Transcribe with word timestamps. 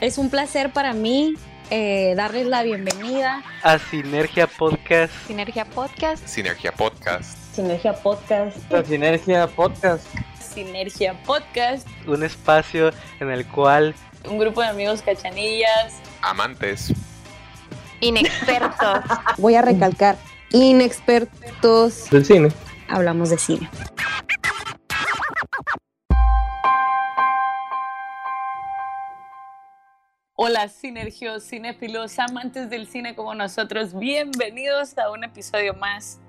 Es 0.00 0.16
un 0.16 0.30
placer 0.30 0.72
para 0.72 0.94
mí 0.94 1.34
eh, 1.68 2.14
darles 2.16 2.46
la 2.46 2.62
bienvenida 2.62 3.42
a 3.62 3.78
Sinergia 3.78 4.46
Podcast. 4.46 5.12
Sinergia 5.26 5.66
Podcast. 5.66 6.26
Sinergia 6.26 6.72
Podcast. 6.72 7.54
Sinergia 7.54 7.92
Podcast. 7.92 8.72
A 8.72 8.82
Sinergia 8.82 9.46
Podcast. 9.48 10.06
Sinergia 10.40 11.22
Podcast. 11.24 11.86
Un 12.06 12.22
espacio 12.22 12.90
en 13.20 13.30
el 13.30 13.46
cual 13.46 13.94
un 14.26 14.38
grupo 14.38 14.62
de 14.62 14.68
amigos 14.68 15.02
cachanillas, 15.02 15.92
amantes, 16.22 16.94
inexpertos. 18.00 19.04
Voy 19.36 19.56
a 19.56 19.60
recalcar, 19.60 20.16
inexpertos 20.52 22.08
del 22.08 22.24
cine. 22.24 22.48
Hablamos 22.88 23.28
de 23.28 23.36
cine. 23.36 23.68
Hola, 30.34 30.68
sinergios, 30.68 31.44
cinéfilos, 31.44 32.18
amantes 32.18 32.70
del 32.70 32.86
cine 32.86 33.14
como 33.14 33.34
nosotros, 33.34 33.96
bienvenidos 33.98 34.96
a 34.96 35.10
un 35.10 35.24
episodio 35.24 35.74
más 35.74 36.20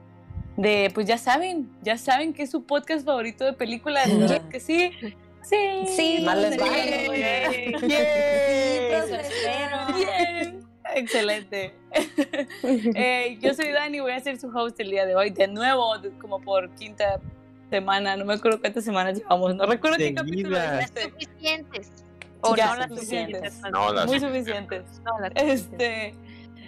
de, 0.58 0.92
pues 0.94 1.08
ya 1.08 1.18
saben, 1.18 1.72
ya 1.82 1.98
saben 1.98 2.34
que 2.34 2.44
es 2.44 2.52
su 2.52 2.66
podcast 2.66 3.06
favorito 3.06 3.46
de 3.46 3.54
películas, 3.54 4.10
¿no? 4.10 4.28
que 4.50 4.60
sí. 4.60 4.92
Sí, 5.42 5.86
sí, 5.88 6.22
más 6.26 6.38
les 6.38 6.58
vale. 6.58 7.06
Excelente. 10.96 11.74
eh, 12.64 13.38
yo 13.42 13.54
soy 13.54 13.72
Dani, 13.72 14.02
voy 14.02 14.12
a 14.12 14.20
ser 14.20 14.38
su 14.38 14.50
host 14.50 14.78
el 14.82 14.92
día 14.92 15.06
de 15.06 15.16
hoy, 15.16 15.30
de 15.30 15.48
nuevo, 15.48 15.96
como 16.20 16.42
por 16.42 16.70
quinta 16.76 17.22
semana, 17.70 18.18
no 18.18 18.26
me 18.26 18.34
acuerdo 18.34 18.60
cuántas 18.60 18.84
semanas 18.84 19.18
llevamos, 19.18 19.56
no 19.56 19.66
recuerdo 19.66 19.96
qué 19.96 20.14
capítulo 20.14 20.58
es. 20.58 20.92
Suficientes. 20.92 22.03
O 22.44 22.56
ya, 22.56 22.68
no 22.68 22.76
las 22.76 22.90
suficientes. 22.90 23.62
No, 23.72 23.94
las 23.94 24.06
Muy 24.06 24.20
suficientes. 24.20 24.84
este, 25.36 26.14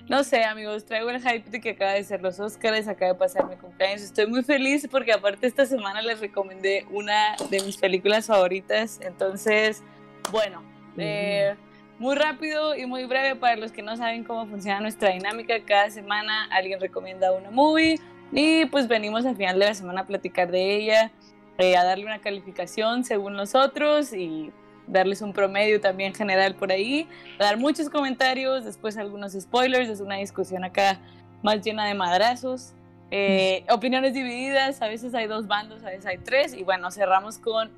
no 0.08 0.24
sé, 0.24 0.44
amigos, 0.44 0.86
traigo 0.86 1.10
el 1.10 1.22
hype 1.22 1.50
de 1.50 1.60
que 1.60 1.72
acaba 1.72 1.94
de 1.94 2.04
ser 2.04 2.22
los 2.22 2.40
Oscars, 2.40 2.88
acaba 2.88 3.14
de 3.14 3.20
pasar 3.20 3.48
mi 3.48 3.56
cumpleaños. 3.56 4.02
Estoy 4.02 4.28
muy 4.28 4.44
feliz 4.44 4.88
porque 4.90 5.12
aparte 5.12 5.48
esta 5.48 5.66
semana 5.66 6.02
les 6.02 6.20
recomendé 6.20 6.86
una 6.92 7.36
de 7.50 7.62
mis 7.62 7.78
películas 7.78 8.28
favoritas. 8.28 9.00
Entonces, 9.02 9.84
bueno, 10.32 10.64
eh, 10.98 11.56
muy 12.00 12.16
rápido 12.16 12.76
y 12.76 12.86
muy 12.86 13.06
breve 13.06 13.36
para 13.36 13.56
los 13.56 13.72
que 13.72 13.82
no 13.82 13.98
saben 13.98 14.24
cómo 14.24 14.46
funciona 14.48 14.80
nuestra 14.80 15.10
dinámica. 15.10 15.56
Cada 15.66 15.90
semana 15.90 16.46
alguien 16.52 16.80
recomienda 16.80 17.32
una 17.32 17.52
movie 17.52 18.00
y 18.32 18.66
pues 18.66 18.88
venimos 18.88 19.26
al 19.26 19.36
final 19.36 19.60
de 19.60 19.66
la 19.66 19.74
semana 19.74 20.02
a 20.02 20.06
platicar 20.06 20.52
de 20.52 20.76
ella, 20.76 21.12
eh, 21.58 21.76
a 21.76 21.84
darle 21.84 22.06
una 22.06 22.20
calificación 22.20 23.04
según 23.04 23.34
nosotros 23.34 24.14
y 24.14 24.52
darles 24.88 25.22
un 25.22 25.34
promedio 25.34 25.82
también 25.82 26.14
general 26.14 26.56
por 26.56 26.72
ahí, 26.72 27.08
dar 27.40 27.58
muchos 27.58 27.90
comentarios, 27.90 28.66
después 28.66 28.98
algunos 28.98 29.34
spoilers, 29.34 29.90
es 29.90 30.00
una 30.00 30.16
discusión 30.18 30.64
acá 30.64 31.00
más 31.44 31.64
llena 31.64 31.86
de 31.86 31.94
madrazos, 31.94 32.74
eh, 33.12 33.64
opiniones 33.70 34.14
divididas, 34.14 34.82
a 34.82 34.88
veces 34.88 35.14
hay 35.14 35.28
dos 35.28 35.48
bandos, 35.48 35.84
a 35.84 35.90
veces 35.90 36.06
hay 36.06 36.18
tres, 36.18 36.54
y 36.54 36.64
bueno, 36.64 36.92
cerramos 36.92 37.38
con 37.38 37.72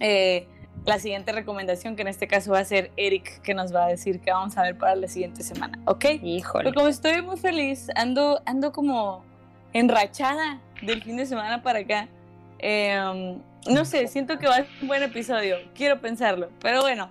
eh, 0.00 0.46
la 0.84 0.98
siguiente 0.98 1.32
recomendación, 1.32 1.96
que 1.96 2.02
en 2.02 2.08
este 2.08 2.26
caso 2.26 2.52
va 2.52 2.60
a 2.60 2.64
ser 2.64 2.90
Eric, 2.96 3.40
que 3.42 3.54
nos 3.54 3.74
va 3.74 3.86
a 3.86 3.88
decir 3.88 4.20
qué 4.20 4.30
vamos 4.32 4.56
a 4.56 4.62
ver 4.62 4.76
para 4.76 4.94
la 4.96 5.08
siguiente 5.08 5.42
semana, 5.42 5.78
¿ok? 5.86 6.04
Híjole. 6.22 6.64
Pero 6.64 6.74
como 6.74 6.88
estoy 6.88 7.22
muy 7.22 7.36
feliz, 7.36 7.88
ando, 7.94 8.40
ando 8.44 8.72
como 8.72 9.24
enrachada 9.72 10.60
del 10.82 11.02
fin 11.02 11.16
de 11.16 11.26
semana 11.26 11.62
para 11.62 11.80
acá. 11.80 12.08
Eh, 12.58 13.38
no 13.70 13.84
sé, 13.84 14.08
siento 14.08 14.38
que 14.38 14.46
va 14.46 14.56
a 14.56 14.56
ser 14.58 14.68
un 14.82 14.88
buen 14.88 15.02
episodio, 15.02 15.56
quiero 15.74 16.00
pensarlo, 16.00 16.50
pero 16.60 16.82
bueno. 16.82 17.10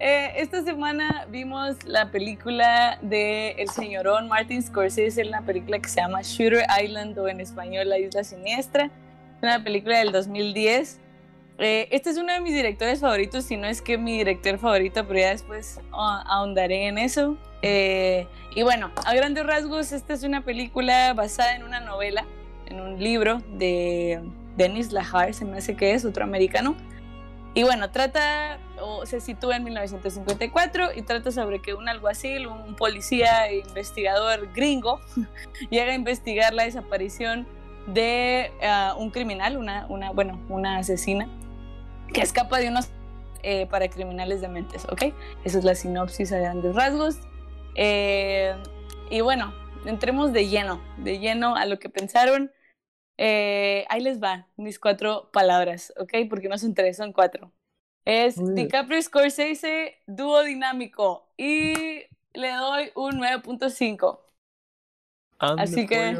Eh, 0.00 0.32
esta 0.42 0.62
semana 0.64 1.24
vimos 1.30 1.76
la 1.84 2.10
película 2.10 2.98
de 3.00 3.52
el 3.52 3.68
señorón 3.68 4.26
Martin 4.26 4.60
Scorsese, 4.60 5.24
una 5.24 5.42
película 5.42 5.78
que 5.78 5.88
se 5.88 6.00
llama 6.00 6.20
Shooter 6.22 6.66
Island 6.82 7.16
o 7.16 7.28
en 7.28 7.40
español 7.40 7.88
La 7.88 7.98
Isla 7.98 8.24
Siniestra, 8.24 8.90
una 9.40 9.62
película 9.62 9.98
del 9.98 10.10
2010. 10.10 11.00
Eh, 11.58 11.88
este 11.92 12.10
es 12.10 12.18
uno 12.18 12.32
de 12.32 12.40
mis 12.40 12.52
directores 12.52 13.00
favoritos, 13.00 13.44
si 13.44 13.56
no 13.56 13.68
es 13.68 13.80
que 13.80 13.96
mi 13.96 14.18
director 14.18 14.58
favorito, 14.58 15.06
pero 15.06 15.20
ya 15.20 15.30
después 15.30 15.80
ahondaré 15.92 16.88
en 16.88 16.98
eso. 16.98 17.38
Eh, 17.62 18.26
y 18.56 18.62
bueno, 18.62 18.90
a 19.06 19.14
grandes 19.14 19.46
rasgos, 19.46 19.92
esta 19.92 20.14
es 20.14 20.24
una 20.24 20.44
película 20.44 21.14
basada 21.14 21.54
en 21.54 21.62
una 21.62 21.78
novela, 21.78 22.26
en 22.66 22.80
un 22.80 22.98
libro 22.98 23.38
de 23.56 24.20
Dennis 24.56 24.92
Lahar, 24.92 25.34
se 25.34 25.44
me 25.44 25.58
hace 25.58 25.76
que 25.76 25.94
es 25.94 26.04
otro 26.04 26.24
americano. 26.24 26.76
Y 27.54 27.62
bueno, 27.62 27.90
trata, 27.90 28.58
o 28.80 29.06
se 29.06 29.20
sitúa 29.20 29.56
en 29.56 29.64
1954 29.64 30.88
y 30.96 31.02
trata 31.02 31.30
sobre 31.30 31.62
que 31.62 31.74
un 31.74 31.88
alguacil, 31.88 32.48
un 32.48 32.74
policía 32.74 33.48
e 33.48 33.58
investigador 33.58 34.52
gringo, 34.52 35.00
llega 35.70 35.92
a 35.92 35.94
investigar 35.94 36.52
la 36.52 36.64
desaparición 36.64 37.46
de 37.86 38.50
uh, 38.60 39.00
un 39.00 39.10
criminal, 39.10 39.56
una, 39.56 39.86
una, 39.88 40.10
bueno, 40.10 40.40
una 40.48 40.78
asesina, 40.78 41.28
que 42.12 42.22
escapa 42.22 42.58
de 42.58 42.68
unos 42.68 42.88
eh, 43.42 43.66
para 43.66 43.88
criminales 43.88 44.40
dementes, 44.40 44.86
¿ok? 44.86 45.12
Esa 45.44 45.58
es 45.58 45.64
la 45.64 45.74
sinopsis 45.74 46.32
a 46.32 46.38
grandes 46.38 46.74
rasgos. 46.74 47.18
Eh, 47.74 48.54
y 49.10 49.20
bueno, 49.20 49.52
entremos 49.84 50.32
de 50.32 50.48
lleno, 50.48 50.80
de 50.96 51.18
lleno 51.18 51.54
a 51.54 51.66
lo 51.66 51.78
que 51.78 51.90
pensaron. 51.90 52.50
Eh, 53.16 53.84
ahí 53.88 54.00
les 54.00 54.22
va 54.22 54.48
mis 54.56 54.78
cuatro 54.78 55.30
palabras, 55.32 55.92
¿ok? 55.96 56.12
Porque 56.28 56.48
no 56.48 56.58
son 56.58 56.74
tres, 56.74 56.96
son 56.96 57.12
cuatro. 57.12 57.52
Es 58.04 58.36
DiCaprio 58.54 59.00
Scorsese, 59.00 59.98
dúo 60.06 60.42
dinámico. 60.42 61.28
Y 61.36 62.02
le 62.34 62.52
doy 62.52 62.90
un 62.94 63.18
9.5. 63.20 64.20
Así 65.38 65.86
que 65.86 66.16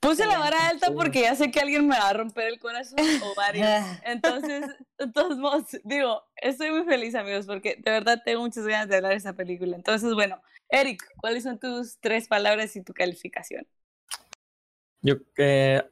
puse 0.00 0.26
la 0.26 0.38
vara 0.38 0.68
alta 0.68 0.92
porque 0.92 1.22
ya 1.22 1.34
sé 1.34 1.50
que 1.50 1.60
alguien 1.60 1.86
me 1.86 1.98
va 1.98 2.08
a 2.08 2.12
romper 2.12 2.48
el 2.48 2.58
corazón 2.58 2.98
o 3.22 3.34
varios. 3.36 3.68
Entonces, 4.04 4.66
de 4.98 5.12
todos 5.12 5.36
modos, 5.38 5.64
digo, 5.84 6.22
estoy 6.36 6.70
muy 6.70 6.84
feliz, 6.84 7.14
amigos, 7.14 7.46
porque 7.46 7.76
de 7.76 7.90
verdad 7.90 8.22
tengo 8.24 8.40
muchas 8.40 8.66
ganas 8.66 8.88
de 8.88 8.96
hablar 8.96 9.12
de 9.12 9.18
esa 9.18 9.34
película. 9.34 9.76
Entonces, 9.76 10.14
bueno, 10.14 10.40
Eric, 10.68 11.04
¿cuáles 11.16 11.42
son 11.42 11.58
tus 11.58 11.98
tres 12.00 12.28
palabras 12.28 12.74
y 12.76 12.82
tu 12.82 12.94
calificación? 12.94 13.66
Yo 15.02 15.14
eh, 15.38 15.82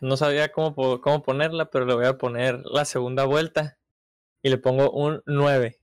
no 0.00 0.16
sabía 0.16 0.52
cómo, 0.52 1.00
cómo 1.00 1.22
ponerla, 1.22 1.70
pero 1.70 1.84
le 1.84 1.94
voy 1.94 2.06
a 2.06 2.18
poner 2.18 2.60
la 2.64 2.84
segunda 2.84 3.24
vuelta 3.24 3.78
y 4.42 4.50
le 4.50 4.58
pongo 4.58 4.90
un 4.90 5.22
9. 5.26 5.80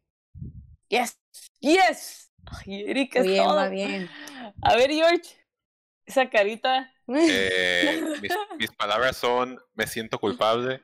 Yes, 0.88 1.20
yes. 1.60 2.32
Ay, 2.46 2.84
Erika, 2.88 3.22
bien, 3.22 3.48
va 3.48 3.70
bien. 3.70 4.10
A 4.62 4.76
ver, 4.76 4.92
George, 4.92 5.36
esa 6.06 6.30
carita. 6.30 6.92
Eh, 7.08 8.04
mis, 8.22 8.32
mis, 8.58 8.72
palabras 8.72 9.18
son, 9.18 9.60
me 9.74 9.88
siento 9.88 10.20
culpable 10.20 10.84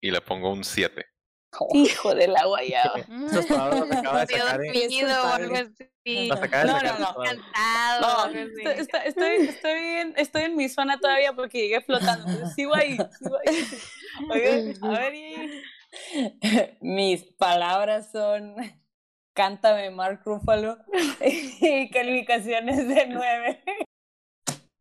y 0.00 0.10
le 0.10 0.20
pongo 0.20 0.52
un 0.52 0.64
7. 0.64 1.06
Hijo 1.72 2.14
de 2.14 2.28
la 2.28 2.44
guayaba. 2.44 2.98
Esas 3.26 3.46
palabras 3.46 3.88
las 3.88 3.98
acaba 3.98 4.26
de 4.26 4.26
sacar. 6.36 6.66
No, 6.66 6.80
no, 6.80 6.98
no. 6.98 7.24
Estoy, 8.28 9.00
estoy, 9.06 9.36
estoy, 9.48 9.70
en, 9.72 10.14
estoy 10.16 10.42
en 10.42 10.56
mi 10.56 10.68
zona 10.68 10.98
todavía 10.98 11.32
porque 11.32 11.62
llegué 11.62 11.80
flotando. 11.80 12.28
Entonces 12.28 12.54
sigo 12.54 12.74
ahí. 12.74 12.98
Sigo 13.18 13.36
ahí. 13.46 13.66
Oye, 14.30 14.74
a 14.82 14.88
ver. 14.88 15.14
Y... 15.14 15.62
Mis 16.80 17.22
palabras 17.22 18.10
son. 18.12 18.56
Cántame, 19.32 19.90
Mark 19.90 20.22
Ruffalo. 20.24 20.78
y 21.20 21.90
calificaciones 21.90 22.86
de 22.88 23.06
9. 23.06 23.62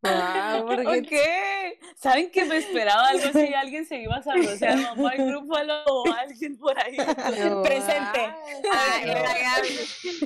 Ah, 0.04 0.62
¿por 0.66 1.02
qué? 1.04 1.80
¿Saben 1.96 2.30
que 2.32 2.44
me 2.46 2.58
esperaba 2.58 3.08
algo 3.08 3.28
así? 3.28 3.54
Alguien 3.54 3.86
se 3.86 4.02
iba 4.02 4.18
a 4.18 4.24
saludar, 4.24 4.78
o 4.92 5.02
Mark 5.02 5.20
Ruffalo 5.20 5.84
o 5.86 6.14
alguien 6.14 6.58
por 6.58 6.78
ahí. 6.78 6.98
Presente. 7.64 8.34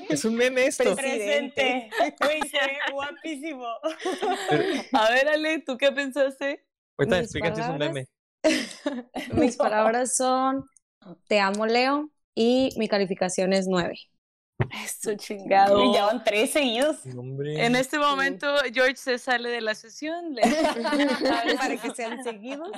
es 0.10 0.26
un 0.26 0.36
meme 0.36 0.68
esto. 0.68 0.96
Presente. 0.96 1.90
Uy, 2.22 2.50
se 2.50 2.58
ve 2.58 2.78
guapísimo. 2.92 3.68
A 4.94 5.10
ver, 5.12 5.28
Ale, 5.30 5.60
¿tú 5.60 5.78
qué 5.78 5.92
pensaste? 5.92 6.66
Ahorita 6.98 7.20
explican 7.20 7.56
si 7.56 7.62
es 7.62 7.68
un 7.68 7.78
meme. 7.78 8.08
Mis 9.34 9.56
palabras 9.58 10.16
son 10.16 10.66
Te 11.28 11.40
amo, 11.40 11.66
Leo, 11.66 12.10
y 12.34 12.70
mi 12.78 12.88
calificación 12.88 13.54
es 13.54 13.68
9. 13.68 13.96
Eso 14.84 15.16
chingado. 15.16 15.84
Y 15.84 15.94
ya 15.94 16.06
van 16.06 16.24
tres 16.24 16.52
seguidos. 16.52 16.98
Hombre. 17.16 17.66
En 17.66 17.76
este 17.76 18.00
momento, 18.00 18.48
George 18.74 18.96
se 18.96 19.18
sale 19.20 19.50
de 19.50 19.62
la 19.62 19.76
sesión. 19.76 20.34
Le... 20.34 20.42
para 21.58 21.78
que 21.78 21.92
sean 21.96 22.24
seguidos. 22.24 22.70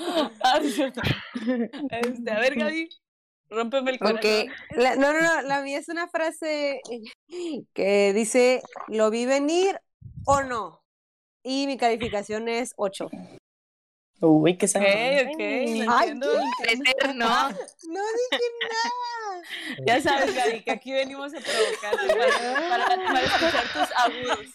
Este, 1.92 2.32
a 2.32 2.40
ver, 2.40 2.56
Gaby, 2.56 2.90
rómpeme 3.50 3.92
el 3.92 4.00
corazón. 4.00 4.20
Okay. 4.20 4.48
La, 4.72 4.96
no, 4.96 5.14
no, 5.14 5.22
no, 5.22 5.42
la 5.44 5.62
mía 5.62 5.80
es 5.80 5.90
una 5.90 6.08
frase 6.08 6.82
que 7.74 8.14
dice, 8.14 8.62
¿lo 8.88 9.10
vi 9.10 9.26
venir 9.26 9.80
o 10.26 10.42
no? 10.42 10.84
Y 11.44 11.66
mi 11.68 11.78
calificación 11.78 12.50
es 12.50 12.74
8. 12.76 13.10
Uy, 14.22 14.58
qué 14.58 14.66
Ok, 14.66 14.72
sangre. 14.72 15.22
ok, 15.34 15.86
lo 15.88 15.94
Ay. 15.94 16.20
Crecer, 16.62 17.16
¿no? 17.16 17.50
No 17.90 18.02
dije 18.02 18.44
nada. 18.62 19.44
Ya 19.86 20.02
sabes, 20.02 20.36
Gaby, 20.36 20.64
que 20.64 20.72
aquí 20.72 20.92
venimos 20.92 21.34
a 21.34 21.40
provocarte 21.40 22.08
para, 22.70 22.86
para, 22.86 23.06
para 23.08 23.22
escuchar 23.22 23.64
tus 23.74 23.98
agudos. 23.98 24.46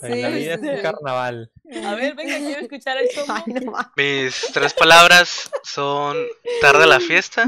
En 0.00 0.22
la 0.22 0.28
Sí, 0.28 0.34
vida 0.34 0.56
sí, 0.58 0.62
es 0.66 0.70
un 0.70 0.76
sí. 0.76 0.82
carnaval. 0.82 1.50
A 1.84 1.94
ver, 1.96 2.14
venga, 2.14 2.38
quiero 2.38 2.60
escuchar 2.60 2.96
el. 2.98 3.08
Ay, 3.28 3.52
no. 3.64 3.72
Mis 3.96 4.50
tres 4.52 4.72
palabras 4.74 5.50
son 5.64 6.16
tarde 6.60 6.84
a 6.84 6.86
la 6.86 7.00
fiesta 7.00 7.44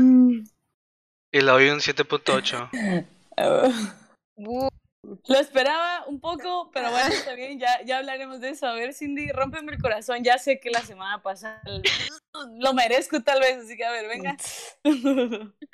y 1.33 1.41
le 1.41 1.51
doy 1.53 1.69
un 1.71 1.79
7.8. 1.81 2.71
Bu- 4.37 4.69
Lo 5.03 5.39
esperaba 5.39 6.05
un 6.07 6.21
poco, 6.21 6.71
pero 6.73 6.91
bueno, 6.91 7.09
está 7.33 7.35
bien, 7.35 7.59
ya, 7.59 7.83
ya 7.85 7.99
hablaremos 7.99 8.41
de 8.41 8.51
eso. 8.51 8.67
A 8.67 8.75
ver, 8.75 8.93
Cindy, 8.93 9.33
rómpeme 9.33 9.73
el 9.73 9.81
corazón. 9.81 10.23
Ya 10.23 10.39
sé 10.39 10.61
que 10.61 10.71
la 10.71 10.83
semana 10.83 11.23
pasada 11.23 11.63
lo 12.59 12.75
merezco 12.75 13.23
tal 13.23 13.41
vez, 13.41 13.57
así 13.65 13.77
que 13.77 13.85
a 13.85 13.91
ver, 13.93 14.07
venga. 14.09 14.37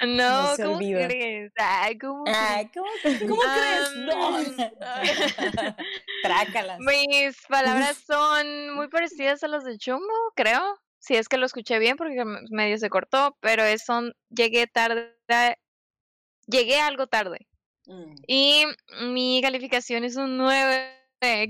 No, 0.06 0.54
¿cómo 0.56 0.76
olvida. 0.76 1.06
crees? 1.08 1.52
Ay, 1.56 1.98
¿cómo 1.98 2.24
crees? 2.24 2.38
Ay, 2.38 2.70
¿cómo? 2.72 2.86
¿Cómo 3.02 3.42
crees? 3.42 3.90
No. 3.96 4.38
Trácalas. 6.22 6.78
Mis 6.80 7.36
palabras 7.48 7.96
son 8.06 8.74
muy 8.74 8.88
parecidas 8.88 9.42
a 9.42 9.48
las 9.48 9.64
de 9.64 9.76
Chumbo, 9.76 10.06
creo. 10.34 10.62
Si 10.98 11.14
es 11.14 11.28
que 11.28 11.36
lo 11.36 11.46
escuché 11.46 11.78
bien 11.78 11.96
porque 11.96 12.24
me- 12.24 12.40
medio 12.50 12.78
se 12.78 12.90
cortó, 12.90 13.36
pero 13.40 13.64
es 13.64 13.84
son 13.84 14.12
llegué 14.30 14.66
tarde, 14.66 15.14
llegué 16.46 16.80
algo 16.80 17.06
tarde. 17.06 17.46
Mm. 17.86 18.14
Y 18.26 18.64
mi 19.02 19.40
calificación 19.42 20.04
es 20.04 20.16
un 20.16 20.36
9, 20.36 20.96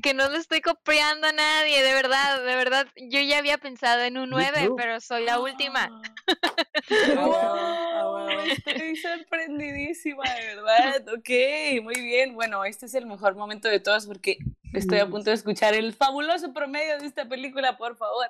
que 0.03 0.15
no 0.15 0.29
le 0.31 0.39
estoy 0.39 0.61
copiando 0.61 1.27
a 1.27 1.33
nadie, 1.33 1.83
de 1.83 1.93
verdad, 1.93 2.45
de 2.45 2.55
verdad. 2.55 2.87
Yo 2.97 3.21
ya 3.21 3.39
había 3.39 3.59
pensado 3.59 4.03
en 4.03 4.17
un 4.17 4.31
9, 4.31 4.67
too. 4.67 4.77
pero 4.77 5.01
soy 5.01 5.25
la 5.25 5.41
última. 5.41 5.91
Wow, 7.17 8.29
estoy 8.47 8.97
sorprendidísima, 8.97 10.23
de 10.35 10.55
verdad. 10.55 11.09
Ok, 11.09 11.83
muy 11.83 12.01
bien. 12.01 12.35
Bueno, 12.35 12.65
este 12.65 12.87
es 12.87 12.95
el 12.95 13.07
mejor 13.07 13.35
momento 13.35 13.69
de 13.69 13.81
todos 13.81 14.07
porque 14.07 14.39
estoy 14.73 14.99
a 14.99 15.09
punto 15.09 15.31
de 15.31 15.37
escuchar 15.37 15.75
el 15.75 15.95
fabuloso 15.95 16.53
promedio 16.53 16.99
de 16.99 17.07
esta 17.07 17.29
película. 17.29 17.77
Por 17.77 17.97
favor, 17.97 18.27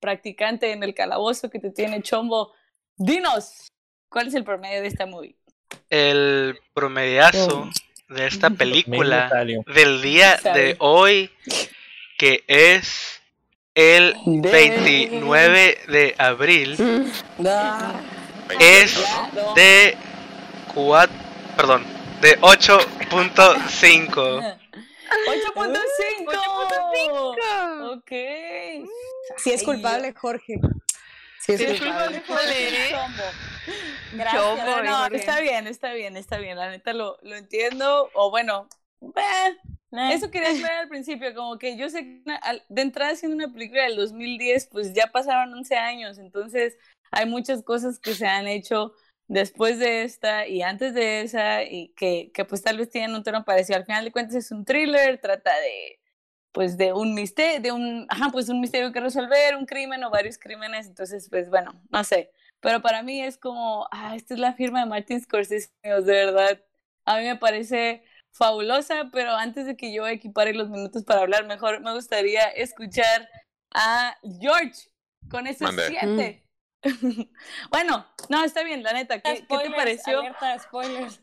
practicante 0.00 0.72
en 0.72 0.82
el 0.82 0.94
calabozo 0.94 1.50
que 1.50 1.60
te 1.60 1.70
tiene 1.70 2.02
Chombo, 2.02 2.52
dinos, 2.96 3.68
¿cuál 4.08 4.28
es 4.28 4.34
el 4.34 4.44
promedio 4.44 4.80
de 4.80 4.88
esta 4.88 5.06
movie? 5.06 5.36
El 5.88 6.58
promediazo 6.74 7.70
de 8.08 8.26
esta 8.26 8.50
película 8.62 9.30
del 9.74 10.02
día 10.02 10.38
de 10.42 10.76
hoy, 10.78 11.30
que 12.18 12.44
es 12.46 13.22
el 13.74 14.14
29 14.26 15.78
de 15.88 16.14
abril, 16.18 16.76
Ah, 17.46 17.94
es 18.58 18.98
de 19.54 19.96
4, 20.74 21.14
perdón, 21.56 21.84
de 22.20 22.38
8.5. 22.40 24.58
8.5. 25.26 27.30
Ok. 27.92 28.12
Si 29.36 29.52
es 29.52 29.62
culpable, 29.62 30.12
Jorge. 30.14 30.58
Sí, 31.40 31.56
culpable, 31.78 32.22
Chombo. 32.90 33.22
Gracias. 34.12 34.42
Chombo, 34.42 34.82
no, 34.82 35.06
está 35.06 35.40
bien, 35.40 35.66
está 35.66 35.92
bien, 35.92 36.16
está 36.16 36.38
bien. 36.38 36.56
La 36.58 36.70
neta 36.70 36.92
lo, 36.92 37.18
lo 37.22 37.36
entiendo. 37.36 38.10
O 38.14 38.30
bueno, 38.30 38.68
eh, 39.02 39.56
eso 40.12 40.30
quería 40.30 40.50
aclarar 40.50 40.78
al 40.82 40.88
principio. 40.88 41.34
Como 41.34 41.58
que 41.58 41.76
yo 41.76 41.88
sé 41.88 42.02
que 42.04 42.22
una- 42.26 42.36
al- 42.36 42.64
de 42.68 42.82
entrada 42.82 43.14
siendo 43.16 43.36
una 43.36 43.52
película 43.52 43.82
del 43.84 43.96
2010, 43.96 44.66
pues 44.70 44.92
ya 44.92 45.06
pasaron 45.08 45.52
11 45.54 45.76
años. 45.76 46.18
Entonces 46.18 46.76
hay 47.10 47.26
muchas 47.26 47.62
cosas 47.62 47.98
que 47.98 48.14
se 48.14 48.26
han 48.26 48.46
hecho 48.46 48.92
después 49.28 49.78
de 49.78 50.02
esta 50.02 50.46
y 50.48 50.62
antes 50.62 50.92
de 50.94 51.22
esa 51.22 51.62
y 51.62 51.92
que, 51.96 52.32
que 52.34 52.44
pues 52.44 52.62
tal 52.62 52.78
vez 52.78 52.90
tienen 52.90 53.14
un 53.14 53.22
tono 53.22 53.44
parecido. 53.44 53.78
Al 53.78 53.86
final 53.86 54.04
de 54.04 54.12
cuentas 54.12 54.34
es 54.36 54.50
un 54.50 54.64
thriller, 54.64 55.20
trata 55.20 55.52
de 55.60 55.99
pues 56.52 56.76
de 56.76 56.92
un 56.92 57.14
misterio, 57.14 57.60
de 57.60 57.72
un, 57.72 58.06
ajá, 58.08 58.30
pues 58.30 58.48
un 58.48 58.60
misterio 58.60 58.92
que 58.92 59.00
resolver, 59.00 59.56
un 59.56 59.66
crimen 59.66 60.02
o 60.04 60.10
varios 60.10 60.38
crímenes, 60.38 60.86
entonces 60.86 61.28
pues 61.30 61.48
bueno, 61.48 61.80
no 61.90 62.04
sé, 62.04 62.30
pero 62.60 62.82
para 62.82 63.02
mí 63.02 63.22
es 63.22 63.38
como, 63.38 63.88
ah, 63.92 64.16
esta 64.16 64.34
es 64.34 64.40
la 64.40 64.54
firma 64.54 64.80
de 64.80 64.86
Martin 64.86 65.20
Scorsese, 65.20 65.70
amigos, 65.82 66.06
de 66.06 66.12
verdad, 66.12 66.64
a 67.04 67.18
mí 67.18 67.24
me 67.24 67.36
parece 67.36 68.04
fabulosa, 68.32 69.10
pero 69.12 69.32
antes 69.34 69.66
de 69.66 69.76
que 69.76 69.92
yo 69.92 70.06
equipare 70.06 70.54
los 70.54 70.68
minutos 70.68 71.04
para 71.04 71.20
hablar, 71.20 71.46
mejor 71.46 71.80
me 71.80 71.92
gustaría 71.94 72.44
escuchar 72.44 73.28
a 73.74 74.16
George 74.40 74.90
con 75.30 75.46
esos 75.46 75.68
Mande. 75.68 75.86
siete. 75.88 76.46
bueno, 77.70 78.06
no, 78.28 78.44
está 78.44 78.62
bien, 78.62 78.82
la 78.82 78.92
neta, 78.92 79.20
¿qué, 79.20 79.44
¿qué 79.48 79.58
te 79.58 79.70
pareció? 79.70 80.20
Alerta, 80.20 80.58
spoilers. 80.58 81.20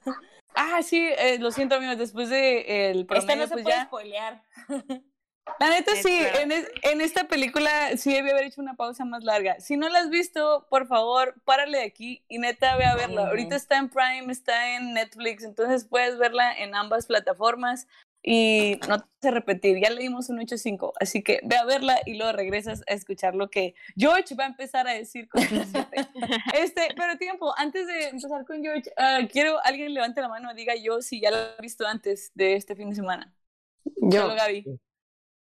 Ah, 0.54 0.82
sí, 0.82 1.08
eh, 1.18 1.38
lo 1.40 1.52
siento 1.52 1.76
amigos, 1.76 1.98
después 1.98 2.30
de 2.30 2.90
el 2.92 3.02
Este 3.02 3.06
promedio, 3.06 3.36
no 3.38 3.48
se 3.48 3.54
pues 3.54 3.64
puede 3.64 3.78
ya. 3.78 3.86
spoilear. 3.86 4.44
La 5.60 5.70
neta 5.70 5.92
Es 5.94 6.04
sí, 6.04 6.20
en, 6.42 6.52
es- 6.52 6.70
en 6.84 7.02
esta 7.02 7.26
película 7.28 7.96
sí 7.98 8.14
debí 8.14 8.30
haber 8.30 8.46
hecho 8.46 8.62
una 8.62 8.76
pausa 8.76 9.06
más 9.06 9.24
larga. 9.24 9.60
Si 9.60 9.78
no 9.78 9.90
la 9.90 10.00
has 10.00 10.10
visto, 10.10 10.68
por 10.70 10.88
favor, 10.88 11.36
párale 11.46 11.80
de 11.80 11.84
aquí 11.86 12.24
y 12.28 12.38
neta 12.38 12.76
ve 12.78 12.86
a 12.86 12.96
verla. 12.96 13.28
Ahorita 13.28 13.56
está 13.56 13.78
en 13.78 13.90
Prime, 13.90 14.32
está 14.32 14.76
en 14.76 14.94
Netflix, 14.94 15.44
entonces 15.44 15.86
puedes 15.86 16.18
verla 16.18 16.54
en 16.54 16.76
ambas 16.76 17.06
plataformas 17.08 17.88
y 18.24 18.78
no 18.90 19.00
te 19.00 19.06
vas 19.22 19.32
a 19.32 19.32
repetir. 19.32 19.80
Ya 19.82 19.90
le 19.90 20.02
dimos 20.02 20.30
un 20.30 20.40
8.5, 20.40 20.92
así 21.00 21.24
que 21.24 21.40
ve 21.44 21.56
a 21.56 21.64
verla 21.66 21.98
y 22.06 22.18
luego 22.18 22.34
regresas 22.34 22.84
a 22.88 22.94
escuchar 22.94 23.36
lo 23.36 23.50
que 23.50 23.74
George 23.96 24.36
va 24.36 24.44
a 24.44 24.48
empezar 24.48 24.88
a 24.88 24.92
decir 24.94 25.30
con. 25.30 25.42
Este, 26.54 26.90
pero 26.96 27.18
tiempo, 27.18 27.54
antes 27.58 27.88
de 27.88 28.10
empezar 28.10 28.46
con 28.46 28.62
George, 28.62 28.92
ah, 28.98 29.20
quiero 29.32 29.64
alguien 29.64 29.94
levante 29.94 30.22
la 30.22 30.28
mano 30.28 30.52
y 30.52 30.56
diga 30.56 30.76
yo 30.76 31.02
si 31.02 31.22
ya 31.22 31.32
la 31.32 31.56
he 31.58 31.62
visto 31.62 31.88
antes 31.88 32.32
de 32.36 32.56
este 32.56 32.76
fin 32.76 32.90
de 32.90 32.96
semana. 32.96 33.34
Yo. 34.02 34.22
Solo 34.24 34.36
Gaby. 34.36 34.80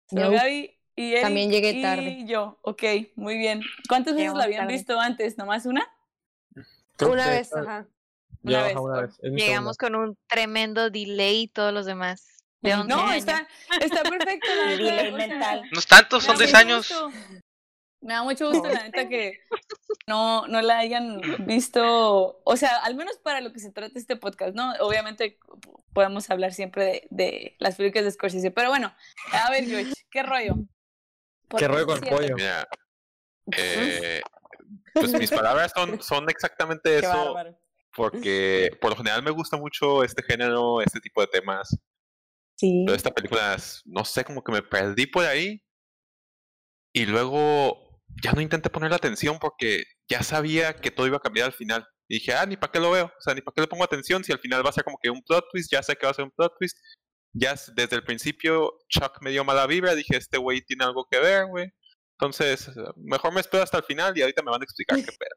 Solo 0.09 0.23
No. 0.25 0.31
Gaby 0.31 0.79
y 0.97 1.11
Eric 1.11 1.21
También 1.23 1.51
llegué 1.51 1.71
y 1.71 1.81
tarde. 1.81 2.23
yo, 2.25 2.57
ok, 2.61 2.83
muy 3.15 3.37
bien. 3.37 3.61
¿Cuántas 3.89 4.15
veces 4.15 4.33
la 4.33 4.43
habían 4.45 4.61
tarde. 4.61 4.73
visto 4.73 4.99
antes? 4.99 5.37
¿Nomás 5.37 5.65
una? 5.65 5.85
Creo 6.97 7.11
Una 7.11 7.25
que 7.25 7.29
vez, 7.31 7.53
ajá. 7.53 7.87
Una 8.43 8.63
vez, 8.63 8.75
una 8.77 9.01
vez. 9.01 9.17
Llegamos 9.21 9.77
con 9.77 9.95
un 9.95 10.17
tremendo 10.27 10.89
delay 10.89 11.41
y 11.43 11.47
todos 11.47 11.73
los 11.73 11.85
demás. 11.85 12.27
De 12.61 12.73
11 12.73 12.87
No, 12.95 13.01
años. 13.01 13.15
está, 13.17 13.47
está 13.81 14.03
perfecto. 14.03 14.47
La 14.55 14.71
Delay 14.77 15.11
mental. 15.11 15.63
No 15.71 15.79
es 15.79 15.87
tanto, 15.87 16.21
son 16.21 16.37
da 16.37 16.45
10 16.45 16.51
mucho 16.53 16.57
años. 16.57 16.93
Me 18.05 18.13
da 18.13 18.21
mucho 18.23 18.47
gusto, 18.51 18.67
la 18.69 18.83
neta, 18.83 19.09
que 19.09 19.39
no, 20.07 20.47
no 20.47 20.61
la 20.61 20.77
hayan 20.77 21.19
visto, 21.47 22.39
o 22.43 22.55
sea, 22.55 22.77
al 22.83 22.93
menos 22.93 23.17
para 23.17 23.41
lo 23.41 23.51
que 23.51 23.59
se 23.59 23.71
trata 23.71 23.97
este 23.97 24.15
podcast, 24.15 24.55
¿no? 24.55 24.73
Obviamente 24.79 25.39
podemos 25.91 26.29
hablar 26.29 26.53
siempre 26.53 26.83
de, 26.85 27.07
de 27.09 27.55
las 27.57 27.75
películas 27.77 28.05
de 28.05 28.11
Scorsese, 28.11 28.51
pero 28.51 28.69
bueno, 28.69 28.93
a 29.31 29.49
ver, 29.49 29.65
George, 29.65 29.91
¿qué 30.11 30.21
rollo? 30.21 30.53
¿Por 31.47 31.59
¿Qué 31.59 31.65
qué 31.65 31.67
rollo 31.67 31.85
con 31.87 31.99
siete? 31.99 32.15
pollo? 32.15 32.35
Mira, 32.35 32.67
eh, 33.57 34.21
pues 34.93 35.11
mis 35.13 35.31
palabras 35.31 35.71
son, 35.75 35.99
son 36.01 36.29
exactamente 36.29 36.91
Qué 36.91 36.97
eso, 36.99 37.33
bárbaro. 37.33 37.59
porque 37.95 38.69
por 38.79 38.91
lo 38.91 38.97
general 38.97 39.23
me 39.23 39.31
gusta 39.31 39.57
mucho 39.57 40.03
este 40.03 40.21
género, 40.21 40.79
este 40.81 40.99
tipo 40.99 41.21
de 41.21 41.27
temas. 41.27 41.75
Sí. 42.55 42.83
Pero 42.85 42.95
esta 42.95 43.09
película, 43.11 43.57
no 43.85 44.05
sé, 44.05 44.23
como 44.23 44.43
que 44.43 44.51
me 44.51 44.61
perdí 44.61 45.07
por 45.07 45.25
ahí. 45.25 45.61
Y 46.93 47.05
luego 47.07 47.84
ya 48.23 48.31
no 48.33 48.41
intenté 48.41 48.69
ponerle 48.69 48.95
atención 48.95 49.37
porque 49.39 49.83
ya 50.07 50.23
sabía 50.23 50.75
que 50.75 50.91
todo 50.91 51.07
iba 51.07 51.17
a 51.17 51.21
cambiar 51.21 51.47
al 51.47 51.53
final. 51.53 51.85
Y 52.07 52.15
dije, 52.15 52.33
ah, 52.33 52.45
ni 52.45 52.57
para 52.57 52.71
qué 52.71 52.79
lo 52.79 52.91
veo. 52.91 53.05
O 53.05 53.21
sea, 53.21 53.33
ni 53.33 53.41
para 53.41 53.53
qué 53.55 53.61
le 53.61 53.67
pongo 53.67 53.83
atención 53.83 54.23
si 54.23 54.31
al 54.31 54.39
final 54.39 54.65
va 54.65 54.69
a 54.69 54.73
ser 54.73 54.83
como 54.83 54.97
que 55.01 55.09
un 55.09 55.21
plot 55.23 55.45
twist. 55.51 55.71
Ya 55.71 55.81
sé 55.83 55.95
que 55.95 56.05
va 56.05 56.11
a 56.11 56.15
ser 56.15 56.25
un 56.25 56.31
plot 56.31 56.53
twist. 56.59 56.77
Ya 57.33 57.55
desde 57.75 57.95
el 57.95 58.03
principio 58.03 58.73
Chuck 58.89 59.17
me 59.21 59.31
dio 59.31 59.43
mala 59.43 59.67
vibra. 59.67 59.95
Dije, 59.95 60.17
este 60.17 60.37
güey 60.37 60.61
tiene 60.61 60.85
algo 60.85 61.07
que 61.09 61.19
ver, 61.19 61.47
güey. 61.47 61.71
Entonces, 62.17 62.69
mejor 62.95 63.33
me 63.33 63.41
espero 63.41 63.63
hasta 63.63 63.77
el 63.77 63.83
final 63.83 64.17
y 64.17 64.21
ahorita 64.21 64.41
me 64.43 64.51
van 64.51 64.61
a 64.61 64.63
explicar 64.63 64.97
qué 64.97 65.11
pedo. 65.11 65.35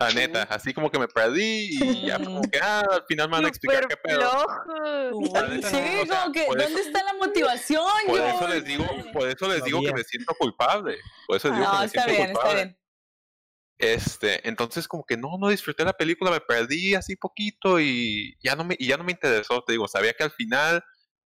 La 0.00 0.10
neta, 0.12 0.44
así 0.44 0.72
como 0.72 0.90
que 0.92 0.98
me 0.98 1.08
perdí 1.08 1.70
y 1.72 2.06
ya 2.06 2.18
como 2.22 2.40
que, 2.52 2.60
ah, 2.62 2.84
al 2.88 3.04
final 3.08 3.28
me 3.28 3.36
van 3.36 3.44
a 3.46 3.48
explicar 3.48 3.88
qué 3.88 3.96
pedo. 3.96 4.20
neta, 5.48 5.70
Sí, 5.70 5.76
no, 5.96 6.02
o 6.02 6.06
sea, 6.06 6.20
como 6.22 6.32
que, 6.32 6.42
eso- 6.44 6.54
¿dónde 6.54 6.80
está 6.82 7.02
la 7.02 7.14
motivación, 7.14 7.84
Por 8.06 8.20
eso 8.20 8.48
les 8.48 8.64
digo, 8.64 8.86
por 9.12 9.28
eso 9.28 9.48
les 9.48 9.64
digo 9.64 9.80
que 9.82 9.92
me 9.92 10.04
siento 10.04 10.34
culpable. 10.38 10.98
Por 11.26 11.36
eso 11.36 11.48
les 11.48 11.58
digo 11.58 11.68
que 11.70 11.74
No, 11.74 11.80
me 11.80 11.86
está 11.86 12.02
siento 12.04 12.10
bien, 12.12 12.30
está 12.30 12.40
culpable. 12.42 12.64
bien. 12.64 12.78
Este, 13.80 14.48
entonces 14.48 14.88
como 14.88 15.04
que 15.04 15.16
no, 15.16 15.36
no 15.38 15.48
disfruté 15.48 15.84
la 15.84 15.92
película, 15.92 16.30
me 16.32 16.40
perdí 16.40 16.94
así 16.96 17.14
poquito 17.16 17.78
y 17.80 18.36
ya 18.42 18.56
no 18.56 18.64
me, 18.64 18.76
y 18.78 18.88
ya 18.88 18.96
no 18.96 19.04
me 19.04 19.12
interesó, 19.12 19.62
te 19.64 19.72
digo, 19.72 19.86
sabía 19.86 20.12
que 20.14 20.24
al 20.24 20.32
final 20.32 20.82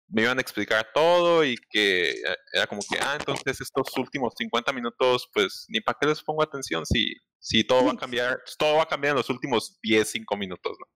me 0.09 0.23
iban 0.23 0.39
a 0.39 0.41
explicar 0.41 0.87
todo 0.95 1.45
y 1.45 1.57
que 1.71 2.11
eh, 2.11 2.37
era 2.53 2.67
como 2.67 2.83
que, 2.89 2.99
ah, 3.01 3.17
entonces 3.19 3.61
estos 3.61 3.97
últimos 3.97 4.35
50 4.37 4.73
minutos, 4.73 5.29
pues 5.33 5.67
ni 5.69 5.81
para 5.81 5.99
qué 6.01 6.09
les 6.09 6.23
pongo 6.23 6.43
atención 6.43 6.85
si, 6.87 7.15
si 7.39 7.65
todo 7.65 7.85
va 7.85 7.93
a 7.93 7.97
cambiar, 7.97 8.43
todo 8.59 8.77
va 8.77 8.83
a 8.83 8.89
cambiar 8.89 9.13
en 9.13 9.19
los 9.19 9.31
últimos 9.31 9.79
10, 9.83 10.09
5 10.09 10.37
minutos, 10.37 10.77
¿no? 10.79 10.87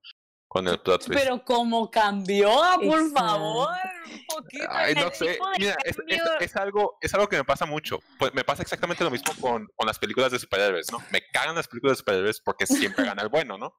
Con 0.49 0.67
el 0.67 0.79
plot 0.81 1.05
twist. 1.05 1.21
Pero 1.21 1.45
como 1.45 1.89
cambió, 1.91 2.49
por 2.75 2.83
Exacto. 2.83 3.13
favor, 3.19 3.69
un 4.11 4.25
poquito. 4.25 4.65
Ay, 4.69 4.95
no 4.95 5.11
sé. 5.11 5.37
Mira, 5.59 5.77
es, 5.85 5.95
es- 6.07 6.21
es 6.39 6.55
algo, 6.55 6.97
es 7.01 7.13
algo 7.13 7.27
que 7.29 7.37
me 7.37 7.43
pasa 7.45 7.65
mucho. 7.67 7.99
Pues 8.17 8.33
me 8.33 8.43
pasa 8.43 8.63
exactamente 8.63 9.03
lo 9.03 9.11
mismo 9.11 9.31
con, 9.39 9.67
con 9.75 9.85
las 9.87 9.99
películas 9.99 10.31
de 10.31 10.39
superhéroes, 10.39 10.91
¿no? 10.91 10.97
Me 11.11 11.21
cagan 11.31 11.53
las 11.55 11.67
películas 11.67 11.97
de 11.97 11.99
superhéroes 11.99 12.41
porque 12.41 12.65
siempre 12.65 13.05
gana 13.05 13.21
el 13.21 13.29
bueno, 13.29 13.57
¿no? 13.59 13.75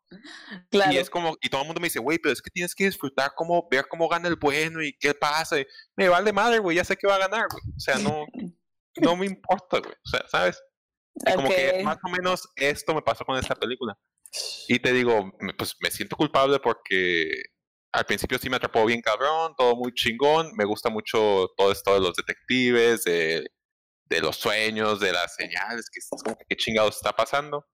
Claro. 0.70 0.92
Y 0.92 0.98
es 0.98 1.10
como, 1.10 1.36
y 1.42 1.48
todo 1.50 1.62
el 1.62 1.66
mundo 1.66 1.80
me 1.80 1.86
dice, 1.88 1.98
güey, 1.98 2.18
pero 2.18 2.32
es 2.32 2.40
que 2.40 2.50
tienes 2.50 2.74
que 2.74 2.84
disfrutar 2.84 3.32
cómo, 3.34 3.66
ver 3.68 3.86
cómo 3.88 4.08
gana 4.08 4.28
el 4.28 4.36
bueno 4.36 4.80
y 4.82 4.96
qué 4.96 5.12
pasa. 5.12 5.58
y 5.58 5.66
me 5.96 6.08
vale 6.08 6.32
madre, 6.32 6.60
güey, 6.60 6.76
ya 6.76 6.84
sé 6.84 6.96
que 6.96 7.08
va 7.08 7.16
a 7.16 7.18
ganar, 7.18 7.46
güey. 7.50 7.62
O 7.76 7.80
sea, 7.80 7.98
no, 7.98 8.26
no 8.96 9.16
me 9.16 9.26
importa, 9.26 9.80
güey. 9.80 9.92
O 10.06 10.08
sea, 10.08 10.24
¿sabes? 10.28 10.62
Y 11.16 11.34
como 11.34 11.48
que 11.48 11.82
más 11.84 11.98
o 12.06 12.08
menos 12.10 12.48
esto 12.54 12.94
me 12.94 13.02
pasó 13.02 13.24
con 13.24 13.36
esta 13.36 13.56
película. 13.56 13.98
Y 14.68 14.78
te 14.78 14.92
digo, 14.92 15.32
pues 15.58 15.76
me 15.80 15.90
siento 15.90 16.16
culpable 16.16 16.60
porque 16.60 17.42
al 17.92 18.06
principio 18.06 18.38
sí 18.38 18.48
me 18.48 18.56
atrapó 18.56 18.84
bien 18.86 19.00
cabrón, 19.00 19.54
todo 19.56 19.76
muy 19.76 19.92
chingón. 19.92 20.52
Me 20.56 20.64
gusta 20.64 20.90
mucho 20.90 21.48
todo 21.56 21.72
esto 21.72 21.94
de 21.94 22.00
los 22.00 22.14
detectives, 22.14 23.04
de, 23.04 23.46
de 24.04 24.20
los 24.20 24.36
sueños, 24.36 25.00
de 25.00 25.12
las 25.12 25.34
señales, 25.34 25.90
que 25.90 26.00
qué 26.48 26.56
chingados 26.56 26.96
está 26.96 27.12
pasando. 27.12 27.66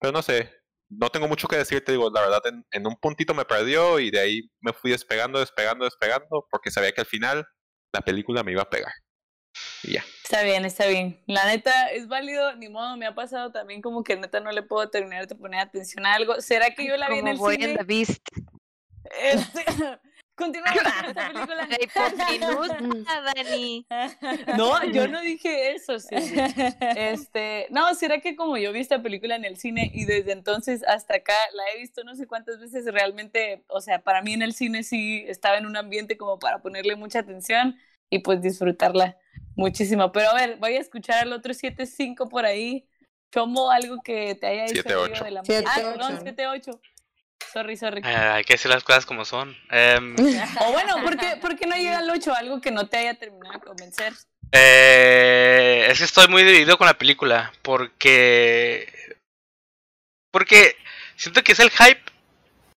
Pero 0.00 0.12
no 0.12 0.22
sé, 0.22 0.52
no 0.88 1.10
tengo 1.10 1.28
mucho 1.28 1.48
que 1.48 1.56
decir, 1.56 1.84
te 1.84 1.92
digo, 1.92 2.10
la 2.10 2.20
verdad, 2.22 2.42
en, 2.46 2.64
en 2.70 2.86
un 2.86 2.96
puntito 2.96 3.34
me 3.34 3.44
perdió 3.44 3.98
y 3.98 4.10
de 4.10 4.20
ahí 4.20 4.42
me 4.60 4.72
fui 4.72 4.90
despegando, 4.92 5.40
despegando, 5.40 5.84
despegando, 5.84 6.46
porque 6.50 6.70
sabía 6.70 6.92
que 6.92 7.00
al 7.00 7.06
final 7.06 7.46
la 7.92 8.00
película 8.02 8.42
me 8.42 8.52
iba 8.52 8.62
a 8.62 8.70
pegar. 8.70 8.92
Y 9.82 9.94
ya. 9.94 10.04
Está 10.30 10.42
bien, 10.42 10.66
está 10.66 10.86
bien. 10.86 11.18
La 11.24 11.46
neta 11.46 11.86
es 11.86 12.06
válido, 12.06 12.54
ni 12.56 12.68
modo, 12.68 12.98
me 12.98 13.06
ha 13.06 13.14
pasado 13.14 13.50
también 13.50 13.80
como 13.80 14.04
que 14.04 14.14
neta 14.14 14.40
no 14.40 14.52
le 14.52 14.62
puedo 14.62 14.90
terminar 14.90 15.26
de 15.26 15.34
poner 15.34 15.58
atención 15.58 16.04
a 16.04 16.12
algo. 16.12 16.42
¿Será 16.42 16.74
que 16.74 16.86
yo 16.86 16.98
la 16.98 17.08
vi 17.08 17.20
en 17.20 17.28
el 17.28 17.38
cine? 17.38 17.78
the 17.78 17.84
Beast. 17.84 18.28
Este, 19.22 19.64
continuamos 20.36 20.82
con 20.82 21.08
esta 21.08 21.32
película. 21.32 21.68
Dani. 23.34 23.86
No, 24.58 24.84
yo 24.84 25.08
no 25.08 25.22
dije 25.22 25.72
eso, 25.72 25.98
sí. 25.98 26.14
Este, 26.94 27.66
no, 27.70 27.94
¿será 27.94 28.20
que 28.20 28.36
como 28.36 28.58
yo 28.58 28.70
vi 28.70 28.80
esta 28.80 29.00
película 29.00 29.34
en 29.34 29.46
el 29.46 29.56
cine 29.56 29.90
y 29.94 30.04
desde 30.04 30.32
entonces 30.32 30.84
hasta 30.86 31.14
acá 31.14 31.32
la 31.54 31.62
he 31.74 31.78
visto 31.78 32.04
no 32.04 32.14
sé 32.14 32.26
cuántas 32.26 32.60
veces 32.60 32.84
realmente, 32.84 33.64
o 33.68 33.80
sea, 33.80 34.02
para 34.02 34.20
mí 34.20 34.34
en 34.34 34.42
el 34.42 34.52
cine 34.52 34.82
sí 34.82 35.24
estaba 35.26 35.56
en 35.56 35.64
un 35.64 35.78
ambiente 35.78 36.18
como 36.18 36.38
para 36.38 36.60
ponerle 36.60 36.96
mucha 36.96 37.20
atención 37.20 37.78
y 38.10 38.18
pues 38.18 38.42
disfrutarla 38.42 39.16
muchísimo. 39.58 40.10
Pero 40.12 40.30
a 40.30 40.34
ver, 40.34 40.56
voy 40.56 40.76
a 40.76 40.80
escuchar 40.80 41.18
al 41.18 41.32
otro 41.32 41.52
7-5 41.52 42.28
por 42.30 42.46
ahí. 42.46 42.86
Chomo, 43.34 43.70
algo 43.70 44.00
que 44.02 44.34
te 44.36 44.46
haya 44.46 44.64
dicho 44.64 44.82
7-8. 44.82 45.24
de 45.24 45.30
la 45.30 45.42
7-8. 45.42 45.64
Ah, 45.66 45.74
perdón, 45.76 46.24
7-8. 46.24 46.80
Sorry, 47.52 47.76
sorry. 47.76 48.00
Eh, 48.04 48.06
hay 48.06 48.44
que 48.44 48.54
decir 48.54 48.70
las 48.70 48.82
cosas 48.84 49.04
como 49.06 49.24
son. 49.24 49.54
Em, 49.70 50.16
O 50.66 50.72
bueno, 50.72 51.02
¿por 51.02 51.16
qué, 51.18 51.36
por 51.40 51.56
qué 51.56 51.66
no 51.66 51.76
llega 51.76 51.98
al 51.98 52.08
8? 52.10 52.34
Algo 52.34 52.60
que 52.60 52.70
no 52.70 52.88
te 52.88 52.96
haya 52.98 53.14
terminado 53.18 53.58
de 53.58 53.64
convencer. 53.64 54.12
eh, 54.52 55.88
es 55.90 55.98
que 55.98 56.04
estoy 56.04 56.28
muy 56.28 56.42
dividido 56.42 56.78
con 56.78 56.86
la 56.86 56.94
película. 56.98 57.52
Porque. 57.62 58.92
Porque 60.30 60.76
siento 61.16 61.42
que 61.42 61.52
es 61.52 61.60
el 61.60 61.70
hype. 61.70 62.00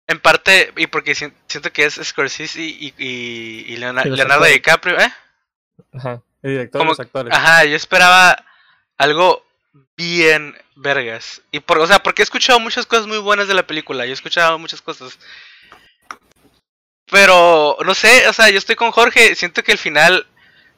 En 0.06 0.20
parte. 0.20 0.72
Y 0.76 0.86
porque 0.86 1.14
si- 1.14 1.32
siento 1.46 1.70
que 1.72 1.84
es 1.84 1.94
Scorsese 2.02 2.60
y, 2.62 2.94
y, 2.98 3.64
y 3.68 3.76
Leonardo 3.76 4.12
actores. 4.14 4.52
DiCaprio. 4.54 4.98
¿eh? 5.00 5.12
Ajá. 5.92 6.22
El 6.42 6.50
director 6.52 6.78
Como- 6.80 6.92
los 6.92 7.00
actores. 7.00 7.34
Ajá, 7.34 7.64
yo 7.64 7.76
esperaba 7.76 8.44
algo 8.96 9.44
bien 9.96 10.56
vergas. 10.76 11.42
Y 11.50 11.60
por, 11.60 11.78
o 11.78 11.86
sea, 11.86 12.02
porque 12.02 12.22
he 12.22 12.24
escuchado 12.24 12.60
muchas 12.60 12.86
cosas 12.86 13.06
muy 13.06 13.18
buenas 13.18 13.48
de 13.48 13.54
la 13.54 13.66
película. 13.66 14.04
Yo 14.04 14.10
he 14.10 14.14
escuchado 14.14 14.58
muchas 14.58 14.80
cosas. 14.80 15.18
Pero, 17.10 17.76
no 17.84 17.94
sé, 17.94 18.28
o 18.28 18.32
sea, 18.32 18.50
yo 18.50 18.58
estoy 18.58 18.76
con 18.76 18.90
Jorge, 18.90 19.34
siento 19.34 19.62
que 19.62 19.72
el 19.72 19.78
final. 19.78 20.26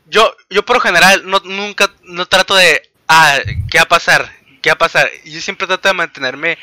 Yo, 0.07 0.35
yo 0.49 0.64
por 0.64 0.76
lo 0.76 0.81
general 0.81 1.23
no, 1.25 1.40
nunca, 1.45 1.90
no 2.02 2.26
trato 2.26 2.55
de. 2.55 2.88
Ah, 3.09 3.38
¿qué 3.71 3.79
va 3.79 3.85
a 3.85 3.88
pasar? 3.88 4.33
¿Qué 4.62 4.71
va 4.71 4.75
a 4.75 4.79
pasar? 4.79 5.11
Yo 5.25 5.40
siempre 5.40 5.67
trato 5.67 5.88
de 5.88 5.95
mantenerme 5.95 6.59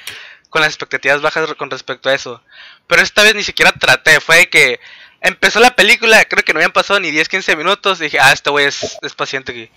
con 0.50 0.62
las 0.62 0.70
expectativas 0.70 1.22
bajas 1.22 1.54
con 1.56 1.70
respecto 1.70 2.10
a 2.10 2.14
eso. 2.14 2.42
Pero 2.88 3.02
esta 3.02 3.24
vez 3.24 3.36
ni 3.36 3.44
siquiera 3.44 3.72
traté, 3.74 4.22
fue 4.22 4.38
de 4.38 4.50
que 4.50 4.80
empezó 5.28 5.60
la 5.60 5.76
película, 5.76 6.24
creo 6.26 6.44
que 6.44 6.54
no 6.54 6.60
habían 6.60 6.72
pasado 6.72 7.00
ni 7.00 7.12
10, 7.12 7.30
15 7.30 7.56
minutos, 7.56 8.00
dije, 8.00 8.20
ah, 8.20 8.32
este 8.32 8.50
güey 8.50 8.66
es, 8.66 8.98
es 9.02 9.14
paciente 9.14 9.52
aquí. 9.52 9.72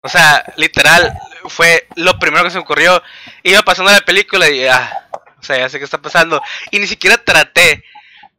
O 0.00 0.08
sea, 0.08 0.44
literal, 0.56 1.18
fue 1.48 1.88
lo 1.96 2.18
primero 2.18 2.44
que 2.44 2.50
se 2.50 2.58
me 2.58 2.62
ocurrió. 2.62 3.02
Iba 3.42 3.62
pasando 3.62 3.90
la 3.90 4.00
película 4.02 4.48
y 4.48 4.66
ah, 4.66 5.08
o 5.38 5.42
sea, 5.42 5.58
ya 5.58 5.68
sé 5.68 5.78
qué 5.78 5.84
está 5.84 5.98
pasando. 6.00 6.40
Y 6.70 6.78
ni 6.78 6.86
siquiera 6.86 7.18
traté. 7.18 7.84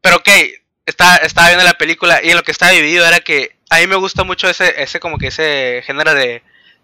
Pero 0.02 0.18
ok, 0.18 0.30
estaba, 0.86 1.18
estaba 1.18 1.48
viendo 1.48 1.66
la 1.66 1.78
película 1.78 2.22
y 2.24 2.30
en 2.30 2.38
lo 2.38 2.44
que 2.44 2.52
estaba 2.52 2.72
dividido 2.72 3.06
era 3.06 3.20
que 3.20 3.58
a 3.70 3.80
mí 3.80 3.88
me 3.88 3.98
gusta 3.98 4.24
mucho 4.24 4.50
ese, 4.50 4.82
ese 4.82 5.00
como 5.00 5.18
que 5.18 5.28
ese 5.28 5.84
género 5.86 6.14
de, 6.14 6.42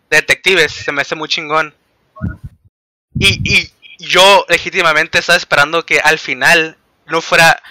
de 0.10 0.18
detectives, 0.18 0.74
se 0.74 0.92
me 0.92 1.02
hace 1.02 1.16
muy 1.16 1.30
chingón. 1.30 1.74
Y, 3.18 3.40
y 3.44 3.72
yo 4.00 4.46
legítimamente 4.50 5.20
estaba 5.20 5.38
esperando 5.38 5.86
que 5.86 6.00
al 6.00 6.20
final 6.20 6.78
no 7.06 7.22
fuera, 7.22 7.62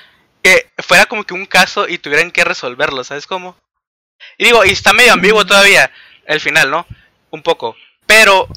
que 0.42 0.70
fuera 0.78 1.06
como 1.06 1.25
que 1.25 1.34
un 1.34 1.46
caso 1.46 1.88
y 1.88 1.99
tuvieran 1.99 2.30
que 2.30 2.44
resolverlo, 2.44 3.04
¿sabes 3.04 3.26
cómo? 3.26 3.56
Y 4.38 4.44
digo, 4.44 4.64
y 4.64 4.70
está 4.70 4.92
medio 4.92 5.12
ambiguo 5.12 5.44
todavía 5.46 5.90
el 6.26 6.40
final, 6.40 6.70
¿no? 6.70 6.87
Un 7.30 7.42
poco. 7.42 7.76
Pero 8.06 8.49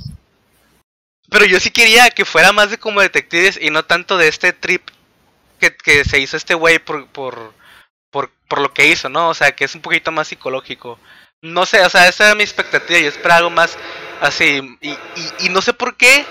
pero 1.29 1.45
yo 1.45 1.59
sí 1.59 1.71
quería 1.71 2.09
que 2.11 2.25
fuera 2.25 2.51
más 2.51 2.69
de 2.69 2.77
como 2.77 3.01
detectives 3.01 3.59
y 3.61 3.69
no 3.69 3.83
tanto 3.85 4.17
de 4.17 4.27
este 4.27 4.53
trip 4.53 4.87
que, 5.59 5.75
que 5.75 6.05
se 6.05 6.19
hizo 6.19 6.37
este 6.37 6.53
güey 6.53 6.79
por, 6.79 7.07
por, 7.07 7.53
por, 8.11 8.31
por 8.47 8.61
lo 8.61 8.73
que 8.73 8.87
hizo, 8.87 9.09
¿no? 9.09 9.29
O 9.29 9.33
sea, 9.33 9.53
que 9.53 9.65
es 9.65 9.75
un 9.75 9.81
poquito 9.81 10.11
más 10.11 10.27
psicológico. 10.27 10.99
No 11.41 11.65
sé, 11.65 11.81
o 11.81 11.89
sea, 11.89 12.07
esa 12.07 12.27
era 12.27 12.35
mi 12.35 12.43
expectativa. 12.43 12.99
Yo 12.99 13.07
esperaba 13.07 13.39
algo 13.39 13.49
más 13.49 13.77
así. 14.21 14.61
Y, 14.81 14.91
y, 14.91 14.97
y 15.39 15.49
no 15.49 15.61
sé 15.61 15.73
por 15.73 15.97
qué 15.97 16.25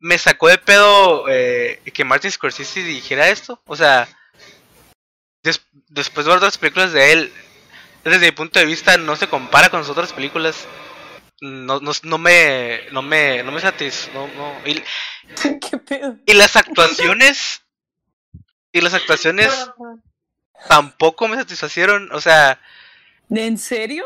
me 0.00 0.18
sacó 0.18 0.48
de 0.48 0.58
pedo 0.58 1.26
eh, 1.28 1.80
que 1.94 2.04
Martin 2.04 2.30
Scorsese 2.32 2.82
dijera 2.82 3.28
esto. 3.28 3.62
O 3.66 3.76
sea, 3.76 4.08
des- 5.42 5.62
después 5.88 6.24
de 6.26 6.30
ver 6.30 6.38
otras 6.38 6.58
películas 6.58 6.92
de 6.92 7.12
él, 7.12 7.32
desde 8.04 8.18
mi 8.26 8.32
punto 8.32 8.58
de 8.58 8.66
vista, 8.66 8.96
no 8.96 9.16
se 9.16 9.28
compara 9.28 9.68
con 9.70 9.80
las 9.80 9.88
otras 9.90 10.12
películas. 10.12 10.66
No, 11.40 11.80
no, 11.80 11.92
no 12.02 12.18
me. 12.18 12.82
No 12.92 13.02
me. 13.02 13.42
No 13.42 13.50
me 13.52 13.60
satis. 13.60 14.08
No, 14.14 14.28
no. 14.28 14.54
Y, 14.66 14.82
¿Qué 15.70 15.78
pedo? 15.78 16.16
y 16.26 16.34
las 16.34 16.56
actuaciones. 16.56 17.62
Y 18.72 18.80
las 18.80 18.94
actuaciones 18.94 19.52
tampoco 20.68 21.28
me 21.28 21.36
satisfacieron. 21.36 22.10
O 22.12 22.20
sea, 22.20 22.58
¿En 23.30 23.58
serio? 23.58 24.04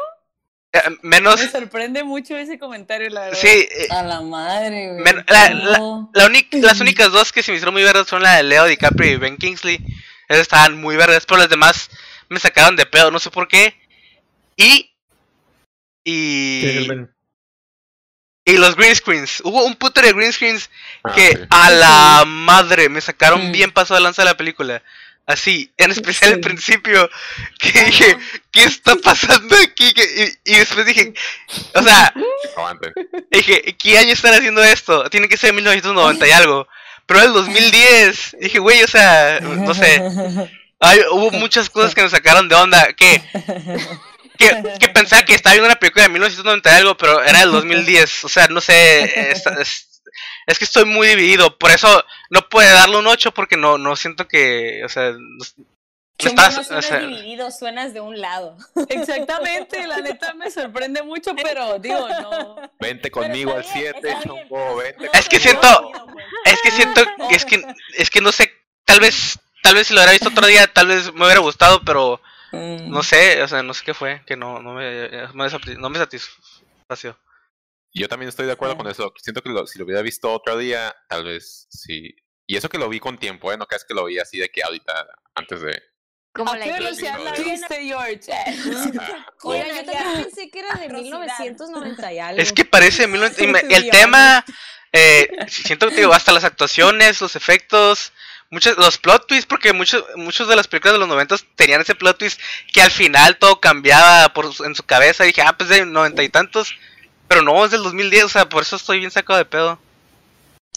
eh, 0.73 0.81
menos. 1.03 1.41
Me 1.41 1.49
sorprende 1.51 2.03
mucho 2.05 2.37
ese 2.37 2.59
comentario, 2.59 3.09
la 3.11 3.21
verdad. 3.23 3.39
Sí, 3.39 3.49
eh, 3.49 3.87
A 3.91 4.03
la 4.03 4.21
madre, 4.23 4.93
güey. 4.95 5.05
La- 5.29 6.31
las 6.53 6.81
únicas 6.81 7.13
dos 7.13 7.33
que 7.33 7.43
se 7.43 7.53
me 7.53 7.57
hicieron 7.57 7.75
muy 7.75 7.83
verdes 7.85 8.09
son 8.09 8.23
la 8.23 8.37
de 8.37 8.43
Leo 8.43 8.65
DiCaprio 8.65 9.13
y 9.13 9.17
Ben 9.17 9.37
Kingsley. 9.37 9.79
Esas 10.29 10.43
estaban 10.43 10.81
muy 10.81 10.97
verdes, 10.97 11.25
pero 11.27 11.39
las 11.41 11.49
demás 11.49 11.91
me 12.29 12.41
sacaron 12.41 12.77
de 12.77 12.87
pedo, 12.87 13.11
no 13.11 13.19
sé 13.19 13.31
por 13.31 13.47
qué. 13.49 13.79
Y. 14.57 14.91
Y. 16.05 16.89
Y 18.49 18.59
los 18.59 18.77
green 18.77 18.95
screens. 18.95 19.41
Hubo 19.45 19.65
un 19.65 19.75
puto 19.75 20.01
de 20.01 20.13
green 20.13 20.33
screens 20.33 20.71
Ah, 21.03 21.13
que 21.15 21.33
sí. 21.33 21.43
a 21.51 21.71
la 21.71 22.25
madre 22.27 22.89
me 22.89 23.01
sacaron 23.01 23.49
Mm. 23.49 23.53
bien 23.53 23.73
paso 23.73 23.95
de 23.95 24.01
lanza 24.01 24.23
de 24.23 24.27
la 24.27 24.37
película. 24.37 24.83
Así, 25.27 25.73
en 25.77 25.91
especial 25.91 26.31
al 26.31 26.37
Sí. 26.37 26.43
principio, 26.43 27.11
que 27.59 27.73
dije, 27.87 28.17
¿qué 28.53 28.63
está 28.63 28.95
pasando 28.95 29.57
aquí? 29.57 29.93
Que- 29.93 30.39
Y, 30.45 30.53
y 30.53 30.59
después 30.59 30.87
dije, 30.87 31.13
o 31.75 31.83
sea, 31.83 32.15
dije, 33.33 33.77
¿qué 33.77 33.99
año 33.99 34.13
están 34.13 34.35
haciendo 34.35 34.63
esto? 34.63 35.11
Tiene 35.11 35.29
que 35.29 35.37
ser 35.37 35.53
1990 35.53 36.29
y 36.29 36.31
algo. 36.31 36.69
Pero 37.07 37.23
el 37.23 37.33
2010, 37.33 38.37
dije, 38.41 38.59
güey, 38.59 38.83
o 38.83 38.89
sea, 38.89 39.39
no 39.41 39.73
sé. 39.75 40.03
Ay, 40.81 41.01
hubo 41.13 41.31
muchas 41.31 41.71
cosas 41.71 41.95
que 41.95 42.03
me 42.03 42.09
sacaron 42.11 42.49
de 42.49 42.55
onda. 42.55 42.93
Que, 42.93 43.23
que, 44.39 44.63
que 44.79 44.89
pensaba 44.91 45.23
que 45.25 45.35
estaba 45.35 45.55
viendo 45.55 45.69
una 45.69 45.79
película 45.79 46.03
de 46.03 46.11
1990 46.11 46.71
y 46.71 46.75
algo, 46.75 46.97
pero 46.97 47.23
era 47.23 47.41
del 47.41 47.53
2010. 47.53 48.25
O 48.25 48.29
sea, 48.29 48.47
no 48.49 48.61
sé. 48.61 49.31
Es, 49.31 49.47
es- 49.47 49.89
es 50.47 50.59
que 50.61 50.65
estoy 50.65 50.85
muy 50.85 51.09
dividido. 51.09 51.59
Por 51.59 51.73
eso 51.73 52.05
no 52.31 52.49
puede 52.49 52.71
darle 52.71 52.99
un 52.99 53.07
8 53.09 53.33
porque 53.33 53.57
no, 53.57 53.79
no 53.79 53.97
siento 53.97 54.29
que. 54.29 54.83
O 54.85 54.89
sea, 54.89 55.13
estás- 56.19 56.55
no 56.55 56.61
o 56.61 56.65
suenas 56.65 56.85
sea, 56.87 56.99
dividido, 57.01 57.51
suenas 57.51 57.93
de 57.95 58.01
un 58.01 58.21
lado. 58.21 58.57
Exactamente, 58.89 59.87
la 59.87 59.99
neta 60.01 60.35
me 60.35 60.51
sorprende 60.51 61.03
mucho, 61.03 61.35
pero 61.35 61.79
digo, 61.79 62.09
no. 62.09 62.57
Vente 62.81 63.11
conmigo 63.11 63.53
al 63.55 63.61
está 63.61 63.75
bien, 63.75 63.93
7, 63.95 64.09
está 64.11 64.23
chombo, 64.25 64.77
vente. 64.77 65.11
Es 65.13 65.29
que 65.29 65.39
siento- 65.39 65.91
es 66.45 66.61
que 66.63 66.71
siento. 66.71 67.03
Es 67.31 67.45
que, 67.45 67.63
es 67.99 68.11
que 68.11 68.21
no 68.21 68.33
sé. 68.33 68.53
Tal 68.85 69.01
vez. 69.01 69.39
Tal 69.63 69.75
vez 69.75 69.89
si 69.89 69.95
lo 69.95 70.01
hubiera 70.01 70.13
visto 70.13 70.29
otro 70.29 70.47
día, 70.47 70.67
tal 70.73 70.87
vez 70.87 71.13
me 71.13 71.25
hubiera 71.25 71.41
gustado, 71.41 71.81
pero 71.85 72.21
Mm. 72.53 72.89
no 72.89 73.03
sé, 73.03 73.43
o 73.43 73.49
sea, 73.49 73.65
no 73.65 73.75
sé 73.75 73.83
qué 73.85 73.93
fue, 73.95 74.23
que 74.25 74.37
no, 74.37 74.63
no 74.63 74.75
me, 74.75 75.09
no 75.77 75.91
me 75.91 75.99
satisfació. 75.99 77.19
Yo 77.93 78.09
también 78.09 78.29
estoy 78.29 78.47
de 78.47 78.53
acuerdo 78.53 78.75
Sí. 78.75 78.79
con 78.79 78.89
eso. 78.89 79.13
Siento 79.21 79.43
que 79.43 79.49
lo- 79.49 79.67
si 79.67 79.79
lo 79.79 79.85
hubiera 79.85 80.03
visto 80.03 80.33
otro 80.33 80.57
día, 80.57 80.95
tal 81.09 81.25
vez 81.25 81.67
sí, 81.71 82.15
Y 82.49 82.57
eso 82.57 82.69
que 82.69 82.79
lo 82.79 82.89
vi 82.89 83.01
con 83.01 83.19
tiempo, 83.19 83.53
¿eh? 83.53 83.57
No 83.57 83.67
crees 83.67 83.85
que 83.85 83.93
lo 83.93 84.05
vi 84.05 84.21
así 84.21 84.39
de 84.39 84.49
que 84.51 84.63
ahorita, 84.63 84.93
antes 85.35 85.61
de... 85.63 85.83
Como 86.37 86.53
¿A 86.53 86.57
la 86.59 86.67
viste, 86.67 87.85
George? 87.85 88.19
Oiga, 89.43 89.67
yo 89.69 89.85
también 89.85 90.23
pensé 90.25 90.51
que 90.51 90.59
era 90.61 90.69
de 90.75 90.85
Atrocidad. 90.87 91.03
1990 91.03 92.13
y 92.13 92.19
algo. 92.19 92.41
Es 92.43 92.53
que 92.53 92.65
parece 92.65 93.07
mil 93.07 93.21
novecientos- 93.21 93.43
y 93.43 93.47
me- 93.49 93.61
el 93.61 93.73
Estudió. 93.73 93.91
tema, 93.93 94.45
eh, 94.93 95.29
siento 95.49 95.89
que 95.89 95.97
digo, 95.97 96.13
hasta 96.13 96.33
las 96.33 96.45
actuaciones, 96.45 97.21
los 97.21 97.37
efectos, 97.37 98.13
muchos, 98.51 98.77
los 98.77 98.99
plot 98.99 99.27
twists, 99.27 99.47
porque 99.47 99.73
muchos, 99.73 100.05
muchos 100.17 100.47
de 100.49 100.57
las 100.57 100.69
películas 100.69 100.95
de 100.95 100.99
los 101.01 101.09
noventas 101.09 101.45
tenían 101.57 101.81
ese 101.81 101.95
plot 101.95 102.19
twist 102.19 102.41
que 102.73 102.83
al 102.83 102.91
final 102.91 103.37
todo 103.39 103.61
cambiaba 103.61 104.29
por, 104.33 104.53
su- 104.53 104.65
en 104.65 104.75
su 104.75 104.83
cabeza. 104.83 105.25
Y 105.25 105.29
dije, 105.29 105.43
ah, 105.43 105.57
pues 105.57 105.69
de 105.71 105.85
noventa 105.87 106.23
y 106.23 106.29
tantos, 106.29 106.75
pero 107.29 107.43
no, 107.43 107.65
es 107.65 107.71
del 107.71 107.83
2010, 107.83 108.25
o 108.25 108.29
sea, 108.29 108.49
por 108.49 108.63
eso 108.63 108.77
estoy 108.77 108.99
bien 108.99 109.11
sacado 109.11 109.39
de 109.39 109.45
pedo. 109.47 109.79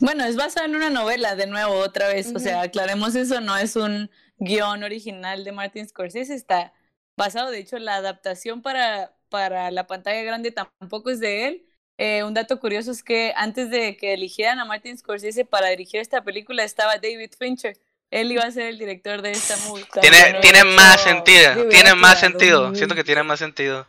Bueno, 0.01 0.24
es 0.25 0.36
basado 0.36 0.65
en 0.65 0.75
una 0.75 0.89
novela, 0.89 1.36
de 1.36 1.48
nuevo, 1.48 1.74
otra 1.75 2.08
vez. 2.08 2.34
O 2.36 2.39
sea, 2.39 2.62
aclaremos 2.62 3.15
eso, 3.15 3.41
no 3.41 3.58
es 3.58 3.75
un 3.75 4.10
guion 4.38 4.84
original 4.84 5.44
de 5.44 5.51
Martin 5.51 5.88
Scorsese, 5.88 6.34
está 6.34 6.74
basado, 7.18 7.51
de 7.51 7.60
hecho, 7.60 7.77
la 7.79 7.96
adaptación 7.96 8.62
para, 8.62 9.13
para 9.29 9.72
la 9.72 9.88
pantalla 9.88 10.24
grande 10.24 10.51
tampoco 10.51 11.10
es 11.10 11.20
de 11.20 11.48
él. 11.48 11.65
Eh, 11.98 12.24
un 12.24 12.34
dato 12.34 12.62
curioso 12.62 12.91
es 12.91 13.03
que 13.03 13.34
antes 13.36 13.70
de 13.70 13.98
que 13.98 14.13
eligieran 14.13 14.60
a 14.60 14.65
Martin 14.65 14.98
Scorsese 14.98 15.44
para 15.44 15.68
dirigir 15.68 16.00
esta 16.00 16.24
película 16.24 16.63
estaba 16.63 16.98
David 16.98 17.32
Fincher. 17.38 17.77
Él 18.10 18.32
iba 18.32 18.44
a 18.44 18.51
ser 18.51 18.68
el 18.68 18.79
director 18.79 19.22
de 19.22 19.32
esta 19.32 19.56
movie. 19.68 19.86
Tiene, 20.01 20.39
tiene 20.41 20.63
más 20.63 21.03
sentido, 21.03 21.68
tiene 21.68 21.94
más 21.94 22.20
sentido, 22.20 22.74
siento 22.74 22.96
que 22.96 23.03
tiene 23.03 23.22
más 23.24 23.38
sentido. 23.38 23.86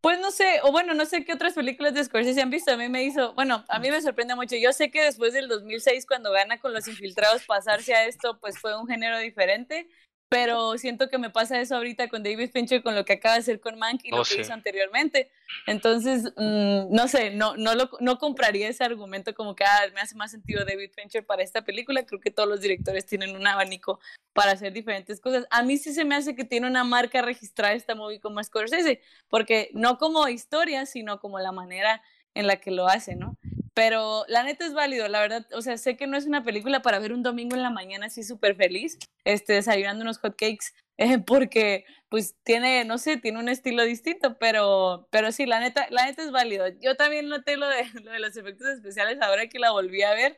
Pues 0.00 0.20
no 0.20 0.30
sé, 0.30 0.60
o 0.62 0.70
bueno, 0.70 0.94
no 0.94 1.06
sé 1.06 1.24
qué 1.24 1.32
otras 1.32 1.54
películas 1.54 1.92
de 1.92 2.04
Scorsese 2.04 2.40
han 2.40 2.50
visto. 2.50 2.70
A 2.70 2.76
mí 2.76 2.88
me 2.88 3.02
hizo, 3.02 3.34
bueno, 3.34 3.64
a 3.68 3.80
mí 3.80 3.90
me 3.90 4.00
sorprende 4.00 4.36
mucho. 4.36 4.54
Yo 4.56 4.72
sé 4.72 4.90
que 4.92 5.02
después 5.02 5.32
del 5.32 5.48
2006, 5.48 6.06
cuando 6.06 6.30
gana 6.30 6.58
con 6.58 6.72
Los 6.72 6.86
Infiltrados, 6.86 7.44
pasarse 7.46 7.94
a 7.94 8.06
esto, 8.06 8.38
pues 8.40 8.58
fue 8.60 8.78
un 8.80 8.86
género 8.86 9.18
diferente. 9.18 9.88
Pero 10.30 10.76
siento 10.76 11.08
que 11.08 11.16
me 11.16 11.30
pasa 11.30 11.58
eso 11.58 11.76
ahorita 11.76 12.08
con 12.08 12.22
David 12.22 12.50
Fincher, 12.52 12.82
con 12.82 12.94
lo 12.94 13.04
que 13.06 13.14
acaba 13.14 13.34
de 13.36 13.40
hacer 13.40 13.60
con 13.60 13.78
Mank 13.78 14.04
y 14.04 14.10
lo 14.10 14.18
Oh, 14.18 14.22
que 14.24 14.34
sí. 14.34 14.40
hizo 14.42 14.52
anteriormente. 14.52 15.30
Entonces, 15.66 16.24
mm, 16.36 16.94
no 16.94 17.08
sé, 17.08 17.30
no, 17.30 17.56
no, 17.56 17.74
lo, 17.74 17.88
no 18.00 18.18
compraría 18.18 18.68
ese 18.68 18.84
argumento 18.84 19.34
como 19.34 19.54
que 19.56 19.64
ah, 19.64 19.86
me 19.94 20.00
hace 20.00 20.14
más 20.16 20.30
sentido 20.30 20.66
David 20.66 20.90
Fincher 20.94 21.24
para 21.24 21.42
esta 21.42 21.62
película. 21.62 22.04
Creo 22.04 22.20
que 22.20 22.30
todos 22.30 22.48
los 22.48 22.60
directores 22.60 23.06
tienen 23.06 23.34
un 23.36 23.46
abanico 23.46 24.00
para 24.34 24.52
hacer 24.52 24.72
diferentes 24.74 25.18
cosas. 25.20 25.46
A 25.50 25.62
mí 25.62 25.78
sí 25.78 25.94
se 25.94 26.04
me 26.04 26.14
hace 26.14 26.36
que 26.36 26.44
tiene 26.44 26.66
una 26.66 26.84
marca 26.84 27.22
registrada 27.22 27.72
esta 27.72 27.94
movie 27.94 28.20
como 28.20 28.44
Scorsese, 28.44 29.00
porque 29.28 29.70
no 29.72 29.96
como 29.96 30.28
historia, 30.28 30.84
sino 30.84 31.20
como 31.20 31.38
la 31.38 31.52
manera 31.52 32.02
en 32.34 32.46
la 32.46 32.56
que 32.56 32.70
lo 32.70 32.86
hace, 32.86 33.16
¿no? 33.16 33.34
Pero 33.78 34.24
la 34.26 34.42
neta 34.42 34.66
es 34.66 34.74
válido, 34.74 35.06
la 35.06 35.20
verdad, 35.20 35.46
o 35.52 35.62
sea, 35.62 35.78
sé 35.78 35.96
que 35.96 36.08
no 36.08 36.16
es 36.16 36.26
una 36.26 36.42
película 36.42 36.82
para 36.82 36.98
ver 36.98 37.12
un 37.12 37.22
domingo 37.22 37.54
en 37.54 37.62
la 37.62 37.70
mañana 37.70 38.06
así 38.06 38.24
súper 38.24 38.56
feliz, 38.56 38.98
este, 39.22 39.52
desayunando 39.52 40.02
unos 40.02 40.18
hotcakes, 40.18 40.74
eh, 40.96 41.20
porque 41.20 41.84
pues 42.08 42.34
tiene, 42.42 42.84
no 42.84 42.98
sé, 42.98 43.18
tiene 43.18 43.38
un 43.38 43.48
estilo 43.48 43.84
distinto, 43.84 44.36
pero, 44.36 45.06
pero 45.12 45.30
sí, 45.30 45.46
la 45.46 45.60
neta, 45.60 45.86
la 45.90 46.06
neta 46.06 46.24
es 46.24 46.32
válido. 46.32 46.66
Yo 46.80 46.96
también 46.96 47.28
noté 47.28 47.56
lo 47.56 47.68
de, 47.68 47.84
lo 48.02 48.10
de 48.10 48.18
los 48.18 48.36
efectos 48.36 48.66
especiales 48.66 49.20
ahora 49.20 49.46
que 49.48 49.60
la 49.60 49.70
volví 49.70 50.02
a 50.02 50.12
ver, 50.12 50.36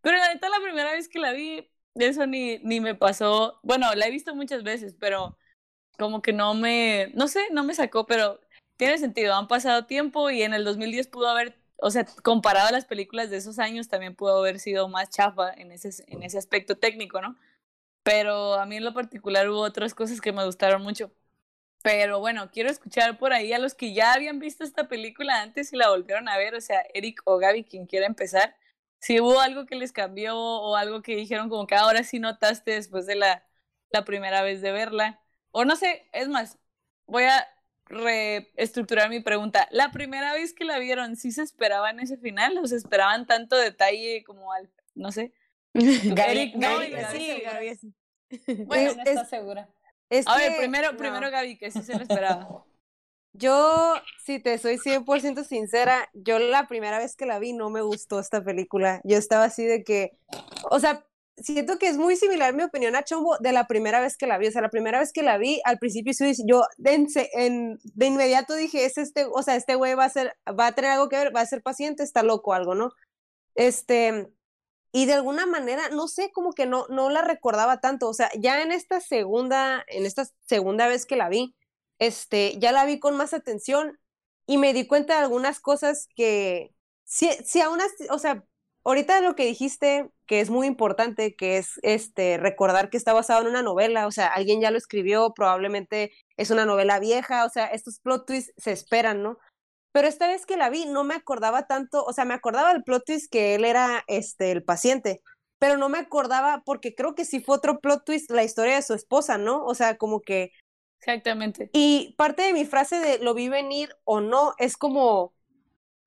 pero 0.00 0.16
la 0.16 0.34
neta 0.34 0.48
la 0.48 0.60
primera 0.60 0.90
vez 0.90 1.08
que 1.08 1.20
la 1.20 1.30
vi, 1.30 1.70
eso 1.94 2.26
ni, 2.26 2.58
ni 2.64 2.80
me 2.80 2.96
pasó, 2.96 3.60
bueno, 3.62 3.94
la 3.94 4.08
he 4.08 4.10
visto 4.10 4.34
muchas 4.34 4.64
veces, 4.64 4.96
pero 4.98 5.38
como 5.98 6.22
que 6.22 6.32
no 6.32 6.54
me, 6.54 7.12
no 7.14 7.28
sé, 7.28 7.40
no 7.52 7.62
me 7.62 7.74
sacó, 7.74 8.06
pero 8.06 8.40
tiene 8.76 8.98
sentido, 8.98 9.34
han 9.34 9.46
pasado 9.46 9.86
tiempo 9.86 10.30
y 10.30 10.42
en 10.42 10.54
el 10.54 10.64
2010 10.64 11.08
pudo 11.08 11.28
haber, 11.28 11.59
o 11.82 11.90
sea, 11.90 12.06
comparado 12.22 12.68
a 12.68 12.72
las 12.72 12.84
películas 12.84 13.30
de 13.30 13.38
esos 13.38 13.58
años, 13.58 13.88
también 13.88 14.14
pudo 14.14 14.38
haber 14.38 14.58
sido 14.60 14.88
más 14.88 15.10
chafa 15.10 15.52
en 15.54 15.72
ese, 15.72 15.90
en 16.08 16.22
ese 16.22 16.38
aspecto 16.38 16.76
técnico, 16.78 17.20
¿no? 17.20 17.36
Pero 18.02 18.54
a 18.54 18.66
mí 18.66 18.76
en 18.76 18.84
lo 18.84 18.94
particular 18.94 19.48
hubo 19.50 19.60
otras 19.60 19.94
cosas 19.94 20.20
que 20.20 20.32
me 20.32 20.44
gustaron 20.44 20.82
mucho. 20.82 21.12
Pero 21.82 22.20
bueno, 22.20 22.50
quiero 22.50 22.70
escuchar 22.70 23.18
por 23.18 23.32
ahí 23.32 23.52
a 23.52 23.58
los 23.58 23.74
que 23.74 23.94
ya 23.94 24.12
habían 24.12 24.38
visto 24.38 24.64
esta 24.64 24.88
película 24.88 25.40
antes 25.42 25.72
y 25.72 25.76
la 25.76 25.88
volvieron 25.90 26.28
a 26.28 26.36
ver, 26.38 26.54
o 26.54 26.60
sea, 26.60 26.84
Eric 26.94 27.22
o 27.24 27.38
Gaby, 27.38 27.64
quien 27.64 27.86
quiera 27.86 28.06
empezar. 28.06 28.56
Si 28.98 29.20
hubo 29.20 29.40
algo 29.40 29.66
que 29.66 29.76
les 29.76 29.92
cambió 29.92 30.36
o 30.38 30.76
algo 30.76 31.02
que 31.02 31.16
dijeron 31.16 31.48
como 31.48 31.66
que 31.66 31.74
ahora 31.74 32.04
sí 32.04 32.18
notaste 32.18 32.72
después 32.72 33.06
de 33.06 33.16
la, 33.16 33.46
la 33.90 34.04
primera 34.04 34.42
vez 34.42 34.60
de 34.62 34.72
verla. 34.72 35.20
O 35.52 35.64
no 35.64 35.76
sé, 35.76 36.08
es 36.12 36.28
más, 36.28 36.58
voy 37.06 37.24
a 37.24 37.48
reestructurar 37.90 39.10
mi 39.10 39.20
pregunta. 39.20 39.68
La 39.70 39.90
primera 39.90 40.32
vez 40.32 40.54
que 40.54 40.64
la 40.64 40.78
vieron, 40.78 41.16
¿sí 41.16 41.32
se 41.32 41.42
esperaban 41.42 42.00
ese 42.00 42.16
final? 42.16 42.56
¿O 42.58 42.66
se 42.66 42.76
esperaban 42.76 43.26
tanto 43.26 43.56
detalle 43.56 44.22
como 44.24 44.52
al, 44.52 44.70
no 44.94 45.12
sé? 45.12 45.32
Gaby, 45.74 46.52
Gaby, 46.56 46.92
sí. 47.12 47.42
Gaby, 47.44 47.74
sí. 47.76 47.94
Bueno, 48.66 48.94
no 48.94 49.02
es- 49.04 49.28
segura. 49.28 49.68
Es 50.08 50.26
A 50.26 50.36
ver, 50.36 50.56
primero, 50.56 50.92
no. 50.92 50.98
primero 50.98 51.30
Gaby, 51.30 51.58
que 51.58 51.70
sí 51.70 51.82
se 51.82 51.94
lo 51.96 52.02
esperaba. 52.02 52.64
Yo, 53.32 53.94
si 54.24 54.40
te 54.40 54.58
soy 54.58 54.76
100% 54.78 55.44
sincera, 55.44 56.10
yo 56.14 56.40
la 56.40 56.66
primera 56.66 56.98
vez 56.98 57.14
que 57.14 57.26
la 57.26 57.38
vi 57.38 57.52
no 57.52 57.70
me 57.70 57.80
gustó 57.80 58.18
esta 58.18 58.42
película. 58.42 59.00
Yo 59.04 59.16
estaba 59.16 59.44
así 59.44 59.64
de 59.64 59.84
que, 59.84 60.18
o 60.68 60.80
sea, 60.80 61.06
siento 61.42 61.78
que 61.78 61.88
es 61.88 61.96
muy 61.96 62.16
similar 62.16 62.54
mi 62.54 62.62
opinión 62.62 62.96
a 62.96 63.04
Chombo 63.04 63.36
de 63.38 63.52
la 63.52 63.66
primera 63.66 64.00
vez 64.00 64.16
que 64.16 64.26
la 64.26 64.38
vi. 64.38 64.48
O 64.48 64.50
sea, 64.52 64.62
la 64.62 64.70
primera 64.70 64.98
vez 65.00 65.12
que 65.12 65.22
la 65.22 65.38
vi, 65.38 65.60
al 65.64 65.78
principio 65.78 66.12
yo 66.46 66.62
de 66.78 68.06
inmediato 68.06 68.54
dije, 68.54 68.84
es 68.84 68.98
este, 68.98 69.26
o 69.26 69.42
sea, 69.42 69.56
este 69.56 69.74
güey 69.74 69.94
va 69.94 70.04
a 70.04 70.10
ser, 70.10 70.36
va 70.48 70.68
a 70.68 70.72
tener 70.72 70.92
algo 70.92 71.08
que 71.08 71.16
ver, 71.16 71.34
va 71.34 71.40
a 71.40 71.46
ser 71.46 71.62
paciente, 71.62 72.02
está 72.02 72.22
loco 72.22 72.54
algo, 72.54 72.74
¿no? 72.74 72.92
Este, 73.54 74.28
y 74.92 75.06
de 75.06 75.14
alguna 75.14 75.46
manera, 75.46 75.88
no 75.90 76.08
sé, 76.08 76.32
como 76.32 76.52
que 76.52 76.66
no, 76.66 76.86
no 76.88 77.10
la 77.10 77.22
recordaba 77.22 77.80
tanto. 77.80 78.08
O 78.08 78.14
sea, 78.14 78.30
ya 78.38 78.62
en 78.62 78.72
esta 78.72 79.00
segunda, 79.00 79.84
en 79.88 80.06
esta 80.06 80.26
segunda 80.46 80.88
vez 80.88 81.06
que 81.06 81.16
la 81.16 81.28
vi, 81.28 81.54
este, 81.98 82.58
ya 82.58 82.72
la 82.72 82.84
vi 82.84 82.98
con 82.98 83.16
más 83.16 83.34
atención 83.34 83.98
y 84.46 84.58
me 84.58 84.72
di 84.72 84.86
cuenta 84.86 85.14
de 85.14 85.20
algunas 85.20 85.60
cosas 85.60 86.08
que, 86.16 86.74
si, 87.04 87.28
si 87.44 87.60
aún 87.60 87.80
así, 87.80 88.06
o 88.10 88.18
sea, 88.18 88.44
ahorita 88.84 89.20
lo 89.20 89.34
que 89.34 89.46
dijiste, 89.46 90.10
que 90.26 90.40
es 90.40 90.50
muy 90.50 90.66
importante, 90.66 91.34
que 91.34 91.58
es 91.58 91.80
este, 91.82 92.38
recordar 92.38 92.90
que 92.90 92.96
está 92.96 93.12
basado 93.12 93.42
en 93.42 93.48
una 93.48 93.62
novela, 93.62 94.06
o 94.06 94.10
sea, 94.10 94.28
alguien 94.28 94.60
ya 94.60 94.70
lo 94.70 94.78
escribió, 94.78 95.32
probablemente 95.34 96.12
es 96.36 96.50
una 96.50 96.64
novela 96.64 96.98
vieja, 96.98 97.44
o 97.44 97.48
sea, 97.48 97.66
estos 97.66 98.00
plot 98.00 98.26
twists 98.26 98.52
se 98.56 98.72
esperan, 98.72 99.22
¿no? 99.22 99.38
Pero 99.92 100.06
esta 100.06 100.28
vez 100.28 100.46
que 100.46 100.56
la 100.56 100.70
vi 100.70 100.86
no 100.86 101.04
me 101.04 101.14
acordaba 101.14 101.66
tanto, 101.66 102.04
o 102.04 102.12
sea, 102.12 102.24
me 102.24 102.34
acordaba 102.34 102.72
del 102.72 102.84
plot 102.84 103.04
twist 103.04 103.30
que 103.30 103.54
él 103.54 103.64
era 103.64 104.04
este, 104.06 104.52
el 104.52 104.62
paciente, 104.62 105.20
pero 105.58 105.76
no 105.76 105.88
me 105.88 105.98
acordaba 105.98 106.62
porque 106.64 106.94
creo 106.94 107.14
que 107.14 107.24
sí 107.24 107.40
fue 107.40 107.56
otro 107.56 107.80
plot 107.80 108.04
twist 108.04 108.30
la 108.30 108.44
historia 108.44 108.76
de 108.76 108.82
su 108.82 108.94
esposa, 108.94 109.36
¿no? 109.36 109.64
O 109.64 109.74
sea, 109.74 109.96
como 109.96 110.20
que 110.20 110.52
Exactamente. 111.00 111.70
y 111.72 112.14
parte 112.16 112.42
de 112.42 112.52
mi 112.52 112.64
frase 112.64 113.00
de 113.00 113.18
lo 113.18 113.34
vi 113.34 113.48
venir 113.48 113.90
o 114.04 114.20
no 114.20 114.54
es 114.58 114.76
como, 114.76 115.34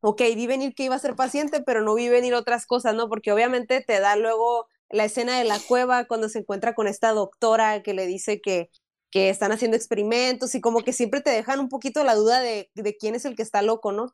ok, 0.03 0.21
vi 0.35 0.47
venir 0.47 0.73
que 0.75 0.83
iba 0.83 0.95
a 0.95 0.99
ser 0.99 1.15
paciente, 1.15 1.61
pero 1.65 1.81
no 1.81 1.95
vi 1.95 2.09
venir 2.09 2.33
otras 2.33 2.65
cosas, 2.65 2.93
¿no? 2.93 3.07
Porque 3.09 3.31
obviamente 3.31 3.81
te 3.81 3.99
da 3.99 4.15
luego 4.17 4.67
la 4.89 5.05
escena 5.05 5.37
de 5.37 5.45
la 5.45 5.59
cueva 5.59 6.05
cuando 6.05 6.27
se 6.29 6.39
encuentra 6.39 6.73
con 6.75 6.87
esta 6.87 7.11
doctora 7.11 7.81
que 7.83 7.93
le 7.93 8.05
dice 8.05 8.41
que, 8.41 8.69
que 9.11 9.29
están 9.29 9.51
haciendo 9.51 9.77
experimentos 9.77 10.53
y 10.55 10.61
como 10.61 10.81
que 10.81 10.91
siempre 10.93 11.21
te 11.21 11.29
dejan 11.31 11.59
un 11.59 11.69
poquito 11.69 12.03
la 12.03 12.15
duda 12.15 12.41
de, 12.41 12.69
de 12.75 12.97
quién 12.97 13.15
es 13.15 13.25
el 13.25 13.35
que 13.35 13.43
está 13.43 13.61
loco, 13.61 13.91
¿no? 13.91 14.13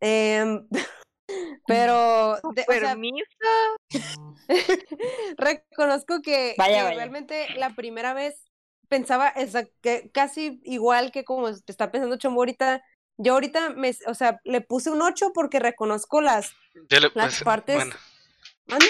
Em, 0.00 0.66
pero, 1.66 2.36
de- 2.54 2.62
o 2.62 2.72
sea, 2.72 2.94
Permiso. 2.94 3.26
reconozco 5.36 6.22
que, 6.22 6.54
Vaya, 6.56 6.78
que 6.78 6.82
vaya. 6.84 6.96
realmente 6.96 7.46
la 7.56 7.74
primera 7.74 8.14
vez 8.14 8.42
pensaba 8.88 9.28
esa- 9.28 9.66
que 9.82 10.10
casi 10.12 10.60
igual 10.64 11.12
que 11.12 11.24
como 11.24 11.52
te 11.52 11.70
está 11.72 11.90
pensando 11.90 12.16
Chombo 12.16 12.40
ahorita. 12.40 12.82
Yo 13.18 13.34
ahorita, 13.34 13.70
me, 13.70 13.94
o 14.06 14.14
sea, 14.14 14.40
le 14.44 14.60
puse 14.60 14.90
un 14.90 15.02
8 15.02 15.32
porque 15.34 15.58
reconozco 15.58 16.20
las... 16.20 16.52
Le 16.74 17.00
Las 17.00 17.12
pues, 17.12 17.42
partes- 17.44 17.74
bueno, 17.74 17.94
¿Mande? 18.66 18.86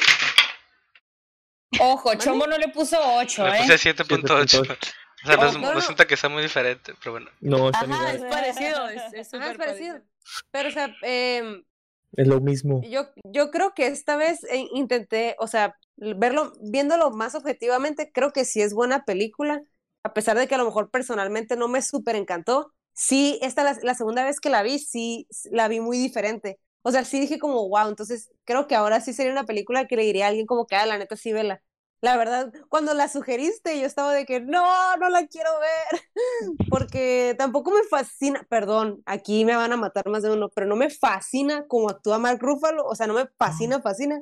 Ojo, 1.81 2.15
Chombo 2.15 2.47
no 2.47 2.57
le 2.59 2.69
puso 2.69 2.97
8, 3.01 3.45
le 3.47 3.57
¿eh? 3.57 3.59
puse 3.63 3.79
7.8. 3.79 4.63
O 4.63 5.27
sea, 5.27 5.37
no, 5.37 5.47
es- 5.47 5.55
Oh, 5.57 5.59
no 5.59 5.69
no, 5.69 5.75
no. 5.75 5.81
siento 5.81 6.07
que 6.07 6.17
sea 6.17 6.31
muy 6.31 6.43
diferente, 6.43 6.95
pero 7.01 7.13
bueno. 7.13 7.31
No, 7.41 7.71
están 7.71 7.93
Ajá, 7.93 8.13
es 8.13 8.21
parecido, 8.23 8.89
es, 8.89 9.03
es 9.13 9.35
Ajá, 9.35 9.49
súper 9.49 9.51
es 9.53 9.59
parecido. 9.59 9.95
parecido. 9.95 10.03
Pero, 10.51 10.69
o 10.69 10.73
sea, 10.73 10.95
em, 11.03 11.65
Es 12.13 12.27
lo 12.27 12.41
mismo. 12.41 12.81
yo, 12.85 13.09
yo 13.25 13.51
creo 13.51 13.75
que 13.75 13.87
esta 13.89 14.17
vez 14.17 14.45
eh, 14.45 14.67
intenté, 14.73 15.37
o 15.39 15.47
sea, 15.47 15.77
verlo, 15.97 16.53
viéndolo 16.63 17.11
más 17.11 17.35
objetivamente, 17.35 18.11
creo 18.13 18.33
que 18.33 18.45
sí 18.45 18.63
es 18.63 18.73
buena 18.75 19.05
película, 19.05 19.61
a 20.05 20.15
pesar 20.15 20.39
de 20.39 20.47
que 20.49 20.55
a 20.55 20.59
lo 20.59 20.65
mejor 20.65 20.91
personalmente 20.91 21.57
no 21.57 21.69
me 21.69 21.83
súper 21.83 22.17
encantó. 22.17 22.73
Sí, 23.01 23.39
esta 23.43 23.63
la, 23.63 23.79
la 23.83 23.95
segunda 23.95 24.25
vez 24.25 24.41
que 24.41 24.51
la 24.51 24.65
vi, 24.65 24.81
sí 24.81 25.29
la 25.53 25.69
vi 25.69 25.79
muy 25.79 25.99
diferente. 25.99 26.59
O 26.83 26.91
sea, 26.91 27.05
sí 27.05 27.21
dije 27.21 27.39
como, 27.39 27.69
wow, 27.69 27.89
entonces 27.89 28.33
creo 28.45 28.67
que 28.67 28.75
ahora 28.75 29.01
sí 29.01 29.13
sería 29.13 29.31
una 29.31 29.45
película 29.45 29.87
que 29.87 29.95
le 29.95 30.03
diría 30.03 30.25
a 30.25 30.29
alguien 30.31 30.47
como 30.47 30.67
que, 30.67 30.75
ah, 30.75 30.85
la 30.85 30.99
neta 30.99 31.15
sí 31.15 31.33
vela. 31.33 31.63
La 32.01 32.17
verdad, 32.17 32.53
cuando 32.69 32.95
la 32.95 33.07
sugeriste, 33.09 33.79
yo 33.79 33.87
estaba 33.87 34.13
de 34.13 34.27
que 34.27 34.41
no, 34.41 34.97
no 34.97 35.09
la 35.11 35.29
quiero 35.29 35.51
ver, 35.61 36.03
porque 36.71 37.37
tampoco 37.39 37.71
me 37.71 37.85
fascina, 37.85 38.45
perdón, 38.49 39.01
aquí 39.07 39.45
me 39.45 39.55
van 39.55 39.73
a 39.73 39.77
matar 39.77 40.09
más 40.09 40.25
de 40.25 40.33
uno, 40.33 40.49
pero 40.49 40.67
no 40.67 40.75
me 40.75 40.91
fascina 40.91 41.67
como 41.69 41.91
actúa 41.91 42.19
Mark 42.19 42.41
Ruffalo, 42.41 42.85
o 42.85 42.97
sea, 42.97 43.07
no 43.07 43.15
me 43.15 43.29
fascina, 43.39 43.81
fascina, 43.81 44.21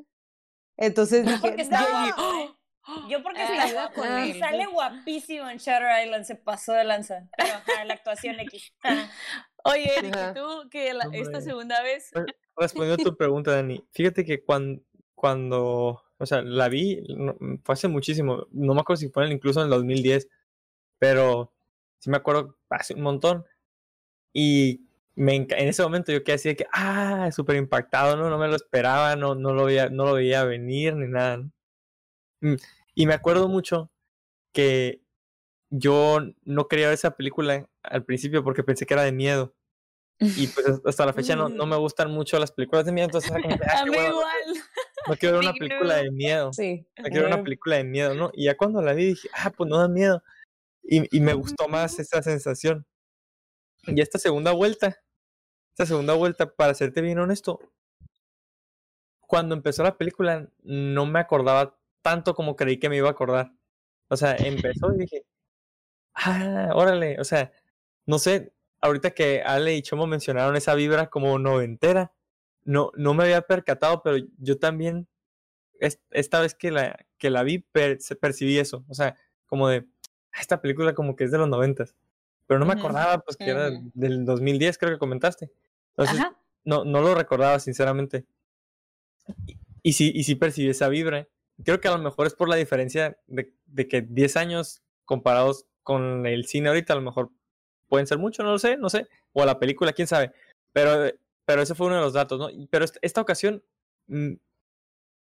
Entonces 0.76 1.24
dije, 1.24 1.38
porque 1.40 1.62
está 1.62 1.80
"No". 1.80 1.88
guapo. 1.90 2.55
Yo 3.10 3.22
porque 3.22 3.42
está 3.42 3.64
Ah, 3.64 3.72
guapo. 3.72 3.94
con 4.00 4.26
Y 4.26 4.30
él. 4.32 4.38
sale 4.38 4.66
guapísimo 4.66 5.48
en 5.48 5.58
Shutter 5.58 6.04
Island, 6.04 6.24
se 6.24 6.36
pasó 6.36 6.72
de 6.72 6.84
lanza. 6.84 7.28
Pero 7.36 7.54
ajá, 7.54 7.84
la 7.84 7.94
actuación 7.94 8.38
X. 8.40 8.72
Oye, 9.64 9.98
Eric, 9.98 10.14
Ajá. 10.14 10.30
¿y 10.30 10.34
tú 10.40 10.68
que 10.70 10.92
la- 10.94 11.08
esta 11.12 11.40
segunda 11.40 11.82
vez? 11.82 12.10
Respondiendo 12.56 13.02
a 13.02 13.04
tu 13.04 13.16
pregunta, 13.16 13.50
Dani, 13.52 13.84
fíjate 13.92 14.24
que 14.24 14.42
cuando, 14.44 14.80
cuando, 15.14 16.02
o 16.18 16.26
sea, 16.26 16.40
la 16.42 16.68
vi, 16.68 17.02
no- 17.08 17.36
fue 17.64 17.72
hace 17.72 17.88
muchísimo, 17.88 18.46
no 18.52 18.74
me 18.74 18.80
acuerdo 18.80 19.00
si 19.00 19.08
fue 19.08 19.28
incluso 19.30 19.60
en 19.60 19.64
el 19.64 19.70
2010, 19.70 20.28
pero 20.98 21.52
sí 21.98 22.10
me 22.10 22.16
acuerdo 22.18 22.56
hace 22.70 22.94
un 22.94 23.02
montón. 23.02 23.44
Y 24.32 24.82
me, 25.16 25.34
en 25.34 25.48
ese 25.68 25.82
momento 25.82 26.12
yo 26.12 26.22
quedé 26.22 26.36
así 26.36 26.48
de 26.50 26.56
que, 26.56 26.66
ah, 26.72 27.30
súper 27.32 27.56
impactado, 27.56 28.16
¿no? 28.16 28.30
No 28.30 28.38
me 28.38 28.48
lo 28.48 28.54
esperaba, 28.56 29.16
no, 29.16 29.34
no, 29.34 29.52
lo 29.52 29.64
veía, 29.64 29.88
no 29.88 30.04
lo 30.04 30.14
veía 30.14 30.44
venir 30.44 30.94
ni 30.94 31.08
nada. 31.08 31.38
¿no? 31.38 31.50
Mm, 32.40 32.54
Y 32.94 33.06
me 33.06 33.14
acuerdo 33.14 33.48
mucho 33.48 33.90
que 34.52 35.02
yo 35.70 36.18
no 36.44 36.68
quería 36.68 36.86
ver 36.86 36.94
esa 36.94 37.10
película 37.16 37.68
al 37.82 38.04
principio 38.04 38.42
porque 38.44 38.62
pensé 38.62 38.86
que 38.86 38.94
era 38.94 39.02
de 39.02 39.12
miedo. 39.12 39.54
Y 40.18 40.46
pues 40.46 40.66
hasta- 40.86 41.04
la 41.04 41.12
fecha 41.12 41.36
no, 41.36 41.50
no 41.50 41.66
me 41.66 41.76
gustan 41.76 42.10
mucho 42.10 42.38
las 42.38 42.50
películas 42.50 42.86
de 42.86 42.92
miedo, 42.92 43.04
entonces 43.06 43.30
era 43.30 43.42
como 43.42 43.56
que, 43.58 43.64
ah, 43.68 43.84
igual. 43.86 44.64
no 45.08 45.16
quiero 45.16 45.38
ver 45.38 45.44
una 45.50 45.52
película 45.52 45.96
de 45.96 46.10
miedo. 46.10 46.52
Sí. 46.54 46.86
No 46.96 47.04
quiero 47.04 47.24
ver 47.26 47.34
una 47.34 47.44
película 47.44 47.76
de 47.76 47.84
miedo, 47.84 48.14
¿no? 48.14 48.30
Y 48.32 48.44
ya 48.46 48.56
cuando 48.56 48.80
la 48.80 48.94
vi 48.94 49.06
dije, 49.08 49.28
ah, 49.34 49.50
pues 49.50 49.68
no 49.68 49.78
da 49.78 49.88
miedo. 49.88 50.22
Y, 50.82 51.14
y 51.14 51.20
me 51.20 51.34
gustó 51.34 51.68
más 51.68 51.98
esa 51.98 52.22
sensación. 52.22 52.86
Y 53.88 54.00
esta 54.00 54.18
segunda 54.18 54.52
vuelta, 54.52 54.98
esta 55.72 55.84
segunda 55.84 56.14
vuelta, 56.14 56.50
para 56.50 56.72
serte 56.74 57.02
bien 57.02 57.18
honesto, 57.18 57.60
cuando 59.20 59.54
empezó 59.54 59.82
la 59.82 59.96
película 59.98 60.48
no 60.62 61.04
me 61.06 61.18
acordaba 61.18 61.76
tanto 62.06 62.36
como 62.36 62.54
creí 62.54 62.78
que 62.78 62.88
me 62.88 62.96
iba 62.98 63.08
a 63.08 63.10
acordar. 63.10 63.50
O 64.06 64.16
sea, 64.16 64.36
empezó 64.36 64.94
y 64.94 64.98
dije, 64.98 65.24
ah, 66.14 66.70
órale, 66.74 67.18
o 67.20 67.24
sea, 67.24 67.50
no 68.06 68.20
sé, 68.20 68.52
ahorita 68.80 69.10
que 69.10 69.42
Ale 69.42 69.74
y 69.74 69.82
Chomo 69.82 70.06
mencionaron 70.06 70.54
esa 70.54 70.76
vibra 70.76 71.08
como 71.10 71.40
noventera, 71.40 72.12
no, 72.64 72.92
no 72.96 73.12
me 73.14 73.24
había 73.24 73.42
percatado, 73.42 74.02
pero 74.04 74.24
yo 74.38 74.56
también, 74.60 75.08
es- 75.80 76.00
esta 76.12 76.40
vez 76.40 76.54
que 76.54 76.70
la, 76.70 76.96
que 77.18 77.28
la 77.30 77.42
vi, 77.42 77.58
per- 77.58 77.98
percibí 78.20 78.56
eso, 78.58 78.84
o 78.88 78.94
sea, 78.94 79.16
como 79.46 79.68
de, 79.68 79.84
"Ah, 80.32 80.40
esta 80.40 80.60
película 80.60 80.94
como 80.94 81.16
que 81.16 81.24
es 81.24 81.32
de 81.32 81.38
los 81.38 81.48
noventas, 81.48 81.96
pero 82.46 82.60
no 82.60 82.66
me 82.66 82.74
acordaba, 82.74 83.18
pues 83.18 83.36
que 83.36 83.50
era 83.50 83.70
del 83.94 84.24
2010, 84.24 84.78
creo 84.78 84.92
que 84.92 84.98
comentaste. 85.00 85.50
Entonces, 85.90 86.20
Ajá. 86.20 86.36
no, 86.64 86.84
no 86.84 87.00
lo 87.02 87.16
recordaba, 87.16 87.58
sinceramente. 87.58 88.26
Y, 89.46 89.58
y 89.82 89.92
sí, 89.94 90.12
y 90.14 90.22
sí 90.24 90.36
percibí 90.36 90.68
esa 90.70 90.88
vibra. 90.88 91.26
Creo 91.64 91.80
que 91.80 91.88
a 91.88 91.96
lo 91.96 92.02
mejor 92.02 92.26
es 92.26 92.34
por 92.34 92.48
la 92.48 92.56
diferencia 92.56 93.18
de, 93.26 93.52
de 93.66 93.88
que 93.88 94.02
10 94.02 94.36
años 94.36 94.82
comparados 95.04 95.66
con 95.82 96.26
el 96.26 96.46
cine 96.46 96.68
ahorita, 96.68 96.92
a 96.92 96.96
lo 96.96 97.02
mejor 97.02 97.30
pueden 97.88 98.06
ser 98.06 98.18
mucho, 98.18 98.42
no 98.42 98.52
lo 98.52 98.58
sé, 98.58 98.76
no 98.76 98.90
sé. 98.90 99.08
O 99.32 99.44
la 99.44 99.58
película, 99.58 99.92
quién 99.92 100.08
sabe. 100.08 100.32
Pero, 100.72 101.12
pero 101.44 101.62
ese 101.62 101.74
fue 101.74 101.86
uno 101.86 101.96
de 101.96 102.02
los 102.02 102.12
datos, 102.12 102.38
¿no? 102.38 102.48
Pero 102.70 102.84
esta, 103.02 103.20
ocasión, 103.20 103.62
mm, 104.08 104.34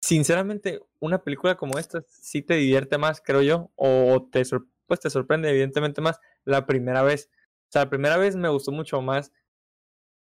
sinceramente, 0.01 0.81
una 0.99 1.23
película 1.23 1.55
como 1.55 1.77
esta 1.77 2.03
sí 2.07 2.41
te 2.41 2.55
divierte 2.55 2.97
más, 2.97 3.21
creo 3.21 3.41
yo, 3.41 3.71
o 3.75 4.27
te, 4.31 4.43
pues 4.87 4.99
te 4.99 5.09
sorprende 5.09 5.49
evidentemente 5.49 6.01
más 6.01 6.19
la 6.43 6.65
primera 6.65 7.03
vez. 7.03 7.29
O 7.69 7.71
sea, 7.71 7.83
la 7.83 7.89
primera 7.89 8.17
vez 8.17 8.35
me 8.35 8.49
gustó 8.49 8.71
mucho 8.71 9.01
más 9.01 9.31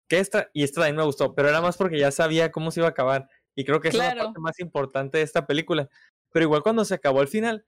que 0.08 0.18
esta, 0.18 0.50
y 0.52 0.64
esta 0.64 0.82
también 0.82 0.96
me 0.96 1.04
gustó, 1.04 1.34
pero 1.34 1.48
era 1.48 1.60
más 1.60 1.76
porque 1.76 1.98
ya 1.98 2.10
sabía 2.10 2.52
cómo 2.52 2.70
se 2.70 2.80
iba 2.80 2.88
a 2.88 2.90
acabar. 2.90 3.28
Y 3.54 3.64
creo 3.64 3.80
que 3.80 3.88
esa 3.88 4.08
es 4.08 4.16
la 4.16 4.24
parte 4.24 4.40
más 4.40 4.58
importante 4.58 5.18
de 5.18 5.24
esta 5.24 5.46
película. 5.46 5.88
Pero 6.32 6.44
igual 6.44 6.62
cuando 6.62 6.84
se 6.84 6.94
acabó 6.94 7.20
al 7.20 7.28
final, 7.28 7.64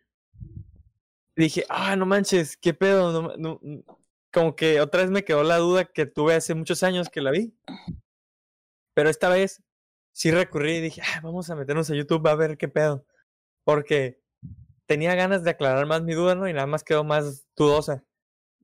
dije, 1.36 1.64
ah, 1.68 1.94
no 1.96 2.06
manches, 2.06 2.56
qué 2.56 2.74
pedo. 2.74 3.36
no 3.36 3.60
como 4.36 4.54
que 4.54 4.82
otra 4.82 5.00
vez 5.00 5.10
me 5.10 5.24
quedó 5.24 5.42
la 5.44 5.56
duda 5.56 5.86
que 5.86 6.04
tuve 6.04 6.34
hace 6.34 6.54
muchos 6.54 6.82
años 6.82 7.08
que 7.08 7.22
la 7.22 7.30
vi. 7.30 7.54
Pero 8.92 9.08
esta 9.08 9.30
vez 9.30 9.62
sí 10.12 10.30
recurrí 10.30 10.72
y 10.72 10.80
dije, 10.82 11.00
ah, 11.02 11.20
vamos 11.22 11.48
a 11.48 11.56
meternos 11.56 11.90
a 11.90 11.94
YouTube 11.94 12.26
a 12.28 12.34
ver 12.34 12.58
qué 12.58 12.68
pedo. 12.68 13.06
Porque 13.64 14.20
tenía 14.84 15.14
ganas 15.14 15.42
de 15.42 15.50
aclarar 15.50 15.86
más 15.86 16.02
mi 16.02 16.12
duda, 16.12 16.34
¿no? 16.34 16.46
Y 16.46 16.52
nada 16.52 16.66
más 16.66 16.84
quedó 16.84 17.02
más 17.02 17.46
dudosa. 17.56 18.04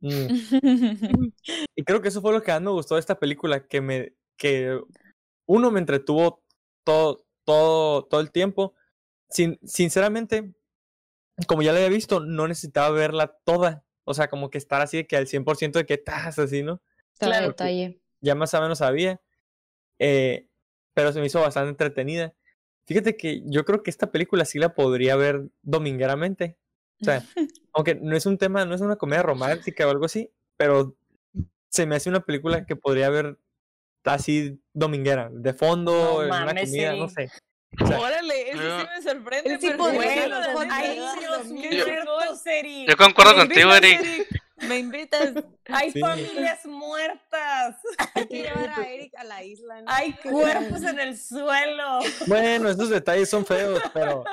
Mm. 0.01 0.27
Y 1.75 1.85
creo 1.85 2.03
que 2.03 2.09
eso 2.09 2.21
fue 2.21 2.33
lo 2.33 2.43
que 2.43 2.53
más 2.53 2.61
me 2.61 2.71
gustó 2.71 2.97
de 2.97 3.01
esta 3.01 3.19
película, 3.19 3.67
que 3.67 3.81
me, 3.81 4.13
que 4.37 4.79
uno 5.47 5.71
me 5.71 5.81
entretuvo 5.81 6.45
todo, 6.85 7.25
todo, 7.45 8.05
todo 8.05 8.21
el 8.21 8.31
tiempo. 8.31 8.75
Sin, 9.29 9.59
sinceramente, 9.64 10.53
como 11.47 11.62
ya 11.62 11.73
la 11.73 11.79
había 11.79 11.90
visto, 11.90 12.21
no 12.21 12.49
necesitaba 12.49 12.90
verla 12.90 13.38
toda. 13.45 13.85
O 14.05 14.14
sea, 14.14 14.29
como 14.29 14.51
que 14.51 14.59
estar 14.59 14.81
así 14.81 14.99
de 14.99 15.07
que 15.07 15.16
al 15.16 15.27
100% 15.27 15.73
de 15.73 15.87
que 15.87 15.95
estás 15.95 16.38
así, 16.38 16.62
¿no? 16.62 16.83
Claro. 17.18 17.49
detalle. 17.49 18.01
Ya 18.21 18.35
más 18.35 18.53
o 18.55 18.61
menos 18.61 18.79
sabía. 18.79 19.21
Eh, 19.99 20.49
pero 20.95 21.12
se 21.12 21.21
me 21.21 21.27
hizo 21.27 21.40
bastante 21.40 21.71
entretenida. 21.71 22.35
Fíjate 22.87 23.16
que 23.16 23.42
yo 23.47 23.64
creo 23.64 23.83
que 23.83 23.90
esta 23.90 24.11
película 24.11 24.45
sí 24.45 24.59
la 24.59 24.75
podría 24.75 25.16
ver 25.16 25.49
domingueramente. 25.62 26.59
O 27.01 27.05
sea, 27.05 27.25
aunque 27.73 27.95
no 27.95 28.16
es 28.16 28.27
un 28.27 28.38
tema, 28.38 28.64
no 28.64 28.75
es 28.75 28.81
una 28.81 28.97
comedia 28.97 29.23
romántica 29.23 29.87
o 29.87 29.90
algo 29.90 30.05
así, 30.05 30.31
pero 30.57 30.97
se 31.68 31.87
me 31.87 31.97
hace 31.97 32.11
una 32.11 32.21
película 32.21 32.66
que 32.66 32.77
podría 32.77 33.09
ver 33.09 33.38
así 34.05 34.61
dominguera, 34.73 35.29
de 35.33 35.53
fondo, 35.55 35.93
No 35.93 36.23
en 36.23 36.29
una 36.29 37.09
sé. 37.09 37.31
O 37.81 37.87
sea, 37.87 38.01
Órale, 38.01 38.51
eso 38.51 38.81
sí 38.81 38.87
me 38.95 39.03
sorprende. 39.03 39.51
Él 39.55 39.61
sí 39.61 39.67
pero 39.69 39.79
podría 39.79 40.03
bueno, 40.03 40.21
ser 40.21 40.29
la 40.29 40.38
los 40.41 40.47
hot 40.49 40.62
neta, 40.65 40.77
Ay, 40.77 40.87
Ay, 40.88 40.95
Dios 40.97 41.21
Dios 41.21 41.47
mío, 41.47 41.71
mío. 41.71 41.85
ciertos, 41.85 42.47
Eric. 42.47 42.88
Yo 42.91 42.97
concuerdo 42.99 43.33
¿Me 43.33 43.38
contigo, 43.38 43.75
invitas, 43.77 44.05
Eric. 44.05 44.41
Me 44.73 44.79
invitas. 44.79 45.35
Hay 45.67 45.91
Sí. 45.93 46.01
familias 46.01 46.65
muertas. 46.67 47.77
Hay 48.15 48.27
que 48.27 48.43
llevar 48.43 48.71
a 48.71 48.83
Eric 48.89 49.15
a 49.17 49.25
la 49.25 49.43
isla. 49.45 49.83
¿no? 49.83 49.91
Hay 49.91 50.13
cuerpos 50.15 50.83
en 50.83 50.99
el 50.99 51.19
suelo. 51.19 52.01
bueno, 52.27 52.69
esos 52.71 52.89
detalles 52.89 53.29
son 53.29 53.45
feos, 53.47 53.81
pero, 53.93 54.25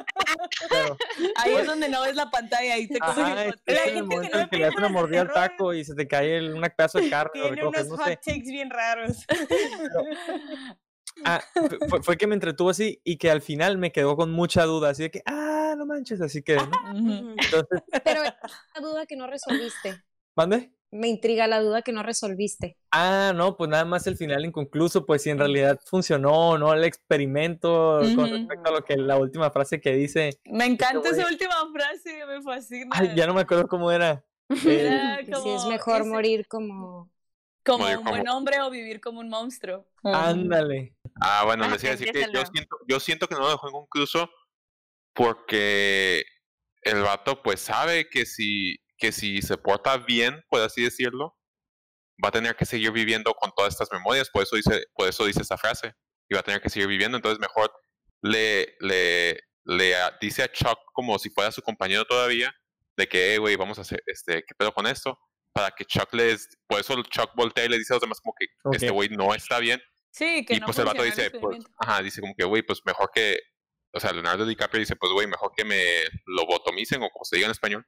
pero 0.70 0.98
Ahí 1.36 1.54
es 1.56 1.66
donde 1.68 1.90
no 1.90 2.02
ves 2.04 2.16
la 2.16 2.30
pantalla 2.32 2.78
y 2.78 2.88
te 2.88 3.00
comes 3.00 3.18
ajá, 3.18 3.44
el 3.46 3.54
gente 3.78 3.94
que 3.96 4.02
no 4.02 4.50
que 4.50 4.58
le 4.58 4.70
una 4.70 4.90
mordida 4.90 5.22
al 5.22 5.32
taco 5.34 5.74
y 5.74 5.84
se 5.84 5.94
te 5.96 6.08
cae 6.08 6.38
el- 6.38 6.54
un 6.54 6.62
pedazo 6.62 7.00
de 7.00 7.10
carne, 7.10 7.32
Tiene 7.34 7.50
recoges, 7.58 7.86
unos 7.88 7.98
no 8.00 8.04
hot 8.06 8.08
sé. 8.08 8.16
takes 8.26 8.50
bien 8.52 8.70
raros. 8.70 9.26
Ah, 11.26 11.42
fu- 11.54 11.88
fue, 11.90 12.04
fue 12.04 12.18
que 12.18 12.28
me 12.28 12.34
entretuvo 12.36 12.70
así 12.70 13.02
y 13.04 13.18
que 13.18 13.30
al 13.30 13.42
final 13.42 13.78
me 13.78 13.92
quedó 13.92 14.16
con 14.16 14.32
mucha 14.32 14.64
duda, 14.64 14.92
así 14.92 15.04
de 15.04 15.12
que, 15.12 15.22
ah, 15.26 15.76
no 15.78 15.86
manches, 15.86 16.22
así 16.22 16.42
que, 16.42 16.56
¿no? 16.56 16.72
Entonces, 17.38 17.82
Pero 18.04 18.24
la 18.24 18.82
duda 18.82 19.06
que 19.06 19.18
no 19.18 19.28
resolviste. 19.28 20.02
¿Mande? 20.36 20.72
Me 20.92 21.08
intriga 21.08 21.46
la 21.48 21.62
duda 21.62 21.84
que 21.84 21.92
no 21.92 22.02
resolviste. 22.02 22.76
Ah, 22.92 23.32
no, 23.36 23.56
pues 23.56 23.70
nada 23.70 23.86
más 23.86 24.08
el 24.08 24.18
final 24.18 24.44
inconcluso, 24.44 25.06
pues 25.06 25.22
si 25.22 25.30
en 25.30 25.38
realidad 25.38 25.80
funcionó 25.86 26.50
o 26.50 26.58
no 26.58 26.74
el 26.74 26.84
experimento 26.84 28.00
con 28.16 28.30
respecto 28.32 28.70
a 28.70 28.72
lo 28.72 28.84
que 28.84 28.98
la 28.98 29.18
última 29.18 29.52
frase 29.52 29.80
que 29.80 29.94
dice. 29.94 30.40
Me 30.46 30.66
encanta 30.66 31.10
esa 31.10 31.28
última 31.28 31.54
frase, 31.72 32.26
me 32.26 32.42
fascina. 32.42 32.90
Ay, 32.92 33.12
ya 33.16 33.28
no 33.28 33.36
me 33.36 33.42
acuerdo 33.42 33.68
cómo 33.68 33.92
era. 33.92 34.24
Eh, 34.50 34.80
Era 34.82 35.18
Que 35.20 35.26
si 35.28 35.32
como 35.34 35.56
es 35.56 35.66
mejor 35.68 36.02
ese- 36.02 36.10
morir 36.10 36.48
como... 36.48 37.12
como 37.64 37.86
un 37.86 38.04
buen 38.04 38.28
hombre 38.28 38.60
o 38.62 38.72
vivir 38.72 39.00
como 39.00 39.20
un 39.20 39.30
monstruo. 39.30 39.86
ándale. 40.04 40.96
Ah, 41.22 41.44
bueno, 41.46 41.66
Ajá, 41.66 41.74
les 41.74 41.84
iba 41.84 41.94
a 41.94 41.96
decir 41.98 42.12
que 42.12 42.22
yo 42.34 42.44
siento, 42.52 42.78
yo 42.88 43.00
siento 43.00 43.28
que 43.28 43.36
no 43.36 43.42
lo 43.42 43.52
dejó 43.52 43.68
inconcluso 43.70 44.28
porque 45.14 46.24
el 46.82 47.02
vato 47.02 47.44
pues 47.44 47.60
sabe 47.60 48.10
que 48.10 48.26
si, 48.26 48.78
que 49.00 49.12
si 49.12 49.42
se 49.42 49.58
porta 49.58 49.98
bien, 49.98 50.44
por 50.50 50.62
así 50.62 50.84
decirlo, 50.84 51.38
va 52.24 52.30
a 52.30 52.32
tener 52.34 52.56
que 52.56 52.66
seguir 52.66 52.92
viviendo 52.92 53.34
con 53.34 53.52
todas 53.56 53.74
estas 53.74 53.90
memorias, 53.92 54.30
por 54.30 54.44
eso 54.44 54.56
dice, 54.56 54.86
por 54.94 55.08
eso 55.08 55.26
dice 55.26 55.42
esa 55.42 55.58
frase, 55.58 55.94
y 56.30 56.34
va 56.36 56.42
a 56.42 56.44
tener 56.44 56.62
que 56.62 56.70
seguir 56.70 56.88
viviendo, 56.88 57.18
entonces 57.18 57.40
mejor 57.40 57.72
le, 58.22 58.76
le, 58.82 59.40
le 59.66 59.96
dice 60.22 60.44
a 60.44 60.52
Chuck 60.52 60.78
como 60.94 61.18
si 61.18 61.30
fuera 61.30 61.52
su 61.52 61.62
compañero 61.62 62.06
todavía, 62.06 62.54
de 62.98 63.08
que, 63.08 63.34
"Eh, 63.34 63.38
güey, 63.38 63.56
vamos 63.56 63.78
a 63.78 63.82
hacer, 63.82 64.04
este, 64.06 64.44
¿qué 64.46 64.54
pedo 64.58 64.74
con 64.74 64.86
esto? 64.86 65.18
Para 65.54 65.72
que 65.72 65.86
Chuck 65.86 66.14
les, 66.14 66.50
por 66.68 66.82
eso 66.82 67.02
Chuck 67.04 67.32
voltea 67.36 67.66
y 67.66 67.70
le 67.70 67.78
dice 67.78 67.94
a 67.94 67.96
los 67.96 68.02
demás 68.02 68.20
como 68.20 68.34
que 68.38 68.48
este 68.74 68.90
Ok. 68.90 68.94
güey 68.96 69.10
no 69.10 69.34
está 69.34 69.60
bien, 69.60 69.82
Sí, 70.12 70.44
que 70.46 70.56
y 70.56 70.60
no 70.60 70.66
pues 70.66 70.78
el 70.80 70.86
vato 70.86 71.04
dice, 71.04 71.32
pues, 71.32 71.60
ajá, 71.78 72.02
dice 72.02 72.20
como 72.20 72.34
que, 72.36 72.44
güey, 72.44 72.64
pues 72.64 72.82
mejor 72.84 73.10
que, 73.14 73.40
o 73.94 74.00
sea, 74.00 74.12
Leonardo 74.12 74.46
DiCaprio 74.46 74.80
dice, 74.82 74.96
pues, 74.98 75.12
güey, 75.14 75.28
mejor 75.28 75.52
que 75.56 75.64
me 75.64 75.82
lobotomicen 76.26 77.02
o 77.04 77.10
como 77.10 77.24
se 77.26 77.36
diga 77.38 77.46
en 77.46 77.52
español, 77.52 77.86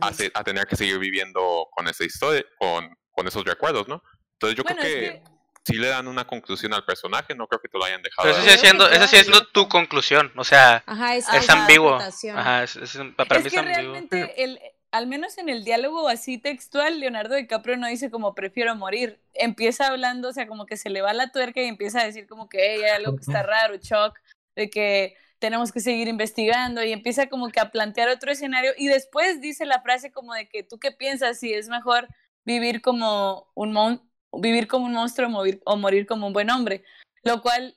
a, 0.00 0.12
se- 0.12 0.30
a 0.34 0.44
tener 0.44 0.66
que 0.66 0.76
seguir 0.76 0.98
viviendo 0.98 1.68
con 1.70 1.86
esa 1.88 2.04
historia, 2.04 2.44
con, 2.58 2.96
con 3.10 3.26
esos 3.28 3.44
recuerdos, 3.44 3.88
¿no? 3.88 4.02
Entonces 4.34 4.56
yo 4.56 4.62
Bueno, 4.64 4.80
creo 4.80 4.92
es 4.92 4.94
que, 4.94 5.22
que 5.22 5.72
sí 5.72 5.74
le 5.78 5.88
dan 5.88 6.08
una 6.08 6.26
conclusión 6.26 6.72
al 6.74 6.84
personaje, 6.84 7.34
no 7.34 7.46
creo 7.46 7.60
que 7.60 7.68
te 7.68 7.78
lo 7.78 7.84
hayan 7.84 8.02
dejado. 8.02 8.28
Pero 8.28 8.36
eso 8.38 8.42
sigue 8.44 8.54
que 8.56 8.60
siendo, 8.66 8.88
esa 8.88 9.06
sigue 9.06 9.22
siendo 9.22 9.38
todavía- 9.38 9.52
tu 9.52 9.68
conclusión. 9.68 10.32
O 10.36 10.44
sea, 10.44 10.82
Ajá, 10.86 11.16
es, 11.16 11.28
Es 11.28 11.44
es 11.44 11.50
ambiguo. 11.50 11.94
Ajá, 12.34 12.62
es, 12.64 12.76
es- 12.76 12.96
para 13.16 13.40
mí 13.40 13.40
es 13.40 13.46
es 13.46 13.52
que 13.52 13.58
ambiguo. 13.58 13.64
realmente, 13.92 14.44
el, 14.44 14.60
al 14.90 15.06
menos 15.06 15.36
en 15.38 15.48
el 15.50 15.64
diálogo 15.64 16.08
así 16.08 16.38
textual, 16.38 16.98
Leonardo 17.00 17.34
DiCaprio 17.34 17.76
no 17.76 17.86
dice 17.88 18.10
como 18.10 18.34
prefiero 18.34 18.74
morir. 18.74 19.20
Empieza 19.34 19.88
hablando, 19.88 20.28
o 20.28 20.32
sea, 20.32 20.46
como 20.46 20.64
que 20.66 20.76
se 20.76 20.88
le 20.90 21.02
va 21.02 21.12
la 21.12 21.30
tuerca 21.30 21.60
y 21.60 21.66
empieza 21.66 22.00
a 22.00 22.04
decir 22.04 22.26
como 22.26 22.48
que 22.48 22.58
"Hey, 22.76 22.82
hay 22.84 22.90
algo 22.90 23.14
que 23.16 23.20
está 23.22 23.42
raro, 23.42 23.76
Chuck, 23.76 24.18
de 24.56 24.70
que 24.70 25.16
tenemos 25.38 25.72
que 25.72 25.80
seguir 25.80 26.08
investigando 26.08 26.82
y 26.82 26.92
empieza 26.92 27.28
como 27.28 27.48
que 27.48 27.60
a 27.60 27.70
plantear 27.70 28.08
otro 28.08 28.30
escenario 28.30 28.72
y 28.76 28.88
después 28.88 29.40
dice 29.40 29.66
la 29.66 29.82
frase 29.82 30.10
como 30.10 30.34
de 30.34 30.48
que 30.48 30.62
tú 30.62 30.78
qué 30.78 30.92
piensas 30.92 31.38
si 31.38 31.52
es 31.52 31.68
mejor 31.68 32.08
vivir 32.44 32.80
como 32.80 33.50
un 33.54 33.72
mon 33.72 34.08
vivir 34.32 34.66
como 34.66 34.86
un 34.86 34.92
monstruo 34.92 35.28
o 35.28 35.30
morir, 35.30 35.60
o 35.64 35.76
morir 35.76 36.06
como 36.06 36.26
un 36.26 36.32
buen 36.32 36.50
hombre, 36.50 36.84
lo 37.22 37.40
cual 37.40 37.76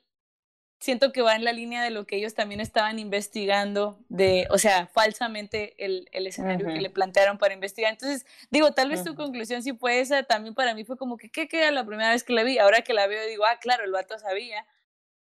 siento 0.80 1.12
que 1.12 1.22
va 1.22 1.36
en 1.36 1.44
la 1.44 1.52
línea 1.52 1.82
de 1.82 1.90
lo 1.90 2.06
que 2.06 2.16
ellos 2.16 2.34
también 2.34 2.60
estaban 2.60 2.98
investigando, 2.98 3.98
de, 4.08 4.48
o 4.50 4.58
sea, 4.58 4.88
falsamente 4.88 5.74
el, 5.82 6.08
el 6.10 6.26
escenario 6.26 6.66
que 6.66 6.80
le 6.80 6.90
plantearon 6.90 7.38
para 7.38 7.54
investigar. 7.54 7.92
Entonces, 7.92 8.26
digo, 8.50 8.72
tal 8.72 8.90
vez 8.90 9.04
tu 9.04 9.14
conclusión 9.14 9.62
sí 9.62 9.72
fue 9.72 10.00
esa, 10.00 10.24
también 10.24 10.54
para 10.54 10.74
mí 10.74 10.84
fue 10.84 10.96
como 10.96 11.16
que, 11.16 11.30
¿qué 11.30 11.46
queda 11.46 11.70
la 11.70 11.86
primera 11.86 12.10
vez 12.10 12.24
que 12.24 12.32
la 12.32 12.42
vi? 12.42 12.58
Ahora 12.58 12.82
que 12.82 12.94
la 12.94 13.06
veo 13.06 13.24
digo, 13.28 13.44
ah, 13.46 13.58
claro, 13.60 13.84
el 13.84 13.92
vato 13.92 14.18
sabía, 14.18 14.66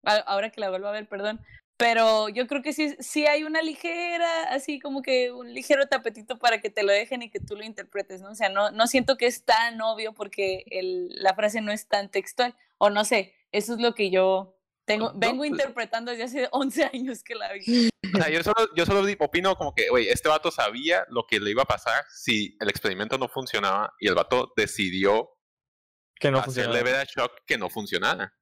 ahora 0.05 0.51
que 0.51 0.61
la 0.61 0.71
vuelvo 0.71 0.87
a 0.87 0.93
ver, 0.93 1.09
perdón. 1.09 1.40
Pero 1.81 2.29
yo 2.29 2.47
creo 2.47 2.61
que 2.61 2.75
sí, 2.75 2.95
sí 3.01 3.27
hay 3.27 3.43
una 3.43 3.62
ligera, 3.62 4.43
así 4.51 4.79
como 4.79 5.01
que 5.01 5.33
un 5.33 5.55
ligero 5.55 5.87
tapetito 5.88 6.38
para 6.38 6.61
que 6.61 6.69
te 6.69 6.83
lo 6.83 6.93
dejen 6.93 7.23
y 7.23 7.31
que 7.31 7.40
tú 7.40 7.57
lo 7.57 7.64
interpretes, 7.64 8.21
¿no? 8.21 8.31
O 8.31 8.35
sea, 8.35 8.51
no, 8.51 8.71
no 8.71 8.87
siento 8.87 9.16
que 9.16 9.25
es 9.25 9.47
tan 9.47 9.81
obvio 9.81 10.12
porque 10.12 10.64
el, 10.71 11.09
la 11.23 11.35
frase 11.35 11.62
no 11.62 11.73
es 11.73 11.88
tan 11.88 12.11
textual, 12.11 12.55
o 12.77 12.90
no 12.90 13.07
sé, 13.07 13.35
eso 13.51 13.73
es 13.73 13.81
lo 13.81 13.95
que 13.95 14.11
yo 14.11 14.59
tengo, 14.85 15.12
No, 15.12 15.19
vengo 15.19 15.38
pues- 15.38 15.53
interpretando 15.53 16.11
desde 16.11 16.25
hace 16.25 16.49
11 16.53 16.90
años 16.93 17.25
que 17.25 17.35
la 17.35 17.51
vi. 17.55 17.88
O 18.14 18.19
sea, 18.19 18.29
yo 18.29 18.43
solo, 18.43 18.69
yo 18.77 18.85
solo 18.85 19.03
opino 19.19 19.57
como 19.57 19.75
que, 19.75 19.88
oye, 19.88 20.12
este 20.12 20.29
vato 20.29 20.51
sabía 20.51 21.07
lo 21.09 21.27
que 21.27 21.40
le 21.40 21.51
iba 21.51 21.62
a 21.62 21.66
pasar 21.66 22.05
si 22.14 22.59
el 22.61 22.69
experimento 22.69 23.16
no 23.16 23.29
funcionaba 23.29 23.95
y 23.99 24.09
el 24.09 24.14
vato 24.14 24.53
decidió 24.55 25.31
Que 26.16 26.31
no 26.31 26.40
hacerle 26.40 26.83
ver 26.83 26.97
a 26.97 27.07
Chuck 27.07 27.31
que 27.47 27.57
no 27.57 27.71
funcionara. 27.71 28.35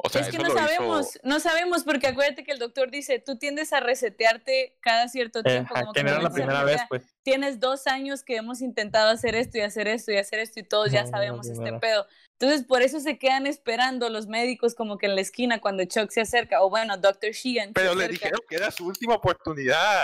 O 0.00 0.08
sea, 0.08 0.20
es 0.20 0.28
que 0.28 0.38
no 0.38 0.44
hizo- 0.48 0.56
sabemos, 0.56 1.18
no 1.24 1.40
sabemos 1.40 1.82
porque 1.82 2.06
acuérdate 2.06 2.44
que 2.44 2.52
el 2.52 2.60
doctor 2.60 2.88
dice, 2.90 3.18
tú 3.18 3.36
tiendes 3.36 3.72
a 3.72 3.80
resetearte 3.80 4.76
cada 4.80 5.08
cierto 5.08 5.40
Eh, 5.40 5.42
tiempo. 5.42 5.74
ajá, 5.74 5.80
como 5.82 5.92
que 5.92 6.04
no 6.04 6.10
era 6.10 6.22
la 6.22 6.30
primera 6.30 6.62
vez, 6.62 6.80
pues. 6.88 7.02
tienes 7.24 7.58
dos 7.58 7.88
años 7.88 8.22
que 8.22 8.36
hemos 8.36 8.60
intentado 8.62 9.10
hacer 9.10 9.34
esto 9.34 9.58
y 9.58 9.62
hacer 9.62 9.88
esto 9.88 10.12
y 10.12 10.16
hacer 10.18 10.38
esto 10.38 10.60
y 10.60 10.62
todos 10.62 10.92
ya 10.92 11.04
sabemos 11.06 11.48
este 11.48 11.72
pedo. 11.74 12.06
Entonces, 12.40 12.64
por 12.64 12.82
eso 12.82 13.00
se 13.00 13.18
quedan 13.18 13.48
esperando 13.48 14.08
los 14.08 14.28
médicos 14.28 14.76
como 14.76 14.96
que 14.98 15.06
en 15.06 15.16
la 15.16 15.20
esquina 15.20 15.60
cuando 15.60 15.84
Chuck 15.84 16.10
se 16.10 16.20
acerca, 16.20 16.62
o 16.62 16.70
bueno, 16.70 16.96
Dr. 16.96 17.32
Sheehan. 17.32 17.72
Pero 17.72 17.96
le 17.96 18.06
dijeron 18.06 18.40
que 18.48 18.54
era 18.54 18.70
su 18.70 18.86
última 18.86 19.14
oportunidad. 19.16 20.02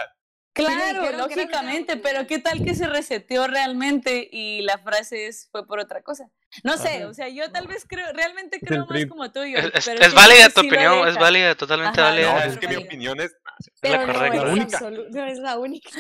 Claro, 0.55 1.11
lógicamente, 1.19 1.97
pero 1.97 2.27
¿qué 2.29 2.39
tal 2.39 2.65
que 2.65 2.75
se 2.77 2.87
reseteó 2.87 3.49
realmente 3.49 4.29
y 4.31 4.63
la 4.63 4.79
frase 4.79 5.27
es, 5.27 5.49
fue 5.51 5.67
por 5.67 5.81
otra 5.81 6.01
cosa? 6.03 6.31
No 6.63 6.79
sé, 6.79 6.99
Ajá. 6.99 7.09
o 7.09 7.15
sea, 7.15 7.29
yo 7.29 7.51
tal 7.51 7.67
vez 7.67 7.85
creo, 7.89 8.13
realmente 8.13 8.59
Es 8.63 8.69
creo 8.69 8.87
más 8.87 9.07
como 9.07 9.33
tú, 9.33 9.41
Es, 9.43 9.51
George, 9.61 9.77
es- 9.79 9.85
pero 9.85 10.01
es 10.05 10.15
válida 10.15 10.49
tu 10.51 10.61
sí 10.61 10.69
opinión, 10.69 11.09
es 11.09 11.17
válida, 11.17 11.55
totalmente 11.57 12.01
Ajá, 12.01 12.11
válida. 12.11 12.27
No, 12.29 12.35
Claro, 12.37 12.53
es 12.53 12.59
que 12.59 12.69
mi 12.69 12.75
válida. 12.77 12.87
opinión 12.87 13.21
es... 13.21 13.35
Pero 13.81 14.07
la 14.07 14.07
no, 14.07 14.13
correcta. 14.13 14.77
es 14.77 14.81
La 14.81 14.89
única. 14.89 14.91
no 15.11 15.27
es 15.27 15.39
la 15.39 15.59
única. 15.59 15.91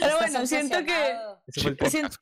Pero 0.00 0.16
bueno, 0.18 0.46
siento 0.46 0.84
que, 0.84 1.16
siento- 1.86 2.18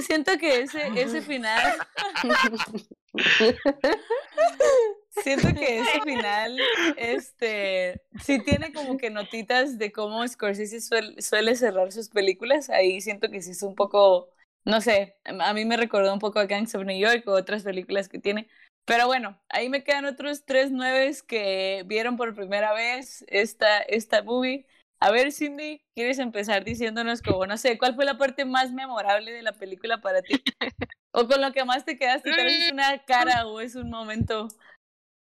siento 0.00 0.38
que 0.38 0.60
ese, 0.60 0.86
ese 0.96 1.22
final 1.22 1.78
Siento 5.22 5.48
que 5.54 5.78
ese 5.80 6.00
final, 6.04 6.58
este, 6.96 8.02
sí 8.20 8.38
tiene 8.40 8.72
como 8.72 8.96
que 8.96 9.10
notitas 9.10 9.78
de 9.78 9.92
cómo 9.92 10.26
Scorsese 10.26 10.78
suel- 10.80 11.20
suele 11.20 11.54
cerrar 11.56 11.92
sus 11.92 12.08
películas. 12.08 12.70
Ahí 12.70 13.00
siento 13.00 13.30
que 13.30 13.42
sí 13.42 13.52
es 13.52 13.62
un 13.62 13.74
poco, 13.74 14.28
no 14.64 14.80
sé, 14.80 15.16
a 15.24 15.54
mí 15.54 15.64
me 15.64 15.76
recordó 15.76 16.12
un 16.12 16.18
poco 16.18 16.38
a 16.38 16.46
Gangs 16.46 16.74
of 16.74 16.84
New 16.84 16.98
York 16.98 17.24
o 17.26 17.32
otras 17.32 17.62
películas 17.62 18.08
que 18.08 18.18
tiene. 18.18 18.48
Pero 18.86 19.06
bueno, 19.06 19.40
ahí 19.48 19.68
me 19.70 19.82
quedan 19.82 20.04
otros 20.04 20.44
tres 20.44 20.70
nueves 20.70 21.22
que 21.22 21.84
vieron 21.86 22.16
por 22.16 22.34
primera 22.34 22.74
vez 22.74 23.24
esta, 23.28 23.78
esta 23.80 24.22
movie. 24.22 24.66
A 25.00 25.10
ver, 25.10 25.32
Cindy, 25.32 25.82
¿quieres 25.94 26.18
empezar 26.18 26.64
diciéndonos 26.64 27.22
como, 27.22 27.46
no 27.46 27.56
sé, 27.56 27.78
cuál 27.78 27.94
fue 27.94 28.04
la 28.04 28.18
parte 28.18 28.44
más 28.44 28.72
memorable 28.72 29.32
de 29.32 29.42
la 29.42 29.52
película 29.52 30.00
para 30.00 30.22
ti? 30.22 30.42
O 31.16 31.28
con 31.28 31.40
lo 31.40 31.52
que 31.52 31.64
más 31.64 31.84
te 31.84 31.96
quedaste, 31.96 32.30
tal 32.30 32.44
vez 32.44 32.66
es 32.66 32.72
una 32.72 32.98
cara 33.04 33.46
o 33.46 33.60
es 33.60 33.76
un 33.76 33.88
momento. 33.88 34.48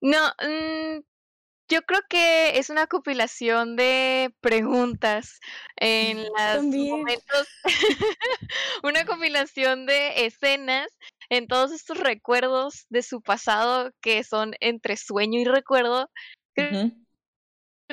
No, 0.06 0.28
mm, 0.40 1.02
yo 1.68 1.82
creo 1.82 2.02
que 2.08 2.60
es 2.60 2.70
una 2.70 2.86
compilación 2.86 3.76
de 3.76 4.32
preguntas 4.40 5.40
en 5.78 6.18
los 6.62 6.64
momentos, 6.64 7.48
una 8.84 9.04
compilación 9.06 9.88
de 9.88 10.28
escenas 10.28 10.96
en 11.32 11.48
todos 11.48 11.72
estos 11.72 11.98
recuerdos 11.98 12.86
de 12.90 13.02
su 13.02 13.24
pasado 13.24 13.90
que 14.00 14.24
son 14.24 14.54
entre 14.60 14.96
sueño 14.96 15.40
y 15.40 15.46
recuerdo. 15.46 16.12
Creo 16.54 16.92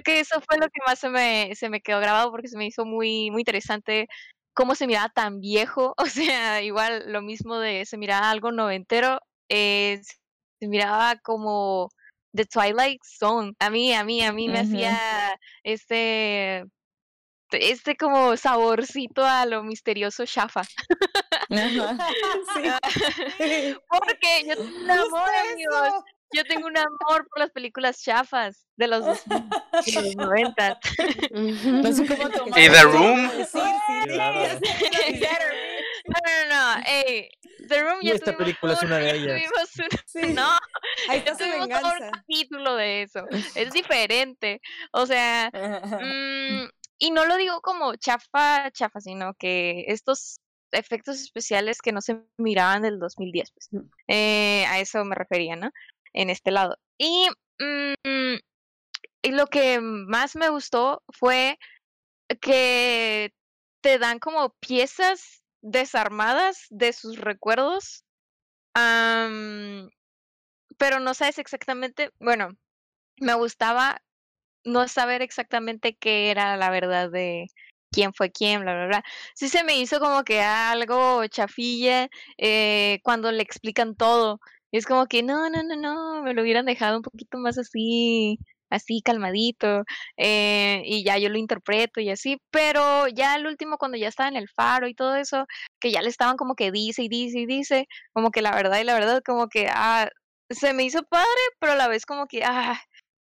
que 0.05 0.21
eso 0.21 0.43
fue 0.43 0.59
lo 0.59 0.67
que 0.67 0.81
más 0.87 0.99
se 0.99 1.09
me, 1.09 1.55
se 1.55 1.71
me 1.71 1.81
quedó 1.81 1.99
grabado 1.99 2.31
porque 2.31 2.49
se 2.49 2.59
me 2.59 2.67
hizo 2.67 2.85
muy, 2.85 3.31
muy 3.31 3.41
interesante 3.41 4.07
cómo 4.53 4.75
se 4.75 4.87
miraba 4.87 5.09
tan 5.09 5.41
viejo. 5.41 5.95
O 6.05 6.05
sea, 6.05 6.61
igual 6.61 7.11
lo 7.11 7.23
mismo 7.23 7.59
de 7.59 7.87
se 7.87 7.97
miraba 7.97 8.31
algo 8.31 8.53
noventero, 8.53 9.19
eh, 9.49 10.03
se 10.61 10.69
miraba 10.69 11.17
como 11.17 11.89
The 12.35 12.47
Twilight 12.47 13.03
Zone. 13.05 13.55
A 13.59 13.71
mí, 13.71 13.93
a 13.95 14.05
mí, 14.05 14.23
a 14.23 14.33
mí 14.33 14.49
me 14.49 14.61
hacía 14.61 14.99
este, 15.63 16.65
este 17.51 17.97
como 17.97 18.37
saborcito 18.37 19.25
a 19.25 19.47
lo 19.47 19.63
misterioso 19.63 20.25
chafa. 20.27 20.63
Ajá. 21.51 21.99
Porque 23.89 24.45
yo 24.47 24.57
tengo 24.57 24.79
un 24.83 24.91
amor, 24.91 25.31
amigos. 25.51 26.05
Yo 26.35 26.45
tengo 26.45 26.67
un 26.67 26.79
amor 26.79 27.29
por 27.29 27.41
las 27.41 27.51
películas 27.51 28.01
chafas 28.03 28.67
de 28.77 28.89
los, 28.89 29.05
2000, 29.05 29.51
de 29.85 30.03
los 30.03 30.17
90. 30.17 30.81
No 31.83 31.93
sé 31.93 32.07
cómo 32.07 32.31
tomar 32.31 32.59
¿Y 32.59 32.71
The. 32.71 32.83
Room? 32.85 33.31
Claro. 34.07 34.61
No, 36.13 36.49
no, 36.49 36.77
no, 36.77 36.83
ey, 36.87 37.29
The 37.69 37.83
Room 37.83 37.99
Y 38.03 38.09
ya 38.09 38.15
esta 38.15 38.37
película 38.37 38.73
es 38.75 38.81
un- 38.83 38.89
una 38.89 38.97
de 38.99 39.11
ellas. 39.17 39.43
tuvimos 39.43 39.77
un- 39.79 39.99
Sí. 40.07 40.33
no, 40.41 40.51
Ahí 41.09 41.23
ya 41.25 41.33
está 41.33 41.35
su 41.37 41.63
un 41.63 41.69
capítulo 42.13 42.75
de 42.77 43.03
eso. 43.03 43.25
Es 43.55 43.73
diferente. 43.75 44.61
O 44.93 45.07
sea, 45.07 45.51
mm, 45.53 46.69
y 46.99 47.11
no 47.11 47.25
lo 47.27 47.37
digo 47.37 47.61
como 47.61 47.95
chafa, 47.97 48.71
chafa, 48.73 49.01
sino 49.01 49.35
que 49.35 49.85
estos 49.89 50.39
efectos 50.73 51.21
especiales 51.21 51.81
que 51.83 51.93
no 51.93 52.01
se 52.01 52.21
miraban 52.39 52.83
del 52.83 52.99
2010, 52.99 53.51
pues. 53.53 53.69
Eh, 54.09 54.65
a 54.69 54.81
eso 54.81 55.05
me 55.05 55.15
refería, 55.15 55.57
¿no? 55.57 55.71
En 56.15 56.31
este 56.31 56.51
lado. 56.51 56.77
Y, 56.99 57.29
mm, 57.59 58.37
y 59.23 59.31
lo 59.33 59.47
que 59.47 59.81
más 59.81 60.35
me 60.37 60.49
gustó 60.49 61.03
fue 61.09 61.59
que 62.41 63.33
te 63.83 63.99
dan 63.99 64.19
como 64.19 64.55
piezas 64.61 65.42
desarmadas 65.63 66.67
de 66.71 66.93
sus 66.93 67.19
recuerdos, 67.19 68.05
am, 68.75 69.89
pero 70.79 71.01
no 71.01 71.15
sabes 71.15 71.39
exactamente, 71.39 72.11
bueno, 72.21 72.51
me 73.19 73.35
gustaba 73.35 74.03
no 74.65 74.89
saber 74.89 75.23
exactamente 75.23 75.97
qué 75.97 76.31
era 76.31 76.57
la 76.57 76.71
verdad 76.71 77.11
de 77.11 77.49
quién 77.93 78.13
fue 78.15 78.33
quién, 78.33 78.63
bla, 78.63 78.75
bla, 78.75 78.87
bla. 78.87 79.05
Sí 79.35 79.49
se 79.49 79.65
me 79.65 79.79
hizo 79.79 80.01
como 80.01 80.25
que 80.25 80.41
algo 80.41 81.27
chafilla 81.29 82.09
eh, 82.39 83.01
cuando 83.05 83.33
le 83.33 83.43
explican 83.43 83.97
todo. 83.97 84.41
Y 84.71 84.79
es 84.79 84.87
como 84.87 85.07
que 85.07 85.23
no, 85.23 85.51
no, 85.51 85.63
no, 85.63 85.77
no, 85.77 86.23
me 86.23 86.35
lo 86.35 86.43
hubieran 86.43 86.67
dejado 86.67 86.97
un 86.99 87.03
poquito 87.03 87.39
más 87.39 87.59
así, 87.59 88.39
así 88.73 89.03
calmadito, 89.03 89.85
eh, 90.17 90.83
y 90.85 91.05
ya 91.05 91.19
yo 91.19 91.29
lo 91.29 91.39
interpreto 91.39 92.01
y 92.01 92.11
así, 92.11 92.39
pero 92.51 93.09
ya 93.09 93.35
al 93.35 93.47
último 93.47 93.79
cuando 93.79 93.99
ya 93.99 94.09
estaba 94.09 94.29
en 94.29 94.37
el 94.37 94.49
faro 94.49 94.89
y 94.89 94.95
todo 94.95 95.17
eso, 95.17 95.47
que 95.81 95.91
ya 95.93 96.03
le 96.03 96.09
estaban 96.09 96.37
como 96.37 96.55
que 96.55 96.73
dice 96.73 97.03
y 97.03 97.09
dice 97.09 97.41
y 97.41 97.47
dice, 97.47 97.87
como 98.13 98.31
que 98.31 98.43
la 98.43 98.55
verdad 98.55 98.81
y 98.81 98.85
la 98.85 98.95
verdad, 98.95 99.23
como 99.25 99.49
que, 99.49 99.69
ah, 99.71 100.09
se 100.51 100.75
me 100.75 100.85
hizo 100.85 101.03
padre, 101.05 101.27
pero 101.59 101.73
a 101.73 101.77
la 101.77 101.89
vez 101.89 102.07
como 102.07 102.27
que, 102.27 102.45
ah, 102.45 102.81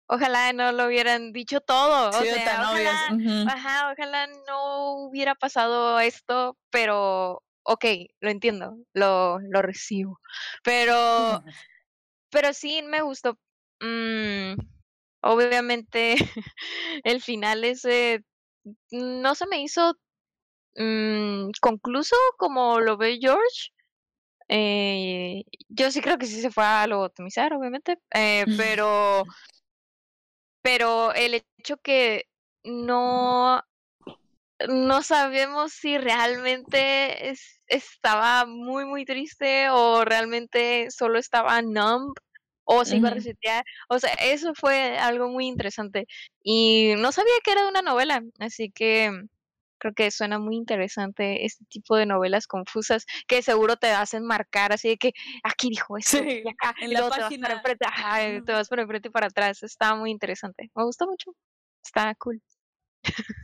ojalá 0.09 0.53
no 0.53 0.73
lo 0.73 0.87
hubieran 0.87 1.33
dicho 1.33 1.61
todo, 1.61 2.09
o 2.11 2.13
Sido 2.13 2.35
sea, 2.37 2.63
ojalá. 2.63 3.45
Ajá, 3.49 3.93
ojalá 3.93 4.27
no 4.49 4.95
hubiera 5.07 5.35
pasado 5.35 6.01
esto, 6.01 6.57
pero 6.71 7.43
ok, 7.63 7.85
lo 8.21 8.31
entiendo, 8.31 8.77
lo, 8.93 9.39
lo 9.39 9.63
recibo. 9.63 10.19
Pero, 10.65 10.95
pero 12.31 12.53
sí 12.53 12.83
me 12.83 13.03
gustó. 13.03 13.39
mm, 13.81 14.55
obviamente, 15.22 16.14
el 17.04 17.20
final 17.22 17.64
ese 17.64 18.24
no 18.90 19.35
se 19.35 19.46
me 19.46 19.62
hizo 19.62 19.94
mm, 20.76 21.50
concluso 21.61 22.16
como 22.38 22.80
lo 22.80 22.96
ve 22.96 23.18
George. 23.20 23.70
Eh, 24.48 25.44
yo 25.68 25.90
sí 25.92 26.00
creo 26.00 26.18
que 26.18 26.26
sí 26.26 26.40
se 26.40 26.50
fue 26.50 26.64
a 26.64 26.87
lobotomizar, 26.87 27.52
obviamente, 27.54 27.98
eh, 28.12 28.46
pero, 28.56 29.24
pero 30.62 31.12
el 31.14 31.42
hecho 31.59 31.76
que 31.78 32.24
no 32.64 33.62
no 34.68 35.02
sabemos 35.02 35.72
si 35.72 35.96
realmente 35.98 37.30
es- 37.30 37.61
estaba 37.68 38.44
muy, 38.46 38.85
muy 38.85 39.04
triste 39.04 39.70
o 39.70 40.04
realmente 40.04 40.90
solo 40.90 41.18
estaba 41.18 41.62
numb 41.62 42.14
o 42.64 42.85
se 42.85 42.96
iba 42.99 43.09
a 43.09 43.12
resetear. 43.12 43.64
O 43.88 43.99
sea, 43.99 44.12
eso 44.14 44.53
fue 44.55 44.99
algo 44.99 45.29
muy 45.29 45.46
interesante. 45.46 46.07
Y 46.42 46.94
no 46.99 47.12
sabía 47.12 47.33
que 47.44 47.53
era 47.53 47.62
de 47.62 47.68
una 47.68 47.83
novela, 47.83 48.23
así 48.38 48.70
que 48.70 49.11
creo 49.79 49.94
que 49.94 50.11
suena 50.11 50.38
muy 50.38 50.57
interesante 50.57 51.46
este 51.46 51.64
tipo 51.66 51.96
de 51.96 52.05
novelas 52.07 52.46
confusas 52.46 53.07
que 53.27 53.42
seguro 53.42 53.77
te 53.77 53.88
hacen 53.90 54.25
marcar 54.25 54.73
así 54.75 54.88
de 54.90 54.96
que 54.99 55.12
aquí 55.42 55.70
dijo 55.70 55.96
esto 55.96 56.18
Sí, 56.18 56.42
y 56.44 56.49
acá 56.51 56.75
en 56.81 56.90
y 56.90 56.94
la 56.94 57.01
luego 57.01 57.14
te 57.14 57.20
vas 57.23 57.29
página. 57.31 57.49
para 57.49 57.55
enfrente, 57.55 57.85
ajá, 57.87 58.18
te 58.44 58.53
vas 58.53 58.68
para 58.68 58.83
enfrente 58.83 59.09
y 59.09 59.11
para 59.12 59.27
atrás. 59.29 59.62
Está 59.62 59.94
muy 59.94 60.11
interesante. 60.11 60.70
Me 60.75 60.85
gustó 60.85 61.07
mucho. 61.07 61.33
Está 61.85 62.14
cool. 62.16 62.42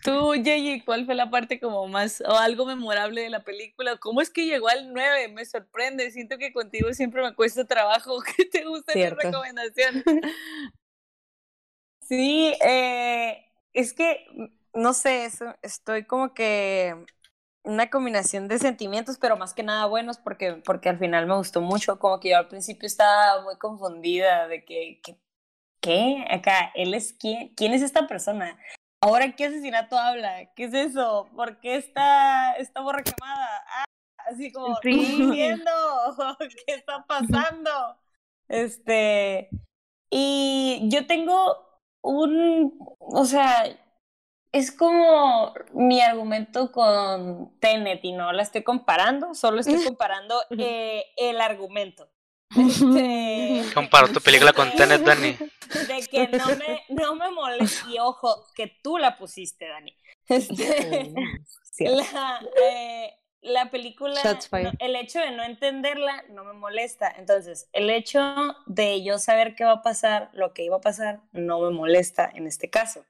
Tú, 0.02 0.35
Yeji, 0.35 0.83
¿cuál 0.85 1.05
fue 1.05 1.14
la 1.14 1.31
parte 1.31 1.59
como 1.59 1.87
más 1.88 2.20
o 2.20 2.37
algo 2.37 2.66
memorable 2.66 3.22
de 3.22 3.31
la 3.31 3.42
película? 3.42 3.96
¿Cómo 3.96 4.20
es 4.20 4.31
que 4.31 4.46
llegó 4.46 4.68
al 4.68 4.92
9? 4.92 5.29
Me 5.29 5.44
sorprende. 5.44 6.11
Siento 6.11 6.38
que 6.38 6.52
contigo 6.52 6.92
siempre 6.94 7.22
me 7.22 7.35
cuesta 7.35 7.64
trabajo 7.64 8.20
que 8.37 8.44
te 8.44 8.64
mi 8.64 8.83
Cierto. 8.87 9.22
recomendación. 9.22 10.05
Sí, 12.09 12.55
eh, 12.64 13.44
es 13.72 13.92
que, 13.92 14.26
mm, 14.33 14.81
no 14.81 14.92
sé, 14.92 15.24
eso, 15.24 15.57
estoy 15.62 16.05
como 16.05 16.35
que 16.35 16.94
una 17.64 17.90
combinación 17.90 18.46
de 18.46 18.61
sentimientos, 18.61 19.18
pero 19.18 19.37
más 19.37 19.55
que 19.55 19.64
nada 19.64 19.87
buenos, 19.87 20.18
porque, 20.18 20.55
porque 20.64 20.88
al 20.88 20.98
final 20.98 21.26
me 21.26 21.37
gustó 21.37 21.61
mucho, 21.61 21.98
como 21.98 22.20
que 22.20 22.31
yo 22.31 22.38
al 22.38 22.46
principio 22.46 22.87
estaba 22.87 23.42
muy 23.42 23.59
confundida 23.59 24.46
de 24.46 24.64
que, 24.64 25.00
que 25.02 25.18
¿qué? 25.81 26.24
Acá, 26.31 26.72
él 26.74 26.94
es 26.94 27.12
quién, 27.12 27.48
¿quién 27.57 27.72
es 27.74 27.83
esta 27.83 28.07
persona? 28.07 28.59
Ahora, 29.02 29.37
¿qué 29.37 29.46
asesinato 29.46 29.98
habla? 29.98 30.52
¿Qué 30.54 30.64
es 30.64 30.74
eso? 30.74 31.28
¿Por 31.37 31.61
qué 31.61 31.76
está 31.76 32.54
esta 32.56 32.80
borra 32.80 33.02
quemada? 33.02 33.64
Ah, 33.68 33.85
así 34.30 34.50
como, 34.52 34.76
Sí. 34.82 35.18
no 35.18 35.24
entiendo, 35.24 35.70
¿qué 36.66 36.74
está 36.74 37.04
pasando? 37.06 37.98
Este, 38.48 39.50
y 40.11 40.88
yo 40.90 41.06
tengo 41.06 41.80
un, 42.02 42.78
o 43.00 43.24
sea, 43.24 43.64
es 44.52 44.72
como 44.72 45.52
mi 45.74 46.00
argumento 46.00 46.72
con 46.72 47.59
Tenet 47.61 48.04
y 48.04 48.12
no 48.12 48.32
la 48.32 48.42
estoy 48.42 48.62
comparando, 48.62 49.35
solo 49.35 49.61
estoy 49.61 49.85
comparando 49.96 50.40
eh, 50.59 51.04
el 51.16 51.40
argumento. 51.40 52.09
Este, 52.50 53.64
Comparo 53.74 54.09
tu 54.09 54.20
película 54.20 54.52
con 54.52 54.72
Tenet, 54.74 55.02
Dani. 55.02 55.32
De 55.32 56.06
que 56.09 56.28
no 56.28 56.46
me, 56.46 56.85
no 56.88 57.16
me 57.16 57.30
molesta, 57.30 57.87
y 57.90 57.98
ojo, 57.98 58.46
que 58.54 58.78
tú 58.82 58.98
la 58.98 59.18
pusiste, 59.18 59.66
Dani. 59.68 59.96
Este, 60.28 61.12
Cierto. 61.70 61.96
la, 62.12 62.40
eh, 62.62 63.14
la 63.46 63.70
película, 63.70 64.20
no, 64.24 64.72
el 64.80 64.96
hecho 64.96 65.20
de 65.20 65.30
no 65.30 65.44
entenderla 65.44 66.24
no 66.30 66.44
me 66.44 66.52
molesta. 66.52 67.12
Entonces, 67.16 67.68
el 67.72 67.90
hecho 67.90 68.20
de 68.66 69.04
yo 69.04 69.18
saber 69.18 69.54
qué 69.54 69.64
va 69.64 69.72
a 69.72 69.82
pasar, 69.82 70.30
lo 70.32 70.52
que 70.52 70.64
iba 70.64 70.76
a 70.76 70.80
pasar, 70.80 71.20
no 71.32 71.61
me 71.61 71.70
molesta 71.70 72.30
en 72.35 72.46
este 72.46 72.70
caso. 72.70 73.04